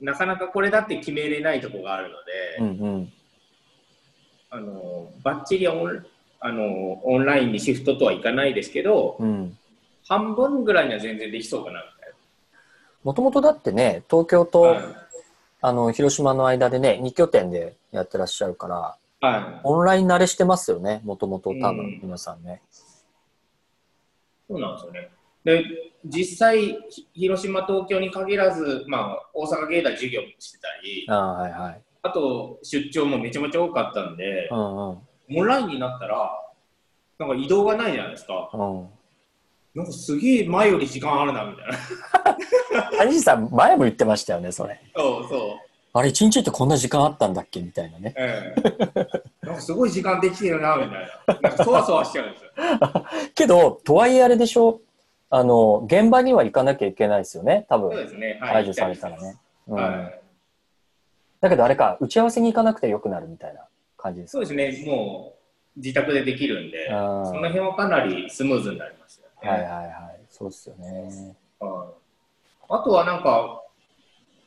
[0.00, 2.14] なかなかこれだって決めれないところがあるの
[2.68, 3.12] で、うんうん
[4.52, 6.04] あのバッチリオン
[6.40, 9.56] あのオンラインにシフトとはいかないですけど、うん
[10.08, 12.00] 半分ぐらいには全然できそうかなみ
[13.04, 15.06] もともとだってね東京と、たいな。
[15.62, 19.24] あの広島の間でね2拠点でやってらっしゃるからはい。
[19.24, 22.60] はいオンライン慣れしてますよねもともと多うん分皆さんね、
[24.48, 25.08] そうなんですよね。
[25.44, 25.64] で、
[26.04, 34.98] 実際、ひ広島、東京に限らず、まあ、大阪芸大授業もしてたり、ああはいはいあと、出張もめちゃめちゃ多かったんでう、んうん
[35.32, 36.30] オンラインになったら、
[37.18, 38.50] なんか移動がないじゃないですか。
[38.52, 38.86] うん
[39.72, 42.90] なんかすげえ前より時間あるな、みたいな。
[42.98, 45.40] 谷尻さん前も言ってましたよねそれそうそう。
[45.92, 49.06] あれ一日ってこんな時間あったんだっけみたいなねええ
[49.46, 51.34] なんかすごい時間できてるな、みたいな。
[51.40, 52.50] なんかそわそわしちゃうんですよ。
[53.36, 54.80] けどとはいえあれでしょ？
[55.30, 58.38] あの現場には行かなきゃいけないですよね多そう分ですね。
[58.40, 58.52] はい。
[58.54, 59.36] 解除されたらね、
[59.68, 60.20] うんはい。
[61.40, 63.60] だけどあれか打ち合わせに行かなくてよくなるみたいな
[63.96, 64.44] 感じですか？
[64.44, 64.90] そうですね。
[64.90, 65.34] も
[65.76, 69.48] う、自宅でできるんで、その辺はかなりスムーズになりますよね。
[69.48, 73.62] はいはいはいそうですよねはいあとはなんか、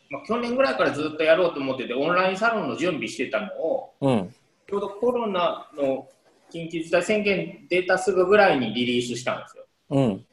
[0.10, 4.35] まあ、去年ぐらいからずっとやろうと思ってて、オンラインサロンの準備してたのを、うん
[4.69, 6.07] ちょうどコロナの
[6.51, 9.65] 緊急事態宣言出たすぐぐらいにリリースしたんですよ。
[9.89, 10.26] うんう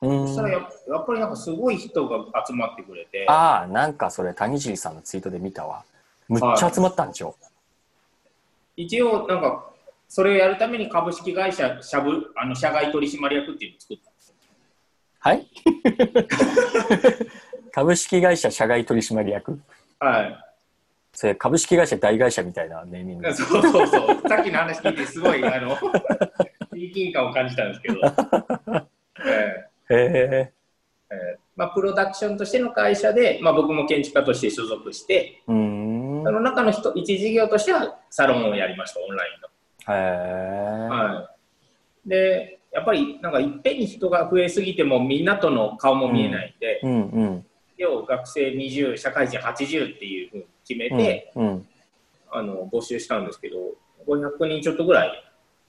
[0.00, 5.84] そしたらんやっやっぱりなんかすごい人が集まってくれて、ああなんかそれ谷尻さんのツイートで見たわ
[6.28, 7.36] むっちゃ集まったんでしょ、
[8.76, 9.70] 一応なんか、
[10.08, 14.34] それをやるために株式会社しゃぶあの社外取締役っていうのを作ったんですよ。
[15.18, 15.46] はい？
[17.72, 19.60] 株式会社社外取締役？
[19.98, 20.44] はい。
[21.12, 24.28] それ株式会社大会社みたいなネーミングそうそうそう。
[24.28, 25.76] さっきの話聞いて、すごい、あの、
[26.72, 28.00] 親近感を感じたんですけど。
[29.26, 30.52] えへえ
[31.10, 35.54] ええまあ、プロダクションとしての会社で、まあ、僕も建築家として所属して、うー
[36.20, 36.24] ん。
[36.24, 39.48] その中の一一事業としてはサロンをやりました、オンラインの。
[39.94, 39.98] へ
[40.86, 40.88] え。
[40.88, 41.28] は
[42.06, 42.08] い。
[42.08, 47.46] で、やっぱりなんかいっぺんに人が増えすぎてもみんなとの顔も見えないんで、うんうん。
[47.76, 51.68] 要学生20、社会人80っていうふうに決めて、うんうん。
[52.30, 53.56] あの募集したんですけど、
[54.06, 55.10] 500人ちょっとぐらい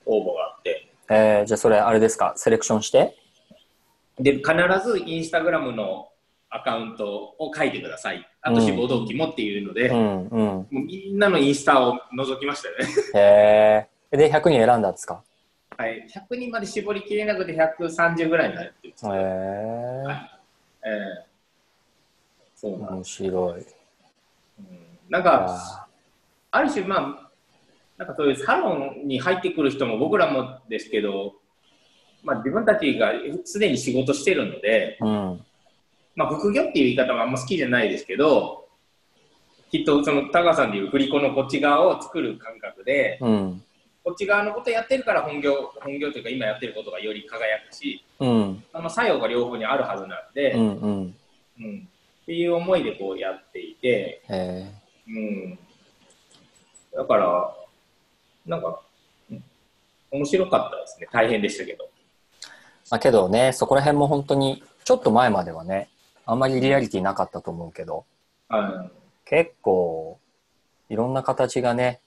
[0.05, 2.33] 応募があって、えー、じゃあそれあれですか？
[2.37, 3.15] セレクションして？
[4.19, 4.45] で、必
[4.83, 6.09] ずインスタグラムの
[6.49, 8.27] アカウントを書いてください。
[8.41, 10.45] あと志望動機もっていうので、うんうん。
[10.45, 12.85] もうみんなのインスタを覗きましたよね。
[13.15, 14.17] へえ。
[14.17, 15.23] で、100人選んだんですか？
[15.77, 16.05] はい。
[16.09, 20.05] 100人まで絞りきれなくて130ぐらいになってるんですへけど、え。
[20.83, 20.89] え
[21.25, 21.25] え
[22.55, 23.61] そうなん面白い。
[23.61, 23.65] うん
[25.09, 25.87] なんか、
[26.51, 27.29] ある種、まあ、
[27.97, 31.35] なんかそういうサロンに入ってくる人も僕らもですけど、
[32.23, 33.11] まあ、自分たちが
[33.43, 35.41] すでに仕事してるので、うん。
[36.15, 38.67] まあ、副業っていう言い方はあんま好きじゃないですけど、
[39.71, 43.63] きっとその高川さんでいう振り子のこっち側を作る感覚で、うん。
[44.03, 48.63] こっち側のことやってるから本業、本業というか今やってることがより輝くし、うん。
[48.71, 51.15] その作用が両方にあるはずなんで、うんうん。
[51.59, 51.87] うん
[52.21, 54.71] っていう思いでこうやっていて、へ
[55.07, 55.59] うん。
[56.95, 57.55] だから、
[58.45, 58.79] なんか、
[59.31, 59.43] うん
[60.11, 61.07] 面白かったですね。
[61.11, 61.89] 大変でしたけど。
[62.91, 65.87] まあけどね、そこら辺も本当に、ちょっと前まではね、
[66.25, 68.05] あんまりリアリティなかったと思うけど、
[68.49, 68.91] は
[69.25, 70.19] 結構、
[70.89, 72.01] いろんな形がね、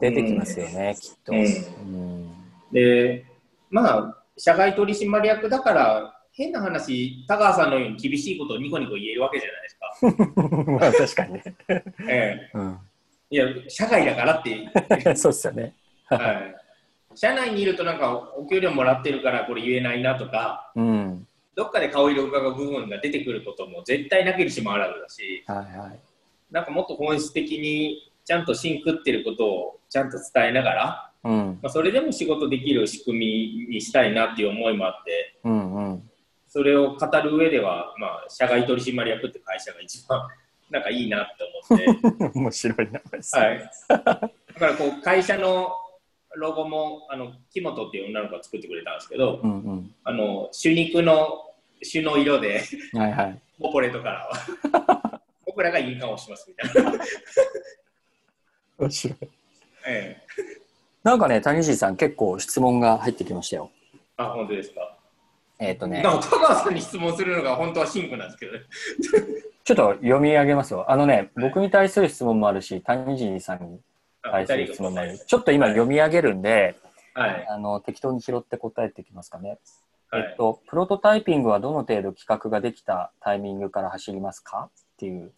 [0.00, 1.32] 出てきますよね、きっと。
[1.34, 2.30] うん。
[2.72, 3.26] で、
[3.68, 10.62] まあ、社外取締役だから、変な話、田川さんのように厳しいことをニコニコ言えるわけじゃないですか。
[10.72, 11.42] まあ確かにね。
[12.08, 12.80] えうん。
[13.30, 14.66] えいや、社外だからって、
[15.16, 15.74] そうですよね。
[16.06, 16.55] はい。
[17.16, 21.26] 社内にいるとなんか、お給料もらってるからこれ言えないなとか、うん。
[21.54, 26.00] どっかで顔色を伺う部分が出てくることも絶対なきにしもあらずだし、はいはい。
[26.50, 31.58] なんかもっと本質的にちゃんと芯食ってることをちゃんと伝えながら、うん。
[31.62, 36.10] まあ、それでも仕事できる仕組みにしたいなっていう思いもあって、うんうん。
[36.48, 40.28] それを語る上では、まあ、社外取締役って会社が一番
[40.70, 43.36] なんかいいなって思って、 面白い名前です。
[43.36, 43.70] はい。
[43.88, 45.70] だからこう会社の
[46.36, 49.94] ロゴも、あの、木本っていう女の子が作ってくれたんですけど、うんうん。
[50.04, 51.42] あの、手肉の、
[51.90, 52.62] 種の色で、
[52.94, 53.42] はいはい。
[53.60, 54.28] ポポレトから
[54.72, 55.20] は。
[55.44, 56.92] 僕らが印鑑をしますみたいな。
[58.78, 59.18] 面白い。
[59.86, 60.26] ええ。
[61.02, 63.70] なんかね、谷尻さん結構質問が入ってきましたよ。
[64.16, 64.96] あ、本当ですか？
[65.58, 68.60] えっ、とね、なんか田川さんに質問するのが本当はシンクなんですけどね。
[69.64, 70.90] ちょっと読み上げますよ。
[70.90, 73.80] あのね、僕に対する質問もあるし、谷尻さんに
[74.26, 76.76] あ対する二人質問ちょっと今読み上げるんで、
[77.14, 77.46] はい。
[77.48, 79.58] あの、適当に拾って答えていきますかね。
[80.10, 80.22] はい。
[80.22, 84.68] えっと、プロトタイピングはどの程度企画ができたタイミングから走りますか？
[84.68, 85.32] っていう、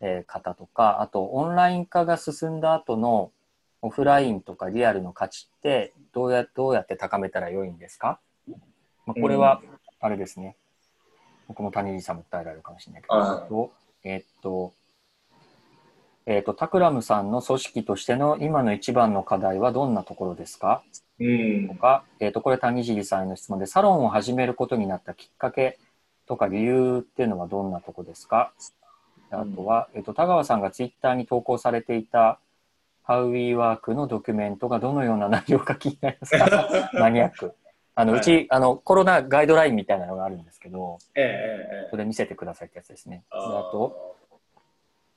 [0.00, 3.32] えー方とか、あと、オンライン化が進んだ後の
[3.80, 8.20] オフラインとかリアルの価値ってどうやどうやって高めたらよいんですか、
[9.06, 9.62] まあ、これは、
[10.00, 10.56] あれですね。
[11.46, 13.70] 僕も谷口さんも答えられるかもしれないけど、は
[14.04, 14.74] いえっと
[16.30, 20.82] えっと、えっと、タクラムさんの組織としての今の一番の課題はどんなところですか？
[21.18, 21.68] うん。
[21.68, 21.74] と。
[21.74, 25.78] か、えー、とこれ谷尻さんへの質問でサロンを始めることになったきっかけ
[26.26, 28.52] とか理由っていうのはどんなとこですか？
[29.30, 32.38] であとは、えー、と田川さんがツイッターに投稿されていた
[33.06, 36.68] How We Work のドキュメントがどのような内容か気になりますか？
[36.94, 37.54] マニアック。
[37.94, 38.20] あの、はい。
[38.20, 43.24] うち、あの、コロナガイドラインみたいなのがあるんですけど、えええええそれ見せてくださいってやつですね。
[43.30, 43.38] あ
[43.72, 44.07] と、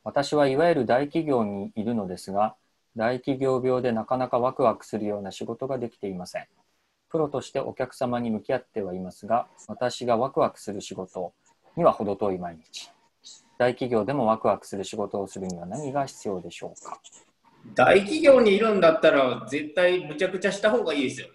[0.03, 2.55] 私はいわゆる大企業にいるのですが、
[2.95, 6.47] 大企業病でなかなかワクワクするような仕事ができていません。
[7.09, 11.33] プロとしてお客様に向き合ってはいますが、私がワクワクする仕事
[11.75, 12.89] には程遠い毎日。
[13.57, 16.99] 大企業でもワクワクする仕事をするには何が必要でしょうか？
[17.75, 21.33] 大企業にいるんだったら絶対むちゃくちゃした方がいいですよね。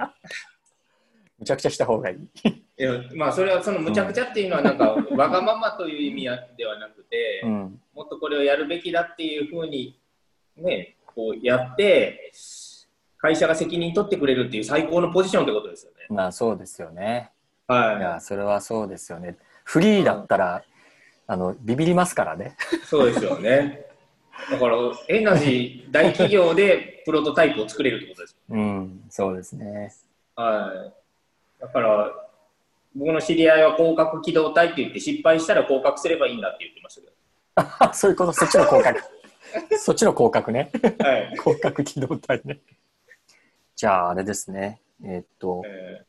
[1.38, 2.18] むちゃくちゃした方がいい。
[2.80, 6.22] いやまあそれはそのむちゃくちゃっていうのはなんかわがままという意味
[6.56, 7.80] ではなくて、うん。
[7.94, 10.00] もっとこれをやるべきだっていうふうに
[10.56, 12.32] ねこうやって
[13.18, 16.06] 会社が責任取ってくれるっていう最高のポジションってことですよね。
[16.08, 17.30] まあそうですよね。
[17.68, 19.36] いはや、それはそうですよね。
[19.64, 20.64] フリーだったら、
[21.26, 22.56] あの、ビビりますからね。
[22.72, 23.84] い、そうですよね。
[24.50, 24.76] だから
[25.06, 28.36] 変な話大企業でプロトタイプを作れるってことです。
[28.48, 29.92] うん、そうですね。
[30.34, 31.60] はい。
[31.60, 32.29] だから
[32.94, 37.08] 僕の知り合いは広角機動隊って言って失敗したら降格すればいいんだって言ってましたけ
[37.88, 38.98] あ そういうこと、そっちの広角。
[39.78, 40.70] そっちの広角ね。
[40.72, 41.04] ど。
[41.04, 41.30] はい。
[41.38, 42.60] 広角機動隊ね。
[43.76, 44.80] じゃあ、あれですね。
[45.04, 46.04] えーっと、え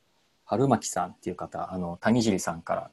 [0.46, 2.92] 春巻さんっていう方、あの、谷尻さんか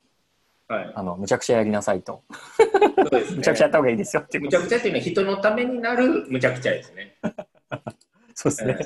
[0.69, 0.93] ら、はい。
[0.95, 2.23] あの、むちゃくちゃやりなさいと。
[2.31, 7.17] そうですねむちゃくちゃやった方がいいですよってむちゃくちゃっていうのは人のためになるむちゃくちゃですね。
[8.35, 8.77] そうですね。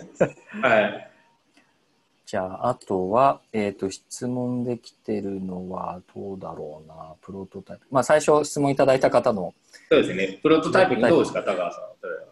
[0.63, 1.12] はい。
[2.33, 7.85] じゃあ、あとは、えっ、と、質問できてるのは、どうだろうな、プロトタイプ。
[7.91, 9.53] まあ、最初質問いただいた方の、
[9.91, 10.39] そうですね。
[10.43, 11.83] プロトタイピングどうですか、田川さん。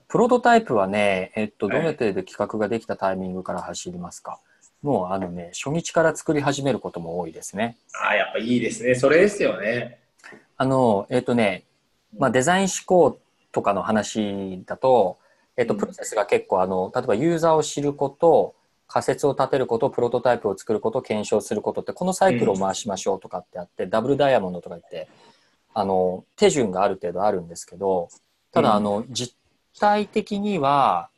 [0.08, 4.40] プロトタイプはね、えっと、はいどの程度企画ができたタイミングから走りますか、
[4.80, 7.76] もう、あのね、初日から作り始めることも多いですね。
[7.92, 8.94] ああ、やっぱいいですね。
[8.94, 10.00] それですよね。
[10.56, 11.64] あの、えっとね、
[12.16, 13.20] まあ、デザイン思考
[13.52, 15.18] とかの話だと、
[15.58, 18.54] えっと、うんプロセスが結構、あの、例えばユーザーを知ること、
[18.90, 25.08] 仮説を立てること、プロトタイプを作ること、検証することって、このサイクルを回しましょうとかってあって、ダブルダイヤモンドとか言って、
[25.72, 28.08] あの、手順がある程度あるんですけど、
[28.52, 28.76] ただ、うん。
[28.76, 29.36] あの、実
[29.78, 31.08] 体的には、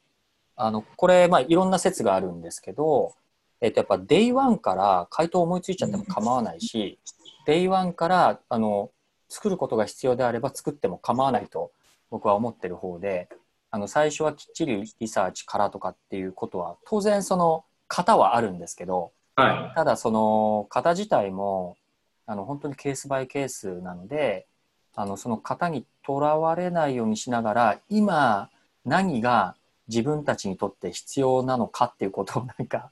[0.54, 3.14] あの、これ、まあ、いろんな説があるんですけど、
[3.62, 6.98] えっと、やっぱ、 day one から回答思いついちゃっても構わないし、
[7.46, 8.90] day one から、あの、
[9.32, 11.72] 作ることが必要であれば作っても構わないと
[12.10, 13.30] 僕は思ってる方で
[13.74, 21.78] あの最初はきっちりリサーチからとかっていうことは当然その型はあるんですけどはただその型自体も
[22.26, 24.46] あの本当にケースバイケースなので
[24.94, 28.50] あのその型にとらわれないようにしながら今
[28.84, 29.56] 何が
[29.88, 32.90] 自分たちにとって必要なのかっていうことを なんか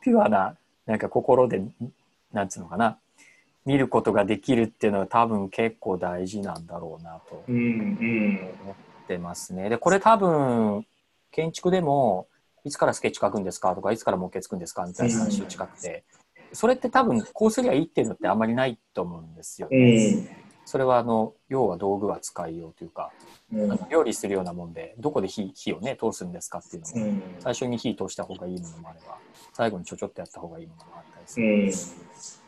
[0.00, 1.60] ピュアななんか心で
[2.32, 2.98] なんつうのかな
[3.66, 7.52] 見ることができるっていうのは多分結構大事なんだろうなとい。
[7.52, 8.04] うんう
[8.70, 8.80] ん。
[9.14, 9.68] 思ってますね。
[9.68, 10.86] でこれ多分
[11.32, 12.28] 建築でも
[12.64, 16.04] いつからスケッチ書くんですかとかいつから模型作るんですかみたいな話と近くて
[16.52, 20.12] それって多分こうすりゃいいっていうのってあんまりないと思うんですようね。
[20.14, 20.28] ん。
[20.66, 23.10] それはあの要は道具は使いようというか
[23.52, 29.16] うんあの料理するようなもんでどこで火火をね通すんですかっていうのもうん最初に火通した方がいいものもあれば
[29.52, 31.66] 最後にちょちょっとやった方がいいものもあったりすうる。
[31.66, 31.70] ん。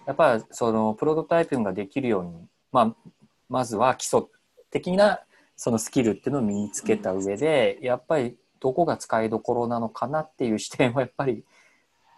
[0.07, 2.33] やっぱりそのプロトタイピングができるように、
[2.73, 3.11] まあ、
[3.49, 4.23] まずは基礎
[4.71, 5.21] 的な
[5.63, 11.45] そのスキルっていうのを身につけた上でやっぱりどこが使いどころなのかなっていう視点をやっぱり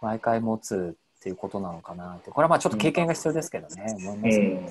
[0.01, 2.31] 毎回持つっていうことなのかなって。
[2.31, 4.69] これはまあちょっと経験が必要ですけどね、思いますけどね。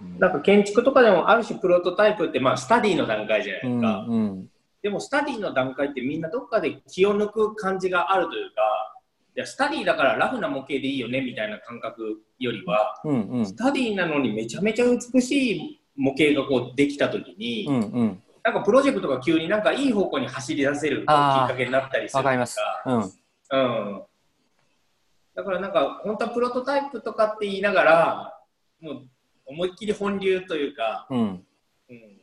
[0.00, 0.18] うん。
[0.20, 4.06] なんか建築とかでもある種プロトタイプってまあスタディの段階じゃないですか。
[4.08, 4.48] うんうん。
[4.80, 8.62] でもスタディの段階ってみんなどっかで気を抜く感じがあるというか、
[9.36, 13.44] いやスタディだからラフな模型でいいよねみたいな感覚よりは、うんうん。
[13.44, 22.58] スタディなのにめちゃめちゃ美しい模型がこうできたときに、うんうんなんかプロジェクトが急になんかいい方向に走り出せるきっかけになったりするわかります。
[22.84, 24.02] うんうん。
[25.34, 28.40] だからなんか本当はプロトタイプとかって言いながら、
[28.82, 29.02] もう
[29.46, 31.20] 思いっきり本流というか、うん
[31.88, 32.18] うん、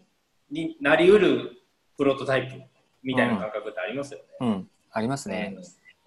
[0.51, 1.53] になりうる
[1.97, 2.61] プロトタイプ
[3.01, 4.25] みたいな感覚ってありますよね。
[4.41, 5.57] うんありますね。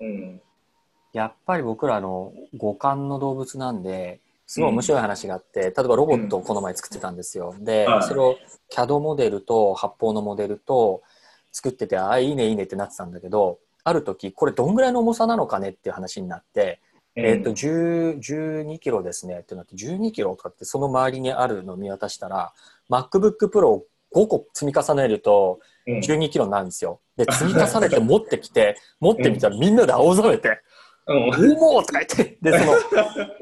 [0.01, 0.41] うん。
[1.13, 7.55] やっぱり僕らの五感の動物なんですごい面白い話があって、例えばロボットをこの前作ってたんですよ。
[7.61, 8.03] で、はい。
[8.03, 8.37] それを
[8.71, 11.03] CAD モデルと発泡のモデルと
[11.53, 16.81] 作ってて、ああ、いいね、いいねってなってたんだけど、ある時、これどんぐらいの重さなのかねっていう話になって、
[17.17, 22.53] えっ、と、10 12キロですねってなって、12キロとかってその周りにあるのを見渡したら、
[22.91, 23.85] MacBook Pro を
[24.15, 27.01] 5個積み重ねるとうん、12キロになるんですよ。
[27.17, 30.61] で、 積み重ねて持ってきて、持ってみたらみんなで青ざめて、
[31.07, 31.17] うん。
[31.31, 32.73] 重っとか言って、で、その、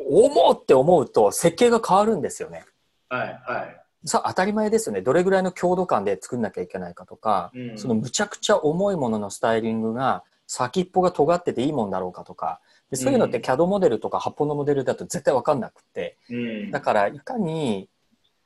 [0.09, 2.65] 重っって思うと設計が変わるんですよね。
[3.09, 3.83] はい、はい。
[4.05, 5.01] さあ当たり前ですよね。
[5.01, 12.61] どれぐらいの強度感で作んなきゃいけないかとか、うんそのむちゃくちゃ重いもののスタイリングが先っぽが尖ってていいもんだろうかとか、
[12.91, 16.71] でそういうのってうん CAD モデルとか発泡のモデルだと絶対わかんなくて、うん。
[16.73, 17.89] だからいかに、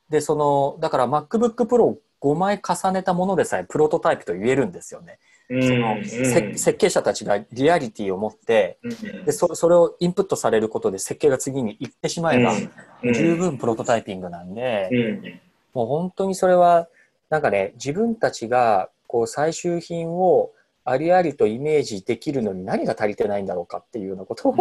[0.09, 5.19] で、その、だから MacBook Pro を5枚重ねたものでさえプロトタイプと言えるんですよね。
[5.49, 12.71] うん、その、設計者たちがリアリティを持って、うんでそそれをインプットされることで設計が次に行ってしまえば、うん
[13.13, 15.39] 十分プロトタイピングなんで、うん。
[15.73, 16.87] もう本当にそれは
[17.29, 20.51] なんかね自分たちがこう最終品を
[20.83, 24.55] ありありとイメージできるのに何が足りてないんだろうかっていうようなことを、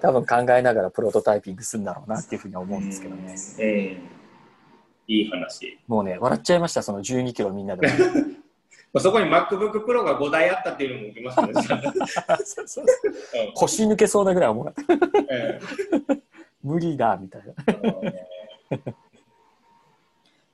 [0.00, 4.08] 多分考えながらプロトタイピングするんだろうなっていうふうには思うんですけどね、うん。
[5.08, 5.78] いい話。
[5.86, 7.66] もうね笑っちゃいましたその12キロみん。
[7.66, 7.86] なで
[9.00, 11.82] そこに MacBook Pro が5台あったっていうのも受けましたね。
[13.54, 14.96] 腰抜けそうなぐらい重かったう
[16.16, 16.22] ん
[16.62, 17.54] 無理だみたいな
[18.72, 18.84] うん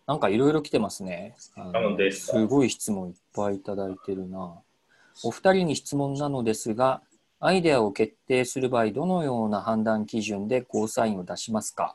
[0.06, 1.34] なんかいろいろ来てますね。
[1.56, 4.60] あのですごい質問いっぱいいただいてるな。
[5.22, 7.00] お二人に質問なのですが、
[7.40, 11.94] アイデアを決定する場合、どのような判断基準でゴーサインを出しますか？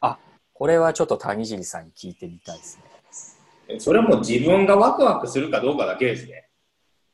[0.00, 0.18] あ、
[0.54, 2.84] これはちょっと谷尻さんに聞いてみたいですね。
[3.78, 6.48] それはもう自分がワクワクするかどうかだけですね。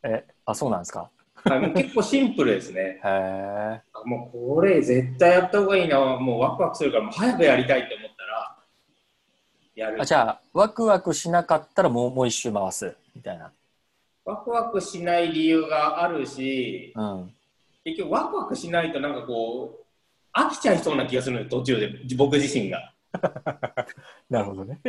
[0.03, 1.11] え、あ、そうなんですか？
[1.45, 2.81] あの結構シンプルですね。
[2.81, 3.81] へえ。
[4.05, 8.57] もうこれ絶対やった方がいいな、もうワクワクするから、もう早くやりたいって思ったら、
[9.75, 10.03] やる。
[10.03, 13.53] あじゃあ、ワクワクしなかったらもうもう一周回すみたいな。
[14.25, 17.33] ワクワクしない理由があるし、うん。
[17.85, 19.87] 結局ワクワクしないとなんかこう、
[20.37, 22.93] 飽きちゃいそうな気がするのよ、途中で、僕自身が。
[24.29, 24.81] なるほどね。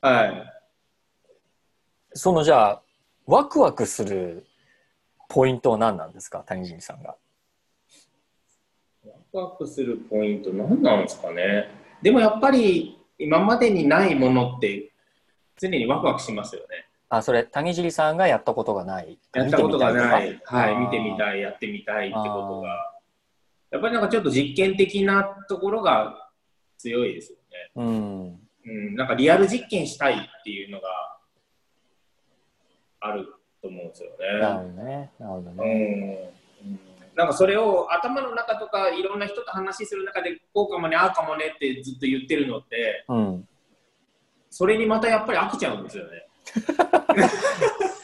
[0.00, 0.52] はい。
[2.14, 2.82] そのじゃあ、
[3.26, 4.46] ワクワクする
[5.28, 7.16] ポイントは何なんですか、谷尻さんが？
[9.04, 11.68] ワクワクするポイント何なんですかね。
[12.02, 14.92] でもやっぱり今までにないものって
[15.56, 16.86] 常にワクワクしますよね。
[17.08, 19.18] あ、それ、谷尻さんがやったことがない。
[19.34, 20.40] やったことがない。
[20.44, 22.68] はい、見てみたい、やってみたいってことが。
[23.70, 26.30] やっぱりなんかちょっと実験的なところが
[26.78, 27.70] 強いですよね。
[27.76, 28.40] うん。
[28.64, 30.88] うん、なんかリアル実験したいっていうのが
[33.02, 33.26] ある
[33.60, 34.10] と思うんですよ
[34.40, 34.72] なるね。
[34.72, 35.12] ほどね。
[35.18, 36.32] なるほどうね。
[36.64, 36.80] んうん
[37.14, 43.48] なんかそれを頭の中とかいろんな人と話する中でこうかもねああかもねってずっと言ってるのってうん。
[44.48, 46.26] それにまたやっぱり飽きちゃうんですよね。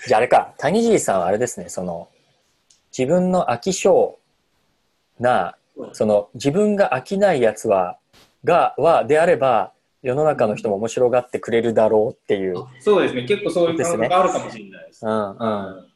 [0.06, 2.08] じゃああれか、谷尻さんはあれですね、その、
[2.96, 4.18] 自分の飽き性
[5.20, 5.56] な、
[5.92, 7.98] その、自分が飽きないやつは、
[8.44, 9.72] が、は、であれば、
[10.02, 12.56] 世の中の人も面白がってくれるだろうっていう。
[12.80, 15.06] そうですね結構そういう感覚があるかもしれないです。
[15.06, 15.66] うん、うん。
[15.66, 15.88] うん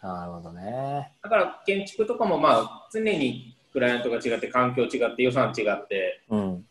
[0.00, 1.12] なるほどね。
[1.22, 6.64] だから建築とかもまあ常にクライアントが違って環境違って予算違ってうん。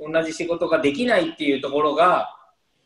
[0.00, 2.36] 同じ仕事ができないっていうところが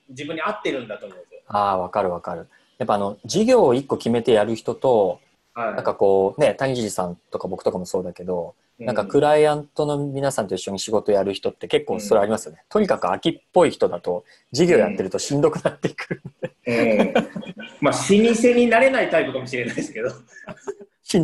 [0.09, 1.41] 自分に合ってるんだと思うんですよ。
[1.47, 2.49] ああ、わかるわかる。
[2.79, 5.21] やっぱあの、事業を一個決めてやる人と、
[5.55, 8.55] はい、なんかこう、ね、谷尻さんとか僕とかもそうだけど、
[8.85, 12.65] なんかクライアントの皆さんと一緒に仕事やる人って結構それありますよね。
[12.69, 16.23] とにかく秋っぽい人だと、事業やってるとしんどくなってくる。
[16.67, 17.15] うん、
[17.81, 20.09] まあ老舗になれないタイプかもしれないですけど。
[20.09, 20.15] 老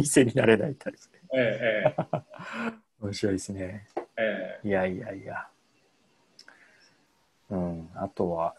[0.02, 0.98] 舗になれないタイプ。
[1.34, 3.86] えええ面白いですね。
[4.16, 5.46] ええいやいやいや。
[7.50, 8.54] うん、あとは、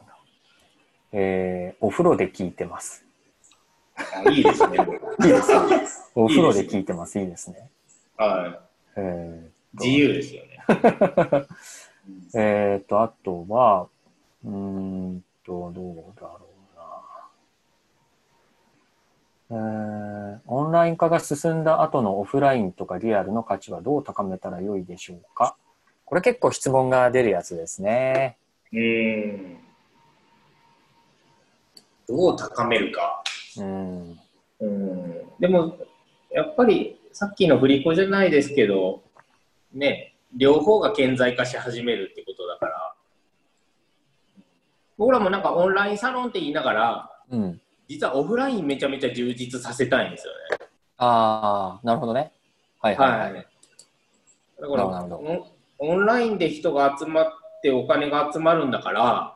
[1.11, 3.05] えー、お風呂で聞いてます。
[4.31, 4.77] いいですね。
[5.23, 5.87] いいですね。
[6.15, 7.19] お風呂で聞いてます。
[7.19, 7.69] いいですね。
[8.17, 8.61] は
[8.95, 10.63] えい、自由ですよね。
[10.67, 11.45] ー、
[12.39, 13.87] えーと、あとは、
[14.43, 16.39] うーんと、どうだろ
[19.49, 19.61] うな。
[19.61, 25.55] えー、オンライン化が進んだ後のオフラインとかリアルの価値はどう高めたらよいでしょうか？
[26.05, 28.37] これ結構質問が出るやつですね。
[28.71, 29.57] うん。
[32.07, 33.23] どう高めるか。
[33.57, 34.19] うん。
[34.59, 35.29] うん。
[35.39, 35.77] でも、
[36.31, 39.03] やっぱりさっきの振り子じゃないですけど、
[39.73, 42.93] ね、両方が顕在化し始めるってことだから、
[44.97, 47.61] 僕らもなんかオンラインサロンって言いながら、うん。
[47.89, 50.67] 実はオフラインめちゃめちゃ充実させたいんですよね。
[50.95, 52.31] ああ、なるほどね。
[52.79, 53.33] はいはいはい。
[53.33, 53.47] はい。
[54.61, 54.85] だから
[55.79, 57.25] オンラインで人が集まっ
[57.61, 59.35] てお金が集まるんだから、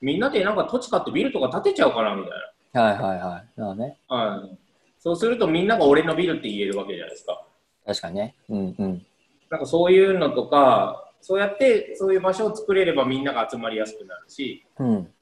[0.00, 3.60] みんなでなんか土地買ってビルとか建てちゃおうかなみたいはいはいはい。
[3.60, 3.98] なね。
[4.08, 4.16] な。
[4.16, 4.67] はい。
[4.98, 7.44] そうするとみんなが俺のビルって言えるわけじゃないですか。
[7.86, 8.34] 確かにね。
[8.48, 9.06] うんうん。
[9.50, 15.12] なんかそういうのとか、そうやってそういう場所を作れればみんなが集まりやすくなるし、うん。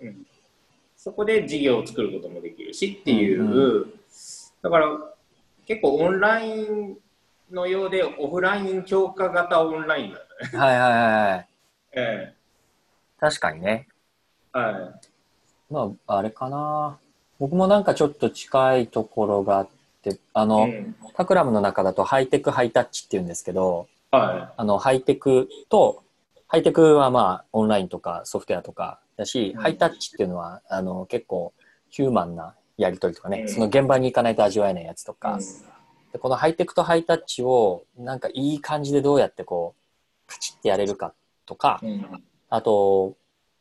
[0.00, 0.26] うん、
[0.96, 3.92] そこで事業を作ることもできるしっていう、うん
[4.62, 4.88] だから
[5.64, 6.96] 結構オンライン
[7.52, 10.58] のようでオフライン強化型オンラインだね。
[10.58, 11.48] はいはいはいはい。
[11.92, 12.34] え
[13.20, 13.86] 確かにね。
[14.54, 15.00] えは
[15.70, 16.98] まあ、あれかな。
[17.38, 19.68] 僕もなんかちょっと近いところがあっ
[20.02, 20.46] て、あい。
[20.46, 20.96] の、うん。
[21.14, 26.02] タクラムの中だとハイテクハイタッチって言うんですけど、はあの、ハイテクと、
[26.48, 29.60] ハイテクはまあ、オンラインとかソフトウェアとかだし、うん。
[29.60, 31.52] ハイタッチっていうのは、あの、結構
[31.90, 33.48] ヒューマンなやりとりとかね、うん。
[33.48, 35.14] その現場に行かないと味わえないやつとい。
[35.16, 35.38] か、
[36.12, 41.12] でこのハイテクとハイタッチをなんかいい感じでどうやってこうカチッてやれるか
[41.44, 42.22] とかうん。
[42.48, 43.16] あと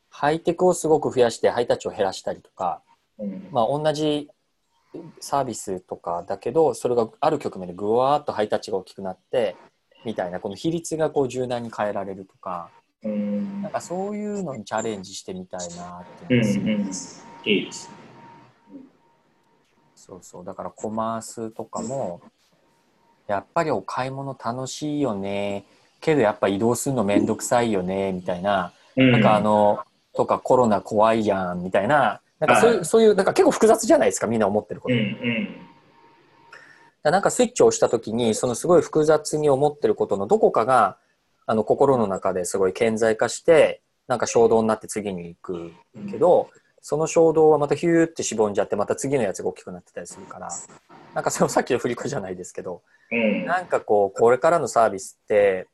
[0.09, 2.94] ハイテクをすごく増やしてハイタッチを減らしたりとかうん
[3.51, 4.29] まあ同じ
[5.19, 9.55] サービスとかだけどそれがある局面でぐわーっとハイタッチが大きくなって
[10.05, 12.69] みたいなこの比率がこう柔軟に変えられるとか
[13.05, 13.61] うん。
[13.61, 16.93] なんかそういうのにチャレンジしてみたいなってうんいうん。
[19.95, 20.45] そうそう。
[20.45, 22.21] だからコマースとかも
[23.27, 25.65] やっぱりお買い物楽しいよね。
[26.01, 28.11] けどやっぱ移動するのめんどくさいよね。
[28.11, 29.03] みたいな、な。
[29.11, 29.79] なんかあ、の
[30.13, 31.63] とかコロナ怖いやん。
[31.63, 32.85] みたいななんかそういう,、はい。
[32.85, 35.47] そういうなんか結構複雑じゃないですかみんな思ってること、うんうん。
[37.03, 40.97] らなんかスイッチを押した時にそのすごい複雑に思ってることのどこかが
[41.45, 45.71] あの心の中ですごい顕在化してなんか衝動になって次に行く
[46.11, 46.49] けど、
[46.81, 50.49] その衝動はまたヒューってしぼんじゃってまた次のやつが大きくなってたりするから
[51.15, 53.45] なんかそのさっきの振り子じゃないですけど、うん。
[53.45, 55.67] なんかこう、これからのサービスって、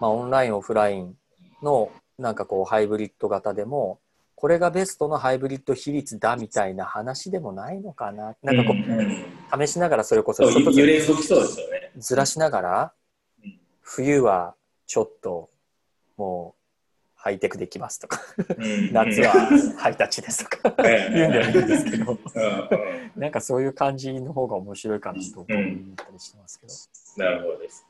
[0.00, 1.16] まあ、オンライン、オフライン
[1.62, 3.98] の、なんかこう、ハイブリッド型でも、
[4.40, 8.34] これがベストのハイブリッド比率だみたいな話でもないのかな？
[8.42, 11.92] なんかこう試しながらそれこそ揺れ動きそうですよね。
[11.98, 12.92] ずらしながら
[13.44, 14.54] うん、冬は
[14.86, 15.50] ちょっと、
[16.16, 16.60] もう、
[17.16, 18.18] ハイテクできますとか、
[18.56, 19.32] うん夏は
[19.76, 22.18] ハイタッチですとか、ええ言うんではいいんですけど、
[23.14, 25.54] なんかそういう感じの方が面白いかなと思った
[26.10, 27.86] りしてますけど、なるほどです。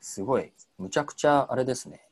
[0.00, 2.03] すごい、むちゃくちゃあれですね。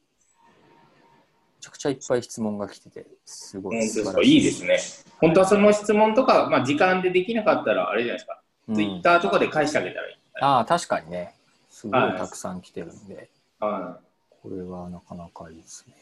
[1.62, 4.34] むちゃくちゃいっぱい質問が来てて、すごい素晴らしい。
[4.34, 4.80] いいですね。
[5.20, 8.40] 本当はその質問とか、まあ、時間でできなかったら、あれじゃないですか？
[8.68, 10.16] うんツイッターとかで返してあげたらいい。
[10.40, 11.34] ああ、確かにね。
[11.70, 13.28] すごいはいたくさん来てるんで、
[13.60, 13.98] は
[14.43, 15.94] これはなかなかいいですね。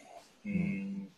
[0.47, 0.49] い。
[0.49, 1.09] うん。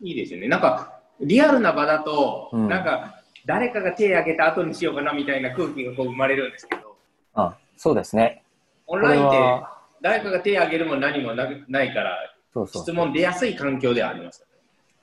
[0.00, 0.48] いいですよね。
[0.48, 6.96] なんか、リアルな場だと、うんなんか、誰かが手を挙げた後にしようかなみたいな空気がこう生まれるんですけど、
[7.34, 8.42] あそうですね。
[8.86, 12.92] オンラインっては、誰かが手を挙げるも何もなくないから、そうそう質。
[12.92, 14.52] 問出やすい環境ではありますよね。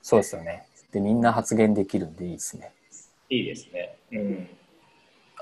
[0.02, 0.66] そうですよね。
[0.90, 2.72] で、みんな発言できるんでいいですね。
[3.30, 3.94] いいですね。
[4.12, 4.48] うん。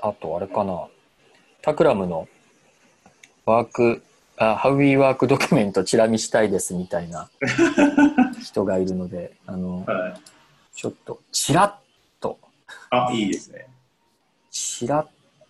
[0.01, 0.87] あと、あれかな。
[1.61, 2.27] タクラムの
[3.45, 4.03] ワーク、
[4.37, 7.29] あ、ハウィーワークドキュメントチラ見したいですみたいな
[8.43, 10.13] 人がいるので、あの、はい。
[10.75, 12.39] ちょっと、チラッと、
[12.89, 13.67] あ、いいですね。
[14.49, 15.05] チラッ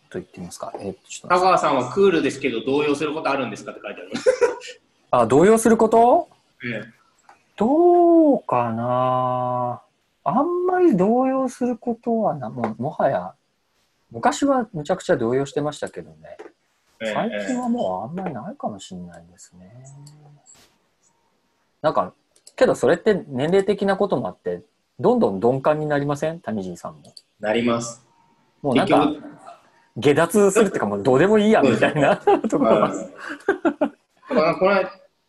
[0.10, 0.74] と言ってみますか？
[0.80, 4.30] えっと、ちょっと田川さんはクールですけど、動揺することあるんですかって書いてあります。
[5.12, 6.28] あ、動揺すること？
[6.30, 6.31] え
[7.56, 9.82] どうかな？
[10.24, 13.34] あんまり動揺することはな、ももはや、
[14.12, 16.38] 昔はむちゃくちゃ動揺してましたけどね。
[17.00, 19.84] え最え近はもうあんまりないかもしれないですね。
[21.82, 22.14] なんか、
[22.56, 24.62] けどそれって年齢的なこともあって、
[25.00, 26.40] どんどん鈍感になりません？
[26.42, 27.02] 谷尻さんも。
[27.40, 28.06] なります。
[28.62, 29.12] もうなんか、
[29.98, 32.92] 下脱するっていうかもうどうでもいいやみたいなところは。
[34.30, 34.36] う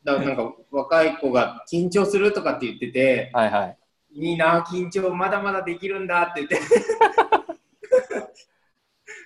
[0.05, 3.79] ん、まあこの間なんか若い子が緊張するとかって言ってて、はいはい。
[4.15, 6.61] いいな、緊張まだまだできるんだって言って、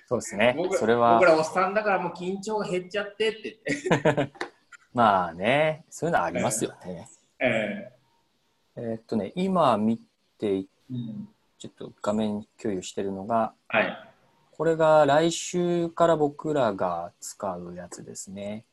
[0.07, 0.53] そうですね。
[0.57, 4.33] 僕それは僕、らおっさんだからもう緊張が減っちゃってって言って、
[4.93, 7.09] まあね、そういうのはありますよね。
[7.39, 7.91] え
[8.77, 9.99] えーっとね、今見
[10.37, 10.63] て、
[11.57, 14.09] ちょっと画面共有してるのが、はい。
[14.51, 18.65] これが来週から僕らが使うやつですね。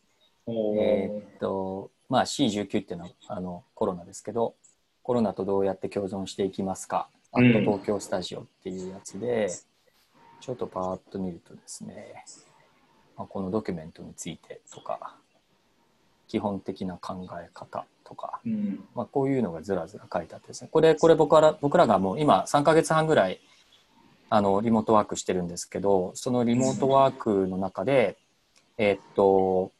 [0.46, 4.54] えーっと、まあ C19 っていうのはあのコロナですけど、
[5.02, 9.48] コロナとどうやって共存していきますか、あとうん東京スタジオっていうやつで、
[10.40, 12.24] ちょっとパーッと見るとですね、
[13.16, 15.16] まあ、このドキュメントについてとか、
[16.28, 18.84] 基本的な考え方とか、うん。
[18.94, 23.40] まあ、こういうのがずらずら書いてあってですね、これ、これ僕ら僕らがもう今3ヶ月半ぐらい
[24.30, 28.16] あのリモートワークしてるんですけど、そのリモートワークの中で、
[28.78, 29.72] えーっと、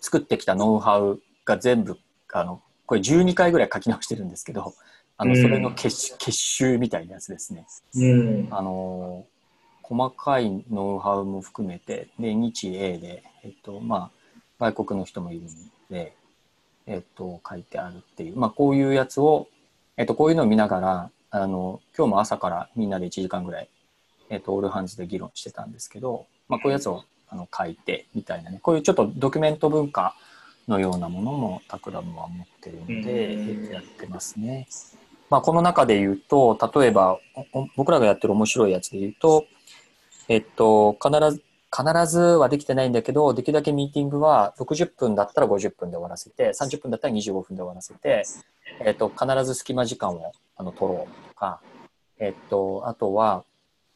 [0.00, 1.98] 作ってきたノウハウが全部、
[2.32, 4.74] あの、これ12回ぐらい書き直してるんですけど、
[5.16, 5.42] あの、うん。
[5.42, 7.66] それの結集結集みたいなやつですね。
[7.96, 8.48] うん。
[8.50, 9.26] あの、
[9.82, 14.10] 細かいノウハウも含めて、で、日英で、えっと、ま
[14.60, 15.46] あ、外国の人もいるん
[15.90, 16.14] で、
[16.86, 19.48] えっと、書いてあるっていう、まあ、こういうやつを、
[19.96, 23.68] えっと、こういうのを見ながら、あの、今日も朝からみんなで1時間ぐらい、
[24.30, 30.14] えっと、オールハンズで議論してたんですけど、まあ、こういうやつをあの書いてみたいなね、こういうちょっとドキュメント文化
[30.68, 34.68] のようなものもタクラムは持ってるので、やってますね。
[35.30, 37.18] まあ、この中で言うと、例えば、
[37.76, 39.46] 僕らがやってる面白いやつで言うと、
[40.28, 48.24] えっと、必ず、必ずはできてないんだけど、できるだけミーティングは60分だったら50分で終わらせて、30分だったら25分で終わらせて、
[48.84, 51.60] えっと、必ず隙間時間をあの取ろうとか、
[52.18, 53.44] えっと、あとは、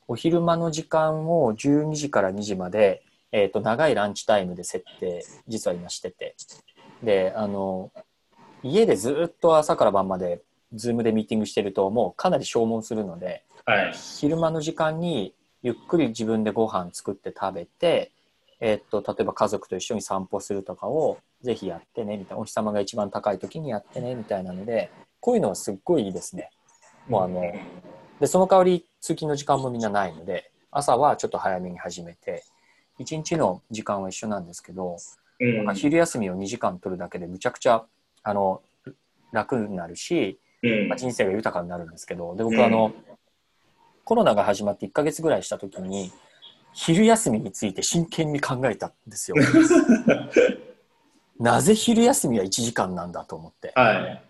[0.08, 3.02] お昼間の時間を12時から2時まで、
[3.32, 6.36] えっと、長いランチタイムで設定、実は今してて。
[7.02, 7.90] で、あの、
[8.62, 10.40] 家でずっと朝から晩まで、
[10.74, 13.92] ズームでミーティングしてると、もうかなり消耗するので、はい。
[13.92, 18.12] 昼間の時間にゆっくり自分でご飯作って食べて、
[18.60, 24.90] えっと例えば家族と一緒に散歩するとかをぜひやってねみたいなお日様が一番高い時にやってねみたいなので
[25.20, 26.50] こういうのはすっごいいいですね。
[27.08, 27.52] もうあの
[28.20, 32.44] でその代わり通勤の時間もみんなないので朝はちょっと早めに始めて
[32.98, 34.96] 一日の時間は一緒なんですけど、
[35.40, 37.84] うんなんか昼休みを2時間取るだけでむちゃくちゃ
[38.22, 38.62] あの
[39.32, 42.94] 楽になるし、うんまあ、人生が豊かになるんですけどで僕あの、
[44.04, 46.12] コロナが始まって1ヶ月ぐらいした時に
[46.72, 49.36] 昼休みについて真剣に考えたんですよ。
[51.40, 54.22] なぜ昼休みは1時間なんだと思ってはい。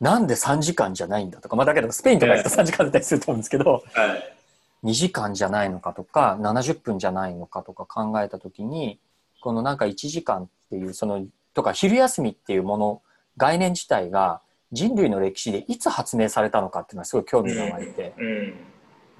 [0.00, 4.36] なんで3時間じゃないんだとか、まあ、だけどスペインとか行くと3時間だったりすると思うんですけどはい。
[4.86, 9.00] 2時間じゃないのかとか70分じゃないのかとか考えた時に
[9.40, 13.02] このなんか1時間っていうそのとか昼休みっていうもの
[13.36, 14.40] 概念自体が
[14.72, 18.14] 人類の歴史でいつ発明されたのかっていうのはすごい興味が湧いて、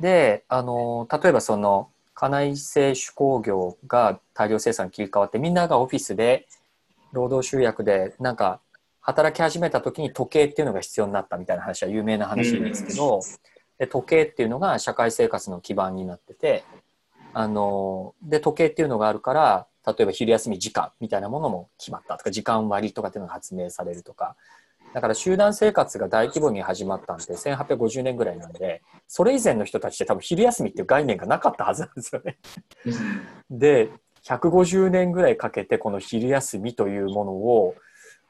[0.00, 6.46] であの例えばその家内製手工業が大量生産に切り替わってみんながオフィスで
[7.12, 8.60] 労働集約でなんか
[9.00, 13.20] 働き始めた時に時計っていうのが必要になったみたいな話は有名な話ですけど、
[13.78, 16.64] で時計っていうのが社会生活の基盤になってて
[17.34, 24.36] あので時計っていうのがあるから例えば昼休み時間みたいなものも決まったとか時間割とかっていうのが発明されるとか
[24.94, 32.38] だから集団生活が大規模に始まったんで1850年ぐらいなんでそれ以前の人たちって多分昼休みっていう概念がなかったはずなんですよね。
[33.50, 33.90] で
[34.24, 37.74] 150年ぐらいかけてこの昼休みというものを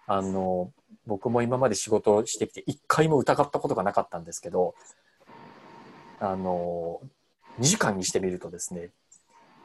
[0.06, 0.73] あの
[1.06, 4.74] 僕も今まで仕事をしてきて一回も疑ったことがなかったんですけど
[6.20, 7.01] あの
[7.60, 8.90] 2時間にしてみるとですね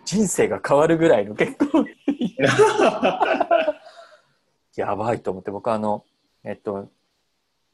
[0.05, 1.85] 人生が変わるぐらいの結構。
[4.75, 6.05] やばいと思って僕はあの
[6.43, 6.89] えっと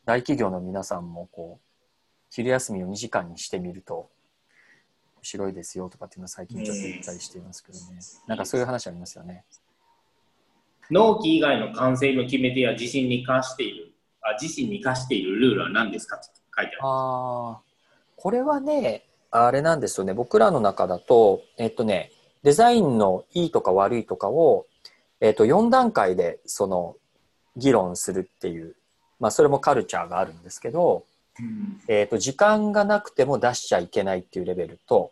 [0.06, 1.66] 大企業の皆さんもこう
[2.30, 4.10] 昼休みを2時間にしてみると
[5.18, 7.86] 面白いですよとかっていうのは最近ちょっと言ったりしていますけどね、
[8.28, 9.46] なんかそういう話ありますよね。
[10.90, 17.60] 納期以外の完成の決め手や自信に課しているあ自身に課しているルールは何ですかって書いてあるあ
[18.18, 20.14] これはねあれなんですよね。
[20.14, 22.12] 僕らの中だとえっとね
[22.44, 24.66] デザインのいいとか悪いとかを、
[25.22, 26.96] えっと、4段階でその
[27.56, 28.76] 議論するっていう、
[29.20, 31.04] まあ、それもカルチャーがあるんですけど、
[31.88, 35.12] えっと、時間がなくても出しちゃいけないっていうレベルと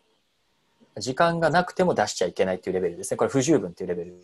[0.98, 3.16] 時間がなくても出しちゃいけないっていうレベルですね。
[3.18, 4.16] これ不十分っていうレベル。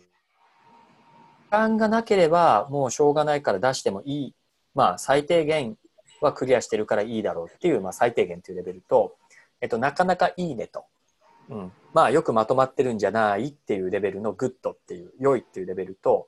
[1.51, 4.35] 間がなければもうしょうがないから出してもいい、
[4.73, 5.77] まあ、最低限
[6.25, 9.15] はクリアしてるからいいだろうっていう、まあ、最低限というレベルと、
[9.61, 10.85] えっと、なかなかいいねと、
[11.49, 16.27] うん、まあよくまとまってるんじゃないっていうレベルの good っていう良いっていうレベルと、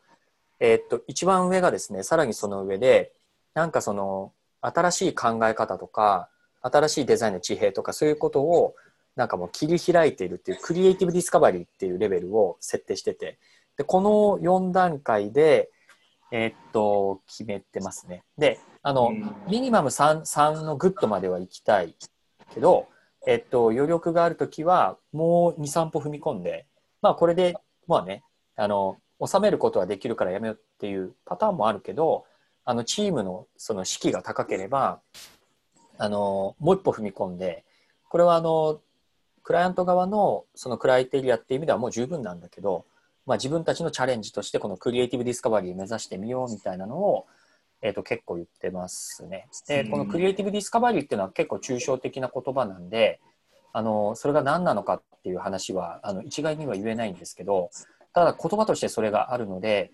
[0.59, 3.13] えっと、一番上がですねさらにその上で
[3.53, 4.31] なんかその
[4.61, 6.29] 新しい考え方とか
[6.61, 8.75] 新しいデザインの地平とかそういうことを
[9.15, 13.37] なんかもう切り開いているっていう creative discovery っていうレベルを設定してて
[13.77, 15.69] で、この4段階で、
[16.31, 18.23] え、っと、決めてますね。
[18.37, 19.11] で、あの、
[19.49, 21.95] ミニマム 3, 3の good までは行きたい
[22.53, 22.87] けど、
[23.25, 26.67] えっと、余力があるときは、もう2、3歩踏み込んで、
[27.01, 27.57] まあ、これで、
[27.87, 28.23] まあね、
[28.55, 32.25] あの、収めることはできるからやめようっていうパターンもあるけど、
[32.63, 35.01] あの、チームのその士気が高ければ、
[35.97, 37.65] あの、もう一歩踏み込んで、
[38.07, 38.81] これはあの、
[39.41, 42.85] クライアント側のそのクライテリアっていう意味ではもう十分なんだけど、
[43.25, 47.25] まあ、自分たちのチャレンジとしてこのクリエイティブディスカバリーを目指してみようみたいなのを、
[47.85, 49.47] えー、と結構言ってますね。
[49.67, 53.19] でこのクリエイティブディスカバリーっていうのは結構抽象的な言葉なんで
[53.73, 57.69] あのそれが何なのかっていう話はあの一概には言えないんですけど
[58.11, 59.91] ただ言葉としてそれがあるので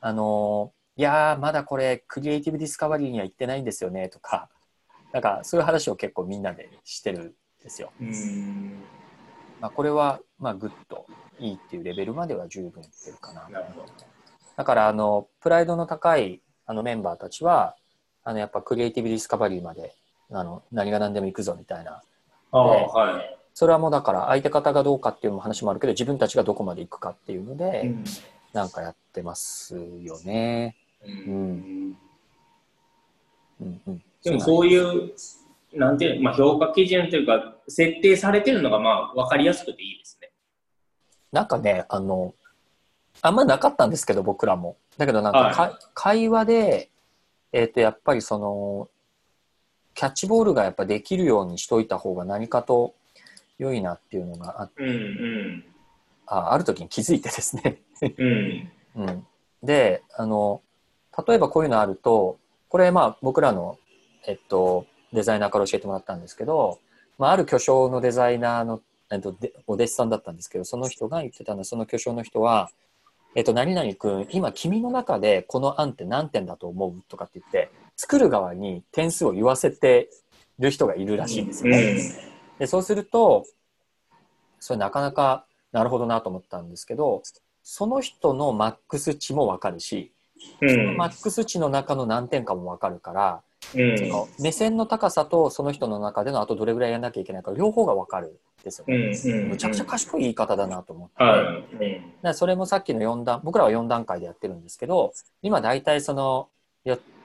[0.00, 4.48] あのいやまだこれクリエイティブディスカバリーには行ってないんですよねとか
[5.12, 7.32] なんかそういう話を結構みんなでしてるん
[7.62, 7.92] ですよ。
[9.60, 11.06] まあ、これはまあグッと
[11.38, 13.48] いいっていうレベルまでは十分いってるかな。
[13.50, 13.60] な
[14.56, 17.74] だからあのプライドの高いあのメンバーたちは
[18.22, 19.94] あのやっぱクリエイティブディスカバリーまで
[20.30, 22.02] あの何が何でも行くぞみたいな。
[22.52, 28.04] あはい、それはもうだから相手方がどうかっていう話もあるけど自分たちがどこまで行くかっていうので、うん、
[28.52, 30.76] なんかやってますよね。
[31.04, 31.96] うん。
[33.60, 35.12] うんうん、でもそういう
[35.72, 40.08] なんていうまあ、評価基準というか設定されてるのがまあ分かりやすくていいです
[41.32, 42.34] なんかね、あの、
[43.22, 44.76] あんまなかったんですけど、僕らも。
[44.96, 46.90] だけどなんか、はい、会話で、
[47.52, 48.88] えっ、ー、と、やっぱりその、
[49.94, 52.94] キャッチボールがやっぱできるようにしといた方が何かと
[53.58, 55.64] 良いなっていうのがあって、うんうん、
[56.26, 59.26] あある時に気づいてですねうん、 うん。
[59.62, 60.62] で、あの、
[61.26, 62.38] 例えばこういうのあると、
[62.68, 63.78] これまあ僕らの、
[64.26, 66.78] えっと、デザイナーから教えてもらったんですけど、
[67.16, 69.34] まあ、ある巨匠のデザイナーのえっと、
[69.66, 72.70] お弟子さんだったんですけどその人が言ってたのはその巨匠の人は
[73.34, 80.10] 「えっと、何々君今君の中でこの案って何点だと思う?」とかって言って作る側に点数を言わせて
[80.58, 81.98] る人がいるらしいんですよね。
[82.58, 83.44] でそうすると
[84.60, 87.22] それなかなかなるほどなと思ったんですけど
[87.62, 90.12] その人のマックス値も分かるし、
[90.58, 93.42] そのマックス値の中の何点かも分かるから
[93.74, 101.24] うん、その目線の高さとその人の中でのあとどれぐらいやんなきゃいけないか両方が分かるですよね、うんうん、むちゃくちゃ賢い言い方だなと思って、
[102.22, 105.12] はい、それもさっきの4段僕らは4段階でやってるんですけど
[105.42, 106.48] 今大体その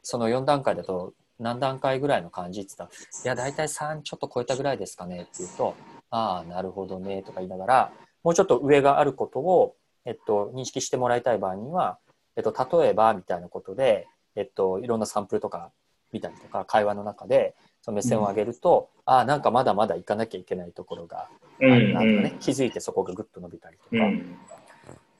[0.01, 5.75] その4段階だと何段階ぐらいの感じって言ったら「いや大体3ちょっと超えたぐらいですかね」って言うと
[6.13, 7.91] 「ああ、なるほどね、とか言いながら、
[8.23, 9.75] もうちょっと上があることを、
[10.05, 11.97] えっと、認識してもらいたい場合には、
[12.35, 15.71] えっと、例えばみたいなことで、えっと、いろんなサンプルとか
[16.11, 21.27] 見たりとか、会話の中で、その目線を上げると、ああ、なんかまだまだ行かなきゃいけないところが
[21.59, 24.05] あるなとかね、気づいてそこがぐっと伸びたりとか、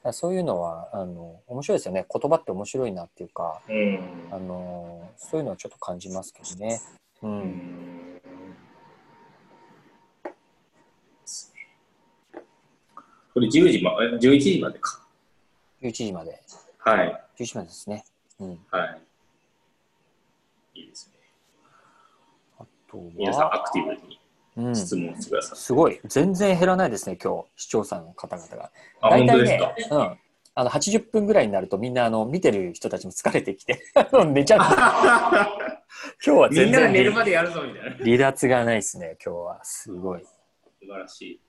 [0.02, 0.12] うん。
[0.14, 2.06] そういうのは、あの、面白いですよね。
[2.10, 4.00] 言葉って面白いなっていうか、うん。
[4.30, 6.80] あの、そういうのはちょっと感じますけどね。
[7.22, 7.26] う。
[7.26, 8.20] うんん
[13.34, 15.02] これ10時ま、え11時までか。
[15.82, 16.40] 11時まで。
[16.78, 17.24] はい。
[17.38, 18.04] 11時までですね。
[18.40, 18.58] うん。
[18.70, 18.86] は
[20.74, 20.80] い。
[20.80, 21.13] いいですね。
[23.14, 24.20] 皆さんアは、クティブに
[24.56, 24.76] うん。
[24.76, 25.58] 質問してください。
[25.58, 26.00] すごい。
[26.04, 28.70] 全然減らないですね、今日、視聴者の方々が。
[29.00, 30.18] あ、大体本当ですねか？、うん。
[30.56, 33.82] あの、80分ぐらいになるとみんな、あの、見てる人たちも疲れてきて、
[34.32, 34.60] 寝ちゃう。
[36.24, 37.96] 今日はみ全然んなで寝るまでやるぞみたいな。
[38.04, 39.64] 離脱がないですね、今日は。
[39.64, 40.22] すごい。
[40.22, 40.28] 素
[40.80, 41.40] 晴らしい。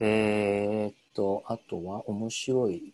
[0.00, 2.92] えー、っと、あとは面白い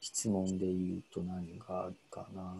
[0.00, 2.54] 質問で言うと何があるかな。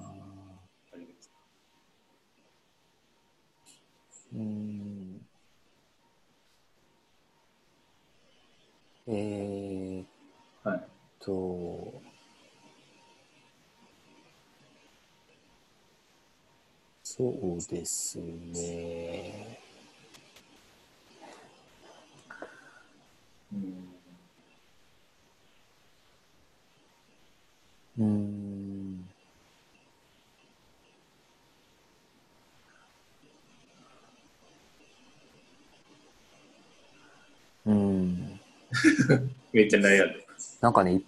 [4.33, 5.21] うん。
[9.07, 10.07] えー、っ
[10.65, 10.89] はい。
[11.21, 12.03] と、
[17.05, 19.59] そうですね。
[23.53, 23.93] うん
[27.99, 28.72] うん。
[37.67, 38.41] うん。
[39.53, 40.27] めっちゃ悩んでる。
[40.61, 41.01] なんかね、いっ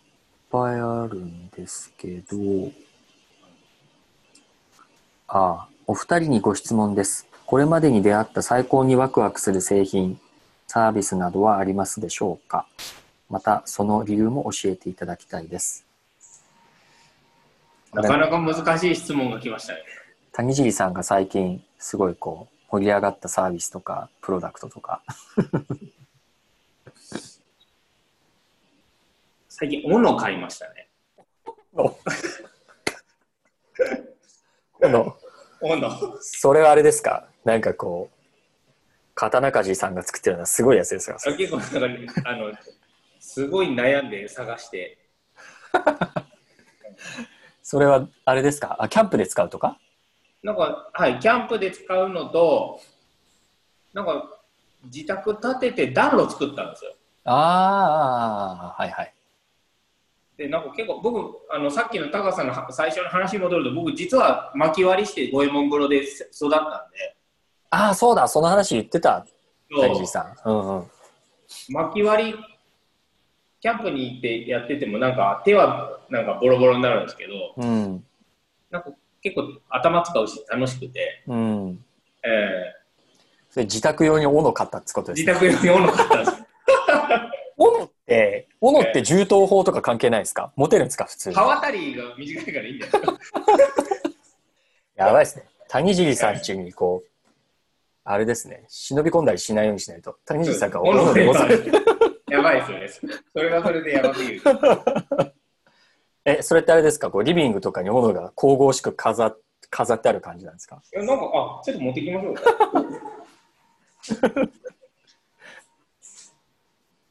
[0.50, 2.36] ぱいあるんですけど、
[5.26, 7.26] ああ、お二人にご質問です。
[7.46, 10.20] これまでに出会った最高にワクワクする製品、
[10.66, 12.66] サービスなどはありますでしょうか？
[13.28, 15.84] また、その理由も教えていただきたいです。
[17.92, 19.80] なかなか難しい質問が来ましたね。
[20.32, 25.00] 谷尻さんが最近すごいこう盛り上がったサービスとかプロダクトとか
[29.56, 30.88] 最近、斧買いましたね。
[31.72, 31.96] こ
[34.82, 35.16] の
[35.60, 36.18] 斧。
[36.20, 37.28] それはあれですか？
[37.44, 38.16] なんかこう
[39.14, 41.18] 刀鍛冶さんが作ってるようなすごいやつですか？
[41.24, 42.52] あ結構なんかね、あの、
[43.20, 44.98] すごい悩んで探して、
[47.62, 48.76] それはあれですか？
[48.80, 49.78] あキャンプで使うとか？
[50.42, 52.80] なんか、はい、キャンプで使うのと、
[53.92, 54.28] なんか、
[54.86, 56.92] 自宅建てて暖炉作ったんですよ。
[57.26, 59.14] ああはいはい
[60.36, 67.16] で、なんか結構、僕、あの、さっきの高さんのは最初の話に戻ると、僕、実は巻き割りして五右衛門風呂で育ったんで、
[67.70, 69.26] ああそうだその話言ってた。
[69.68, 69.80] そう。
[69.80, 70.48] 谷尻さん。
[70.48, 70.84] うんうん。
[71.70, 72.34] 巻き割り、
[73.60, 78.04] キャンプに行ってやってても、なんか手はなんかボロボロになるんですけど、うん。
[78.70, 78.90] なんか
[79.22, 81.84] 結構頭使うし楽しくて、うん。
[82.24, 82.74] え
[83.50, 85.32] それ自宅用に斧買ったってことーですね。
[85.32, 86.33] 自宅用に斧買ったんです。
[88.60, 90.52] 斧って斧って銃刀法とか関係ないですか？
[90.56, 91.04] 持てるんですか？
[91.04, 93.00] 普通に刃渡りが短いからいいんじゃない？
[93.16, 93.40] ですか。
[94.96, 95.44] やばいですね。
[95.68, 97.08] 谷尻さんちにこう、
[98.04, 101.72] あれですね、忍び込んだりしないようにしないと、谷尻さんが斧で押される。
[102.28, 103.18] やばいですよね。
[103.32, 104.42] それはそれでやばすぎる。
[106.26, 107.10] え、それってあれですか？
[107.10, 109.38] こうリビングとかに斧が神々しく飾っ
[109.70, 110.80] 飾ってある感じなんですか？
[110.94, 112.42] いやなんか、あ、ちょっと持ってきましょうか。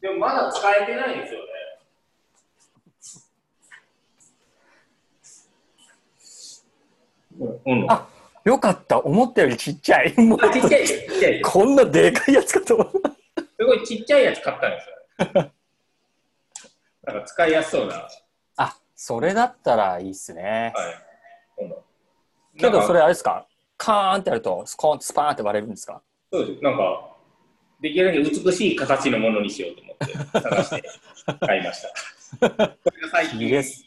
[0.04, 1.46] でもまだ使えてないんですよね。
[7.66, 8.08] うん、あ、あ
[8.44, 9.00] よかった。
[9.00, 10.14] 思ったよりちっちゃい。
[10.18, 11.50] もうちっちゃいです、ちっちゃいです。
[11.50, 13.10] こんなでかいやつかと思った。
[13.40, 14.90] すごいちっちゃいやつ買ったんです
[15.40, 15.52] よ。
[17.06, 17.94] なんか使いやすそうな。
[17.94, 18.04] はい。
[18.58, 20.74] あ、それだったらいいっすね。
[21.56, 21.82] 今度
[22.58, 23.00] けどそれ。
[23.00, 23.48] れあれですか？
[23.78, 26.02] カーンってやるとスコーンスパーンって割れるんですか？
[26.30, 26.62] そうです。
[26.62, 27.10] なんか、
[27.80, 30.90] できるだけ美しい形のものにしようと思って探して
[31.40, 32.70] 買いました。
[32.70, 33.40] これが最近。
[33.40, 33.86] 綺麗す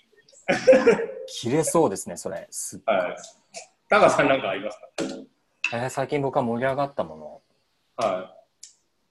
[1.28, 2.46] 切れそうですね、それ。
[2.50, 3.16] すはい。
[3.88, 4.78] タカさんなんかあります
[5.72, 7.40] えー最近僕は盛り上がったもの。
[7.96, 8.34] かは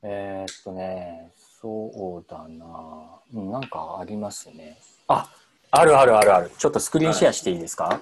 [0.03, 4.77] えーっとね、そうだな、うん、なんかありますね。
[5.07, 5.29] あ、
[5.71, 6.51] あるあるあるある。
[6.57, 8.01] ちょっとスクリーンシェアしていいですか、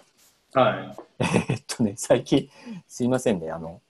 [0.55, 0.57] い。
[0.57, 2.49] は えーっとね、最近、
[2.87, 3.81] すいませんね、あの、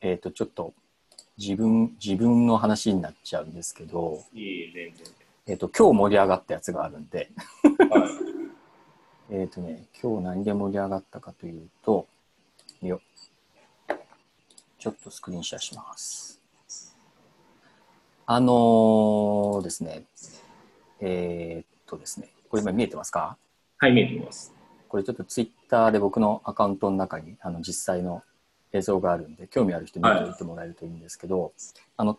[0.00, 0.74] えーっと、ちょっと、
[1.40, 4.92] 自分、自分の話になっちゃうんですけど、え、全
[5.46, 7.30] えーっと、今日盛り上がったやつがあるんで、
[7.78, 7.88] 然。
[7.88, 8.10] はい。
[9.32, 12.06] えーっとね、今日何で盛り上がったかというと、
[12.82, 13.00] よ
[14.78, 16.42] ちょっとスクリーンシェアします。
[18.26, 20.04] あのーですね、
[21.00, 23.38] えーっとですね、これ今見えてますか？
[23.78, 24.52] はい、見えてます。
[24.88, 28.22] これちょっとツイッターで僕のアカウントの中にあの実際の
[28.72, 31.52] 映像があるんで、興味ある人見てもらえるといいんですけど、
[31.96, 32.18] あの、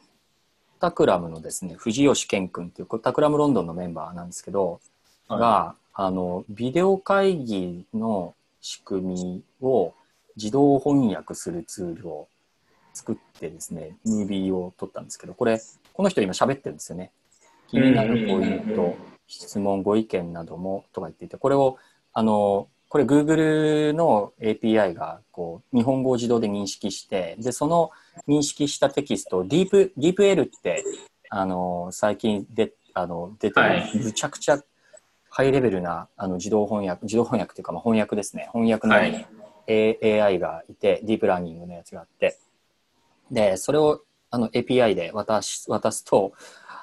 [0.80, 4.82] タクラムのですね、藤吉健君っていう、タクラムロンドンのメンバーなんですけど、
[5.28, 5.40] はい。
[5.40, 9.94] が、あの、ビデオ会議の仕組みを
[10.36, 12.28] 自動翻訳するツールを
[12.94, 15.62] 作ってですね、ムービーを撮ったんですけど、これ、
[15.94, 17.12] この人今喋ってるんですよね。
[17.68, 18.96] 気になるポインうんト、
[19.28, 21.78] 質問、ご意見などもとか言っていて、これを、
[22.14, 27.90] あの、これ Google の API がこう日本語を自動で認識して、で、その
[28.28, 30.84] 認識したテキストを Deep、DeepL って、
[31.30, 34.62] あの、最近で、あの、出てる、はいむちゃくちゃ
[35.30, 38.50] ハイレベルなあの自動翻訳、自動翻訳っていうか、まあ、翻訳ですね。
[38.52, 39.26] 翻訳の、はい。
[39.68, 42.38] A- AI がいて、ディープラーニングのやつがあって、
[43.32, 46.34] で、それをあの API で渡し渡すと、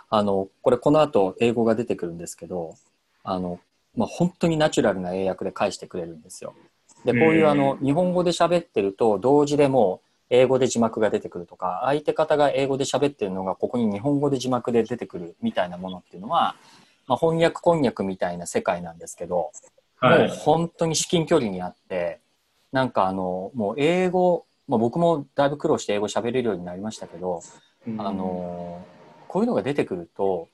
[0.08, 2.76] あの、これこの後英語が出てくるんですけど、
[3.24, 3.60] あの、
[3.98, 6.54] まあ、本当にナチュラルな英訳で返してくれるんですよ。
[7.04, 16.54] で、こういうあの、日本語で喋ってると、同時でもう英語で字幕が出てくるとか、相手方が英語で喋ってるのが、ここに日本語で字幕で出てくるみたいなものっていうのは、
[17.08, 19.52] まあ、翻訳こんにゃくみたいな世界なんですけど、も
[20.00, 20.28] うはい。
[20.28, 22.20] 本当に至近距離にあって、
[22.70, 27.42] なんかあの、もう英語、まあ、僕もだいぶ苦労して英語喋れるようになりましたけど、
[27.98, 28.84] あの、
[29.26, 30.48] こういうのが出てくると、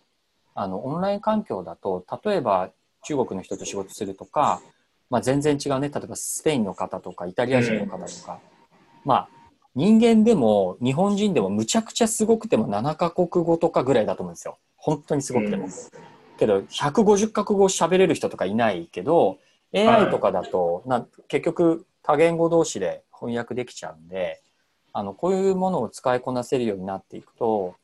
[0.55, 2.71] あの、オンライン環境だと、例えば
[3.05, 4.61] 中国の人と仕事するとか、
[5.11, 5.91] まあ、全然違うね。
[5.91, 8.41] 例えばスペインの方とか、イタリア人の方とか、
[9.05, 9.29] まあ、
[9.75, 14.59] 人間でも日本人でもむちゃくちゃすごくても7カ国語とかぐらいだと思うんですよ。
[14.77, 15.67] 本当にすごくても。
[15.67, 15.71] うん
[16.37, 19.39] けど150カ国語喋れる人とかいないけど
[19.75, 24.41] AI とかだと、な結局多言語同士で翻訳できちゃうんで
[24.93, 27.75] あのこういうものを使いこなせるようになっていくと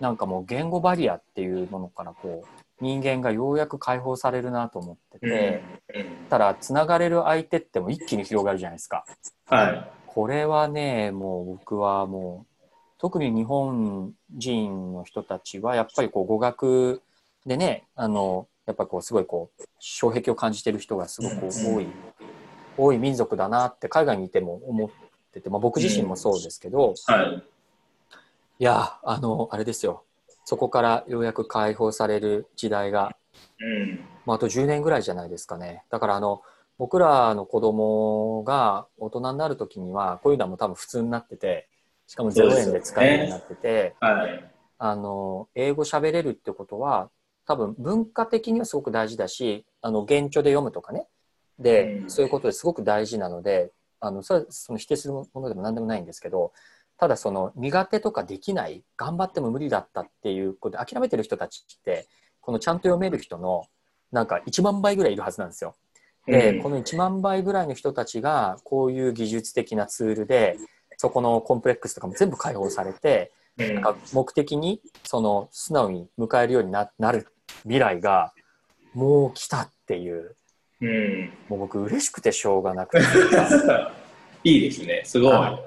[0.00, 2.48] なんかもう言語バリアっていうものからこう
[2.80, 5.62] 人間がようやく解放されるなと思ってて、
[5.94, 9.04] うんたらつながれる相手ってもう一気に広がるじゃないですか。
[9.46, 9.90] はい。
[10.06, 12.64] これはねもう僕はもう
[12.98, 17.02] 特に日本人の人たちはやっぱりこう語学
[17.46, 21.86] でねあのやっぱこうすごいこう障壁を感じてる人がすごく多い、
[22.76, 24.90] 多い民族だなって海外にいても思っ
[25.32, 27.42] てて、まあ、僕自身もそうですけど、はい。
[28.60, 30.04] いやあのあれですよ
[30.48, 33.14] そこからようやく解放される時代が
[33.60, 34.00] うん。
[34.24, 35.84] まあ、あと10年ぐらいじゃないですかね。
[35.90, 36.40] だからあの
[36.78, 41.68] 僕らの子供が大人になる時にはこういうのはもう多分普通になってて
[42.06, 44.50] しかも0円で使えるようになってて、はい。
[44.78, 47.10] あの英語喋れるってことは
[47.44, 51.08] 多分文化的にはすごく大事だしあの原著で読むとかね
[51.58, 53.70] で、うんそういうことですごく大事なので
[54.00, 56.52] あのそれはその否定するものでも何でもないんですけど
[56.98, 62.06] ただその苦手とかできない頑張っても無理だったっていうことで諦めてる人たちって
[62.40, 63.66] このちゃんと読める人の
[64.10, 65.74] なんか1万倍ぐらいいるはずなんですよ。
[66.26, 70.58] で、うんこの1万倍ぐらいの人たちがこういう技術的なツールで
[70.96, 77.28] そこのコンプレックスとかも全部解放されてうんなんか目的にその素直に迎えるようにななる
[77.62, 78.32] 未来が
[78.92, 80.34] もう来たっていう
[80.80, 81.32] うん。
[81.48, 83.04] もう僕嬉しくてしょうがなくて
[84.44, 85.02] いいですね。
[85.04, 85.58] すごいは。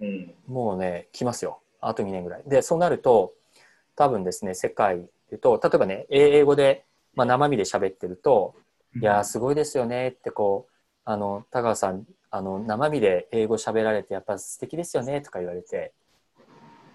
[0.00, 0.34] うん。
[0.46, 1.60] もうね来ますよ。
[1.80, 2.42] あと2年ぐらい。
[2.46, 3.34] でそうなると
[3.96, 6.84] 多分ですね世界でと例えばね英語で、
[7.14, 8.54] まあ、生身で喋ってると
[9.00, 10.72] 「いやーすごいですよね」ってこう
[11.04, 15.92] あの田川さんあの生身で英語喋られてやっぱ素敵ですよねとか言われて。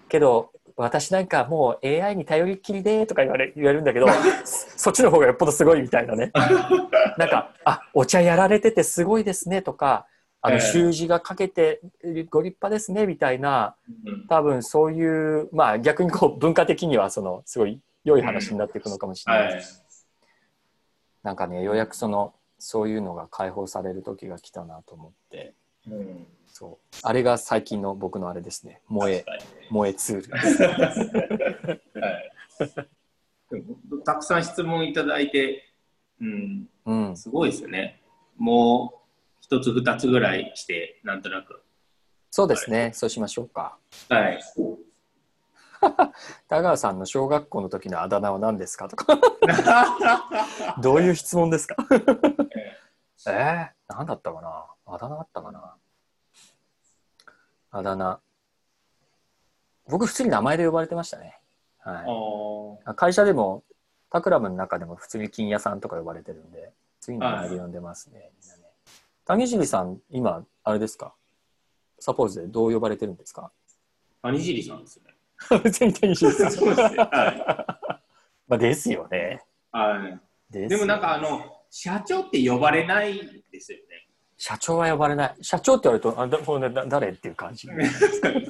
[0.08, 4.06] けど私なんかもう AI に頼りっきりでとか言われ言われるんだけど
[4.44, 6.30] そ そっちの方がよっぽどすごいみたいなね。
[7.16, 10.06] なんか「あお茶やられててすごいですね」とか
[10.46, 10.60] 「あのええ。
[10.60, 11.80] 習字がかけて
[12.28, 14.26] ご立派ですね」みたいなうん。
[14.28, 19.54] 多分そういうまあ逆にこう文化的にはそのすごい良い話になっていくのかもしれない。
[19.54, 19.62] はい。
[21.22, 25.54] なんかねようやくそのそういうのが解放される時が来たなと思って。
[25.88, 26.26] うん。
[26.46, 26.96] そう。
[27.02, 28.82] あれが最近の僕のあれですね。
[28.88, 29.24] 萌え
[29.70, 31.80] 萌えツール。
[34.04, 35.72] たくさん質問いただいて、
[36.20, 37.16] うん、うん。
[37.16, 38.02] すごいですよね。
[38.36, 39.03] もう
[39.44, 41.60] 一つ二つぐらいして、なんとなく。
[42.30, 42.92] そうですね。
[42.94, 43.76] そうしましょうか。
[44.08, 44.40] はい。
[46.48, 48.88] 田川さんの小学校の時のあだ名は何ですか？
[48.88, 49.18] とか。
[50.80, 51.76] どういう質問ですか？
[53.28, 54.66] えー、何だったかな？
[54.86, 55.76] あだ名あったかな？
[57.70, 58.18] あだ名。
[59.88, 61.38] 僕普通に名前で呼ばれてましたね。
[61.80, 62.94] はい。
[62.96, 63.62] 会社でも
[64.08, 68.63] タクラムの中でも普通に金屋さんとか呼ばれてるんで普通に名前で呼んでますね、みんなね
[69.26, 71.14] 谷尻さん今あれですか？
[71.98, 73.50] サポーズでどう呼ばれてるんですか？
[74.22, 75.14] 谷尻さんですね。
[75.62, 76.50] 別に谷尻さん。
[76.50, 77.80] そうですねは
[78.48, 79.42] まあですよね。
[79.72, 80.20] はい。
[80.52, 83.18] ででもなんかあの、社長って呼ばれない
[83.50, 83.84] ですよね。
[84.36, 85.36] 社長は呼ばれない。
[85.40, 87.66] 社長って言われると、あだこ誰っていう感じ。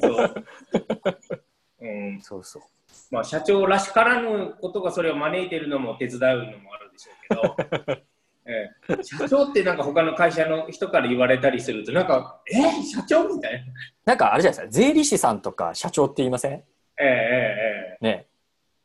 [0.01, 0.35] そう。
[1.81, 2.63] うん、そうそう。
[3.11, 6.21] まあ、社長らしからぬことがそれを招いてるのも手伝う
[6.51, 8.05] のもあるでしょうけど、ええ、
[9.03, 13.73] 社長ってなんか他の会社の人から言われたりすると、なんか、え社長みたいな。
[14.05, 16.53] なんかあれじゃないですか、税理士さんとか社長って言いません？
[16.53, 16.65] え
[16.99, 18.05] えええええ。
[18.05, 18.27] ね。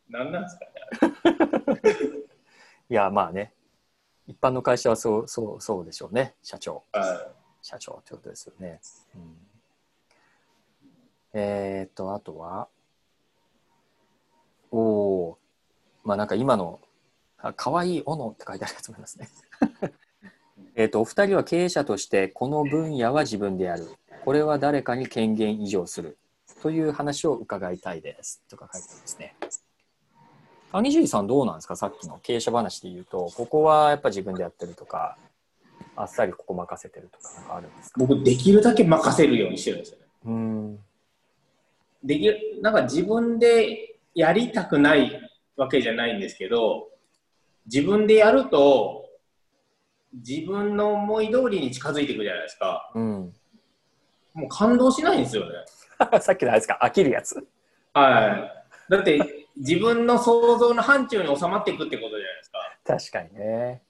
[0.09, 2.09] なんなんですかね。
[2.89, 3.53] いや、まあね。
[4.27, 6.35] 一般の会社はそう、そう、そうでしょうね。
[6.41, 6.84] 社長。
[6.93, 7.31] は
[7.61, 8.80] 社長ってことですよね。
[9.15, 9.38] うん、
[11.34, 12.67] えーっと、あとは、
[14.71, 14.80] お
[15.31, 15.38] お
[16.03, 16.80] まあなんか今の、
[17.39, 19.27] あかわいい斧って書いてあるやつもありますね。
[20.76, 23.88] えーっと、お二人は経営者として、この分野は自分でやる。
[24.23, 26.18] これは誰かに権限移譲する。
[26.61, 28.41] という話を伺いたいです。
[28.49, 29.36] とか書いてますね。
[30.72, 31.76] 谷尻さんどうなんですか？
[31.76, 35.18] さっきの経営者話で言うと、ここはやっぱ自分でやってるとか、
[35.95, 37.99] あっさりここ任せてるとかなんかあるんですか？
[37.99, 40.06] 僕、できるだけ任せるようにしてるんですよね。
[40.26, 40.80] うん。
[42.03, 45.19] できるなんか自分でやりたくない
[45.56, 46.90] わけじゃないんですけど、
[47.65, 49.09] 自分でやると、
[50.14, 52.91] 自分の思い通りに近づいていくじゃないですか。
[52.95, 53.34] うん。
[54.34, 55.52] もう感動しないんですよね。
[56.22, 57.36] さっきのあれですか飽きるやつ
[57.94, 58.52] は
[58.90, 58.91] い。
[58.91, 62.60] だって、自分の想像の範疇に収まっていくってことじゃないですか。
[62.86, 63.84] 確かにね。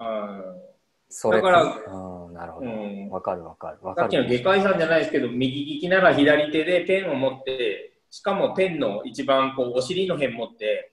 [0.00, 0.72] うん
[1.14, 2.70] それだからうん、なるほど。
[2.70, 3.78] うんわかるわかる。
[3.82, 4.30] わかさっきのる。
[4.30, 10.92] 外科医さんじゃないですけど、右利きなら左手でペンを持って、しかもペンの一番こうお尻の辺持って、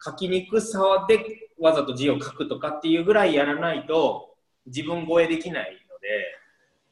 [0.00, 4.34] 書きにくさでわざと字を書くとかっていうぐらいやらないと、
[4.66, 6.08] 自分超えできないので、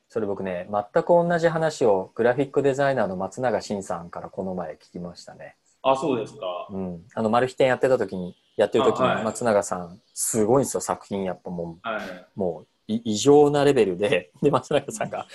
[0.09, 5.57] それ僕ね、全く同じ話をグラフィックデザイナーの松永慎さんからこの前聞きましたね。
[5.83, 6.69] あ、そうですか。
[6.71, 7.03] うん。
[7.15, 12.01] あの、マル秘店やってた時に、やってる時に松永さん、すごいんですよ、作品やっぱもはい。
[12.01, 15.27] う、もうい異常なレベルで、 で、松永さんが、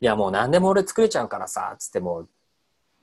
[0.00, 2.28] いやもう何でも俺作れちゃうからさ、つってもう、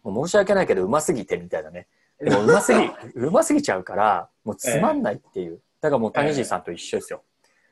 [0.03, 1.87] もう申し訳ないけどうますぎてみたいなね。
[2.19, 2.79] でもうますぎ、
[3.15, 5.61] うますぎちゃうから、もうつまんないっていう。
[5.81, 7.23] だからもう谷尻さんと一緒ですよ。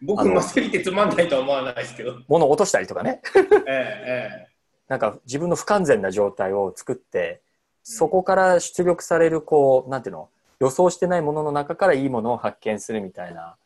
[0.02, 2.19] 僕もすぎてつまんないとは思わないですけど。
[2.27, 3.22] 物落としたりとかね。
[3.68, 4.48] ええ、
[4.88, 7.41] なんか自分の不完全な状態を作って、
[7.84, 10.30] そこから出力される、こう、なんていうの、
[10.60, 13.57] 予想してないものの中からいいものを発見するみたいな。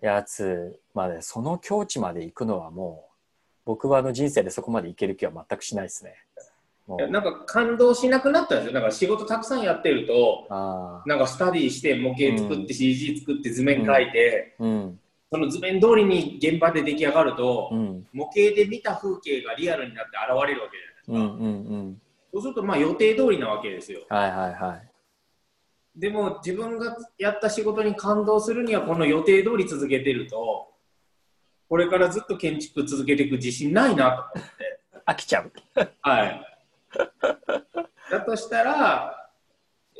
[0.00, 3.14] やつまで、その境地まで行くのはもう、
[3.64, 6.14] 僕はあの人生でそこまで行ける気は全くしないですね。
[7.10, 8.72] なんか感動しなくなったんですよ。
[8.72, 10.46] なんか仕事たくさんやってると、
[11.06, 15.00] なんかスタディして模型作って CG 作って図面描いて、うん、
[15.30, 21.42] その図面通りに現場で出来上がると、うん、模型で見た風景がリアルになって現れるわけじゃないですか。
[21.42, 22.00] うん、うん、うん。
[22.32, 24.00] そうするとまあ予定通りなわけですよ。
[24.08, 24.88] はいはいはい。
[25.94, 30.68] でも自分がやった仕事に感動するにはこの予定通り続けてると、
[31.68, 34.80] これからずっと建築続けていく自信ないなと思って。
[35.06, 35.50] 飽きちゃう。
[36.02, 36.57] はい。
[38.10, 39.30] だとしたら、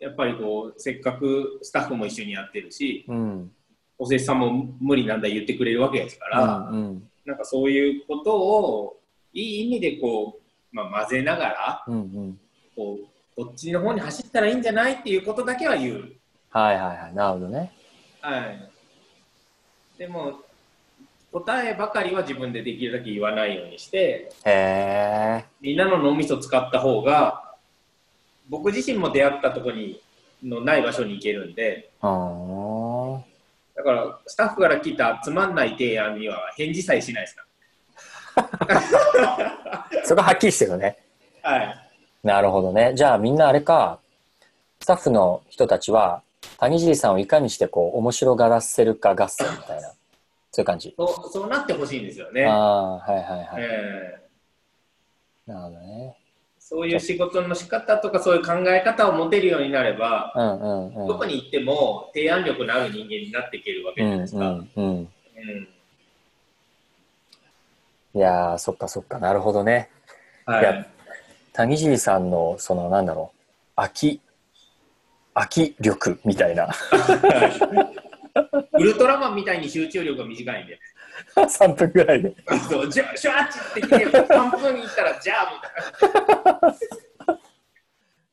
[0.00, 3.52] やっぱりこう、せっかくスタッフも一緒にやってるし、うん、
[3.98, 9.00] おせっさんも無理なんだ言ってくれるわけですから、うん、うん、なんかそういうことを
[9.32, 10.42] いい意味でこう、
[10.72, 12.40] まあ、混ぜながらうん、うん。
[12.76, 16.12] こうこっちの方に走ったらいいんじゃないっていうことだけは言う。
[16.50, 17.14] はいはいはい。
[17.14, 17.72] なるほどね。
[18.20, 18.70] はい、
[19.96, 20.40] でも
[21.32, 25.44] 答えばかりは自分でできるだけ言わないようにしてへえ。
[25.60, 27.54] みんなの脳みそ使った方が
[28.48, 30.00] 僕自身も出会ったところに
[30.42, 31.90] のない場所に行けるんで
[33.76, 37.44] だからスタッフから来たつまんない提案には返事さえしないですか
[40.04, 40.96] そこはっきりしてるのね。
[41.42, 41.50] ら。
[41.50, 41.88] はい
[42.22, 42.92] なるほどね。
[42.94, 44.00] じゃあみんなあれか、
[44.80, 46.22] スタッフの人たちは、
[46.58, 49.92] 谷尻さんをいかにしてこう、面白がらせるか合戦みたいな、
[50.50, 50.94] そういう感じ。
[50.96, 52.44] そうそうなってほしいんですよね。
[52.46, 53.46] ああ、はいはいはい。
[53.58, 54.28] えー
[55.48, 56.16] なるほどね。
[56.58, 61.06] そういう仕事の仕方とかそういう考え方を持てるようになれば、うんうんうん。
[61.06, 64.40] どこに行っても提案力のある人間になっていけるわけうじゃないですか。
[64.40, 64.94] んうんうん。
[64.96, 65.08] うん
[68.14, 69.90] いやー、そっかそっか、なるほどね。
[70.46, 70.86] はいや
[71.52, 73.38] 谷尻さんの、その、なんだろう、
[73.76, 74.20] 空き、
[75.34, 76.68] 空き力みたいな。
[78.78, 80.78] ウルトラマンみたいに集中力が短いんで。
[81.34, 82.34] 3分ぐらいで。
[82.68, 85.52] そうジャシュワッチってきて、3分いったらじゃあ
[87.26, 87.38] みたい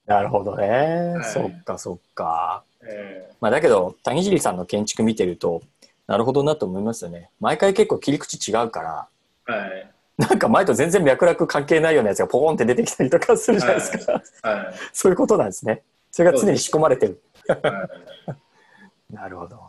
[0.06, 0.68] なるほどね。
[1.16, 2.64] はいそっかそっか。
[2.82, 2.90] な。
[2.90, 5.62] えまあ、だけど、谷尻さんの建築見てると、
[6.08, 7.32] なるほどなと思いますよね。
[7.40, 9.92] 毎回結構切り口違うから、ーはい。
[10.18, 14.22] なんか前と全然脈絡関係ないようなやつがポコンって出てきたりとかするじゃないですか。
[14.44, 14.76] はい。
[14.94, 15.84] そういうことなんですね。
[16.12, 17.22] それが常に仕込まれてる。
[17.48, 17.62] はい
[19.14, 19.60] なるほど。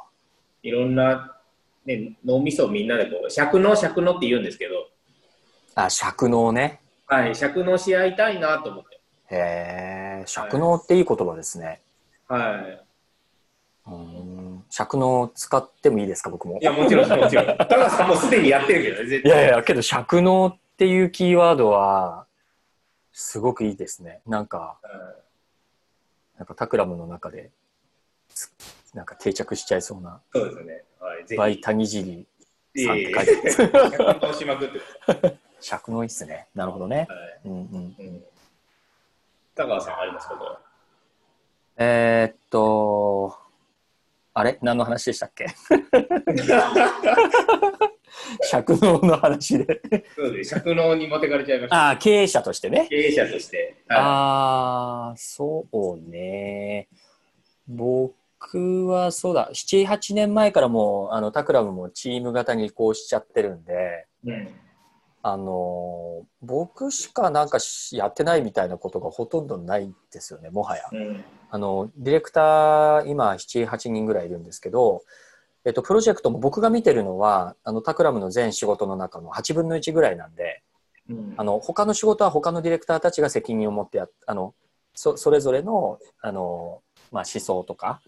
[0.66, 1.36] いろんな、
[1.84, 4.88] ね、脳みそをみんなでこう、尺能尺能って言うんですけど、
[5.76, 6.80] あ、尺能ね。
[7.06, 9.00] はい、尺能し合いたいなと思って。
[9.30, 11.80] へえ、尺能っていい言葉ですね。
[12.26, 12.84] はい。
[13.86, 16.58] うーん尺能使ってもいいですか、僕も。
[16.60, 17.46] いや、もちろん、もちろん。
[17.56, 19.32] 高橋さんもうすでにやってるけどね、絶対。
[19.32, 22.26] いやいや、けど尺能っていうキーワードは、
[23.12, 24.20] すごくいいですね。
[24.26, 24.78] なんか、
[26.36, 27.50] なんかタクラムの中で、
[28.28, 28.52] つ
[28.96, 30.82] なんか定着しちゃいそうな、そうですね。
[30.98, 32.26] はい、ぜバイタニジリ
[32.74, 32.84] ひ。
[32.86, 33.24] さんって書い
[34.34, 35.36] いてまくって。
[35.60, 36.48] 尺能いいっすね。
[36.54, 37.06] なるほどね。
[37.10, 37.40] はい。
[37.44, 37.60] うんうん。
[37.98, 38.24] うん。
[39.54, 40.60] 高橋さんありますか
[41.76, 43.36] えーっと、
[44.32, 44.58] あれ？
[44.62, 45.44] 何の話でしたっけ？
[48.48, 49.82] 尺能の話で。
[50.14, 50.50] そうです。
[50.54, 51.76] 尺能に持ってかれちゃいました。
[51.76, 52.86] ああ、経営者としてね。
[52.88, 53.76] 経営者として。
[53.88, 56.88] はああ、そうね。
[57.68, 58.14] 僕
[58.86, 64.30] はそうだ、7、8年前からもう、あの、タクラムもチーム型に移行しちゃってるんで、い。
[64.30, 64.48] うん。
[65.22, 70.84] あの、僕しかなんかしやってないみたいなことがほとんどないんですよね、もはや。
[70.92, 71.24] うん。
[71.50, 75.02] あの、ディレクター、今、7、8人ぐらいいるんですけど、
[75.64, 80.62] えっと、プロジェクトも僕が見てるのは、あの、タクラムの全仕事の中の8分の1ぐらいなんで、
[81.10, 84.54] うんあの、他の仕事は他のディレクターたちが責任を持ってやっあの、
[84.94, 88.00] そ、それぞれの、あの、まあ、思想とか、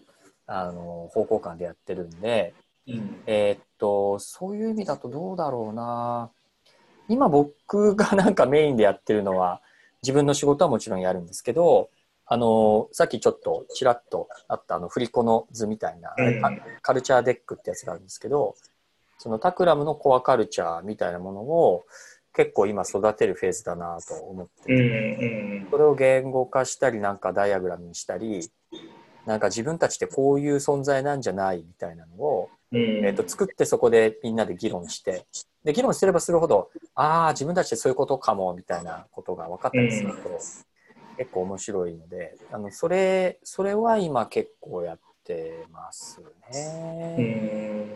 [0.51, 2.53] あの、方向感でやってるんで、
[2.87, 3.21] うん。
[3.27, 6.31] えーっと、そういう意味だとどうだろうな。
[7.07, 9.61] 今僕がなんかメインでやってるのは、
[10.01, 11.89] 自分の仕事はもちろんやるんですけど、
[12.25, 16.51] あの、さっきちょっとちらっとあったあの振り子の図みたいな、うんカ
[16.81, 18.55] カルチャーデックってやつがあるんですけど、
[19.17, 21.85] そのタクラムのコアカルチャーみたいなものを
[22.33, 24.77] 結構今育てるフェーズだなと思ってうん。
[24.77, 25.67] て、うん。
[25.69, 28.49] それを言語化したりなんかダイアグラムにしたり、
[29.29, 33.05] なんか自分たちってこういう存在なんじゃないみたいなのをうん。
[33.05, 35.27] えー、と作ってそこでみんなで議論して
[35.63, 40.29] で議論すればするほどああ自分たちってそういうことかもみたいなことが分かったりすると、
[41.17, 47.17] 結構面白いのであのそれそれは今結構やってますうね。
[47.19, 47.95] ん。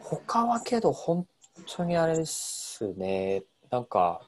[0.00, 1.26] 他はけど本
[1.66, 4.20] 当にあれですねなんか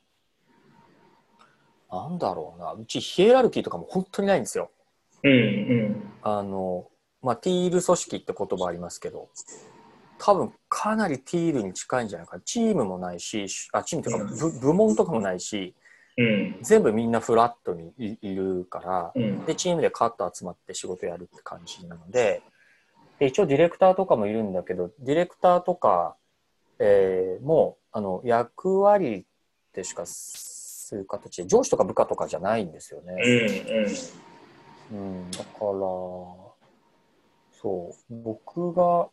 [1.92, 4.70] なんだろうなうちヒエラルキーとかも本当にないんですよ。
[5.22, 5.32] うん。
[5.32, 6.12] うん。
[6.22, 6.88] あの、
[7.22, 9.28] まあ、ティール組織って言葉ありますけど、
[10.18, 12.42] 多分かなりティールに近いんじゃないかな。
[12.42, 15.74] チームもないし、あ、チームというか部部門とかもないし、
[16.16, 16.58] うん。
[16.62, 19.44] 全部みんなフラットにいいるから、うん。
[19.46, 22.42] で、チームでカッと集まって仕事やるって感じなので、
[23.18, 26.16] で一応ディレクターとかもいるんだけど、ディレクターとか、
[26.78, 29.24] えーもう、あの、役割っ
[29.72, 33.14] てしかする形で、上司とか部下とかじゃないんですよね。
[33.22, 33.84] うん。
[33.84, 33.88] うん、
[35.30, 35.70] だから、
[37.52, 39.08] そう、僕が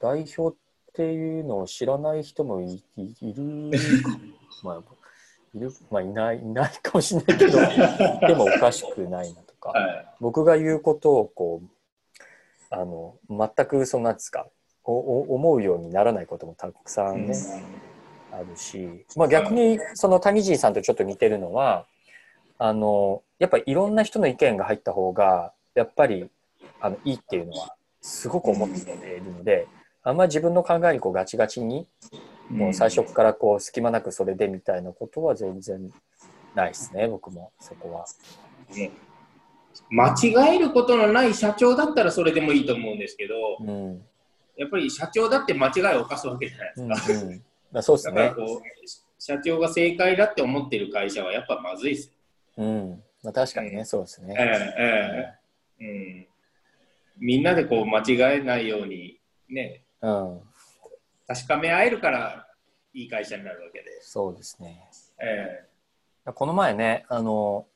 [0.00, 0.58] 代表っ
[0.92, 3.70] ていうのを知らない人もいいいる
[4.02, 4.18] か、
[4.62, 4.82] まあ、
[5.54, 7.58] いる、まあ、いない、いないかもしれないけど、
[8.26, 10.06] でもおかしくないなとか、はい。
[10.20, 11.68] 僕が言うことをこう、
[12.70, 14.48] あの、全くそのなんですか、
[14.84, 17.34] おお思うようにならないこともたくさんね、
[18.32, 21.86] あるし、まあ、逆にその谷尻さんとちょっと似てるのは
[22.58, 26.28] あのやっぱりいろんな人の意見が入った方がやっぱり
[26.80, 29.66] あのいいっていうのはすごく思っているので、
[30.02, 31.86] あんまり自分の考えにこうガチガチに
[32.50, 35.90] もう最初からこう隙間なくそれでみたいなことは全然
[36.54, 38.06] ないですね僕もそこは。
[39.90, 44.02] 間違えることのない社長だったらそれでもいいと思うんですけど、うん
[44.56, 47.26] やっぱり社長だって間違いを犯すわけじゃないうんですか。
[47.26, 47.42] うん
[47.72, 48.32] まあ、そうですね
[49.18, 52.12] 社長が正解だって思ってる会社はやっぱまずいです。
[52.56, 54.36] うんまあ、確かにね、そうですええね。
[54.78, 55.38] え
[55.80, 55.88] えう
[56.20, 56.26] ん。
[57.18, 59.18] みんなでこう間違えないように
[59.48, 60.40] ね、うん、
[61.26, 62.46] 確かめ合えるから
[62.92, 63.86] いい会社になるわけで。
[64.02, 64.88] そうですね。
[65.18, 65.64] え
[66.34, 67.66] この前ね、あの、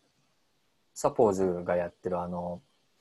[0.95, 2.61] サポーズがやってるあの、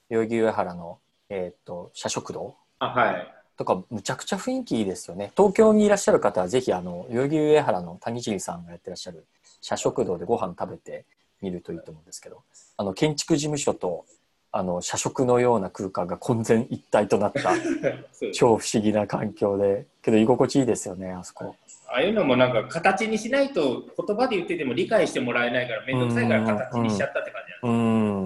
[0.09, 0.99] 代々木上原の、
[1.29, 3.33] えっ、と、社食堂あはい。
[3.57, 5.31] とか、むちゃくちゃ雰囲気いいですよね。
[5.35, 9.25] 東京にいらっしゃる方は、ぜひ、あの、代々木上原の谷尻さんがやってらっしゃる
[9.61, 11.05] 社食堂でご飯食べて
[11.41, 12.43] みるといいと思うんですけど、
[12.77, 14.05] あの、建築事務所と、
[14.51, 17.53] あの、社食のような空間が混然一体となった
[18.33, 21.55] 超不思議な環境で、けど居心地いいですよね、あそこ。
[21.87, 27.77] ああいうのもなんか形にしないと言葉で言ってても理解してもらえないから面倒くさいから形にしちゃったって感じなんう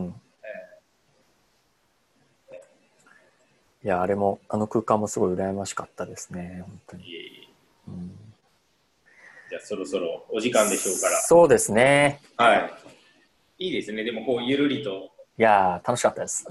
[0.07, 0.15] ん。
[3.83, 7.09] いや、あれも、あの空間もすごい羨ましかったですね、本当に。
[7.09, 7.51] いえいえ
[7.87, 8.11] うん、
[9.49, 11.19] じゃあそろそろお時間でしょうから。
[11.21, 12.21] そうですね。
[12.37, 12.73] はい。
[13.61, 14.03] いいですね。
[14.03, 15.11] でもこうゆるりと。
[15.37, 16.47] いやー、楽しかったです。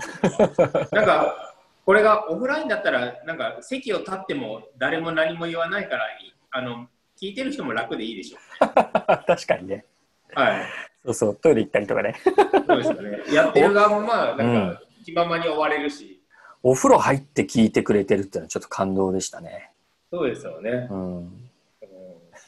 [0.95, 1.55] なんか、
[1.85, 6.87] これがオフラインだったら、なんか席を立っても誰も何も言わないから、いあの、
[7.21, 8.39] 聞いてる人も楽でいいでしょ
[9.27, 9.85] 確かにね。
[10.37, 10.41] う。
[10.41, 10.67] はい。
[11.05, 12.15] そうそう、トイレ行ったりとかね。
[12.69, 13.35] そうですよね。
[13.35, 16.23] やってる側もまあ、なうんんか、気ままに終われるし。
[16.63, 19.73] お風呂入って聞いてくれてるっていうのはちょっと感動でしたね。
[20.13, 20.87] そうですよね。
[20.91, 21.17] うん。
[21.17, 21.51] うん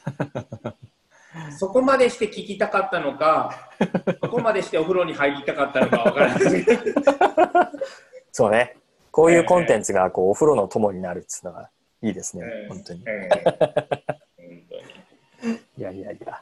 [1.57, 3.69] そこまでして聞きたかったのか、
[4.21, 7.01] そこまでしてお風呂に入りたかったのかわからないですけど。
[8.31, 8.77] そうね。
[9.11, 11.69] こういうコンテンツがこうお風呂の友になるっていうのは
[12.01, 12.63] いいですねえ。
[12.65, 13.03] え本当に。
[13.05, 14.61] ええ本
[15.41, 15.59] 当に。
[15.77, 16.41] いやいやいや。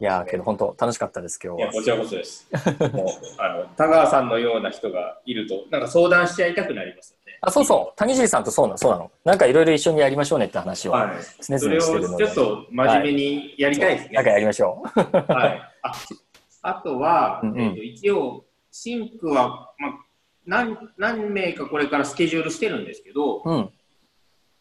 [0.00, 1.80] いやーけど本当楽しかったです今いや、日は。
[1.80, 2.48] こちらこそです。
[2.92, 3.06] もう、
[3.38, 7.17] あの、田川さんのような人がいると、なんか相談しちゃいたくなります。
[7.40, 7.98] あ、そうそう。
[7.98, 9.10] 谷尻さんとそうなの、そうなの。
[9.24, 11.08] なんかいろいろ一緒にやりましょうねって話をはい。
[11.40, 12.26] 常々してるので。
[12.26, 14.14] ちょっと真面目にやりたいですね。
[14.14, 14.98] なんかやりましょう。
[15.32, 15.62] はい。
[15.82, 15.92] あ
[16.62, 19.92] あとは、うんうんえっと一応、シンクは、まあ、
[20.46, 23.70] 何何名かこれからスケジュールしてるんですけど、うん。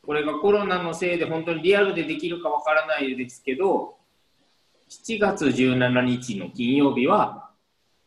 [0.05, 3.95] これがコロナのせいで本当にリアルでできるかわからないですけど、
[4.89, 7.49] 7月17日の金曜日は、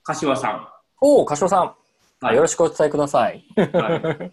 [0.03, 1.75] 柏さおお、柏さん。
[2.27, 2.29] ん。
[2.29, 3.45] あよろしくお伝えください。
[3.57, 4.31] は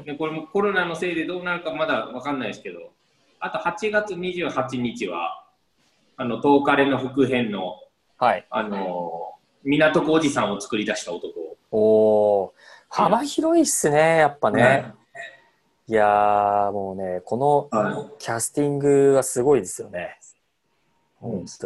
[0.00, 2.92] いでこれもコロナのせいでどうなるかまだわかんないですけど、
[3.40, 5.44] あと8月28日は、
[6.16, 7.76] あの、東カレの副編の、
[8.18, 8.46] はい。
[8.48, 9.32] あの、
[9.64, 11.56] 港区おじさんを作り出した男。
[11.70, 12.54] おお、
[12.88, 14.94] 幅広いっすね、やっぱね。
[15.86, 20.18] いやー、もうね、このはキャスティングはすごいですよね。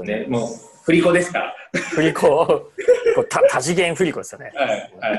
[0.03, 0.49] ね、もう、
[0.85, 1.55] 振り子ですから。
[1.73, 2.71] 振り子、
[3.19, 4.53] こう多多次元振り子ですよね。
[4.55, 4.69] はい。
[5.01, 5.19] はい。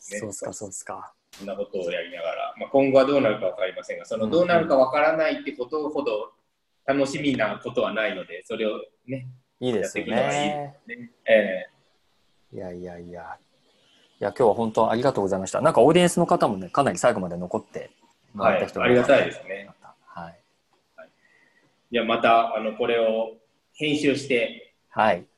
[0.00, 1.12] そうですか、そうっすか。
[1.32, 6.32] そんなことをやりながら、まあ、今後はどうなるか分かりませんが、そのどうなるか分からないってことほど
[6.86, 9.28] 楽しみなことはないので、それをね、
[9.60, 10.76] いいですよやっていくのがいいね。
[10.86, 11.66] ねえ
[12.52, 13.36] いやいやいや。
[14.20, 15.60] いや、今日は本当ありがとうございました。
[15.60, 19.70] なんかオーディエンスの方もね、かなり最後まで残ってーもらった人はい、ありがたいですね。
[20.06, 20.40] はい。
[21.92, 23.36] じゃあまた、あの、これを
[23.74, 25.29] 編集して、はい。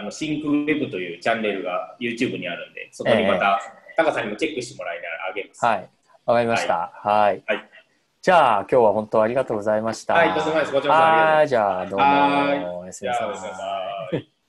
[0.00, 3.60] あの、シンクウェブというチャンネルが YouTube にあるんで、そこにまた、
[3.96, 5.64] タカさんにもチェックしてもらいながらあげます。
[5.64, 5.88] はい。
[6.26, 6.92] わかりました。
[6.94, 7.42] はい。
[7.46, 7.70] はい
[8.22, 10.12] じゃあ、今日は本当ありがとうございました。
[10.12, 13.24] はいとんでもないですこちそうございますはい、じゃあ、どうはも、おやすみなさ。
[14.12, 14.39] い。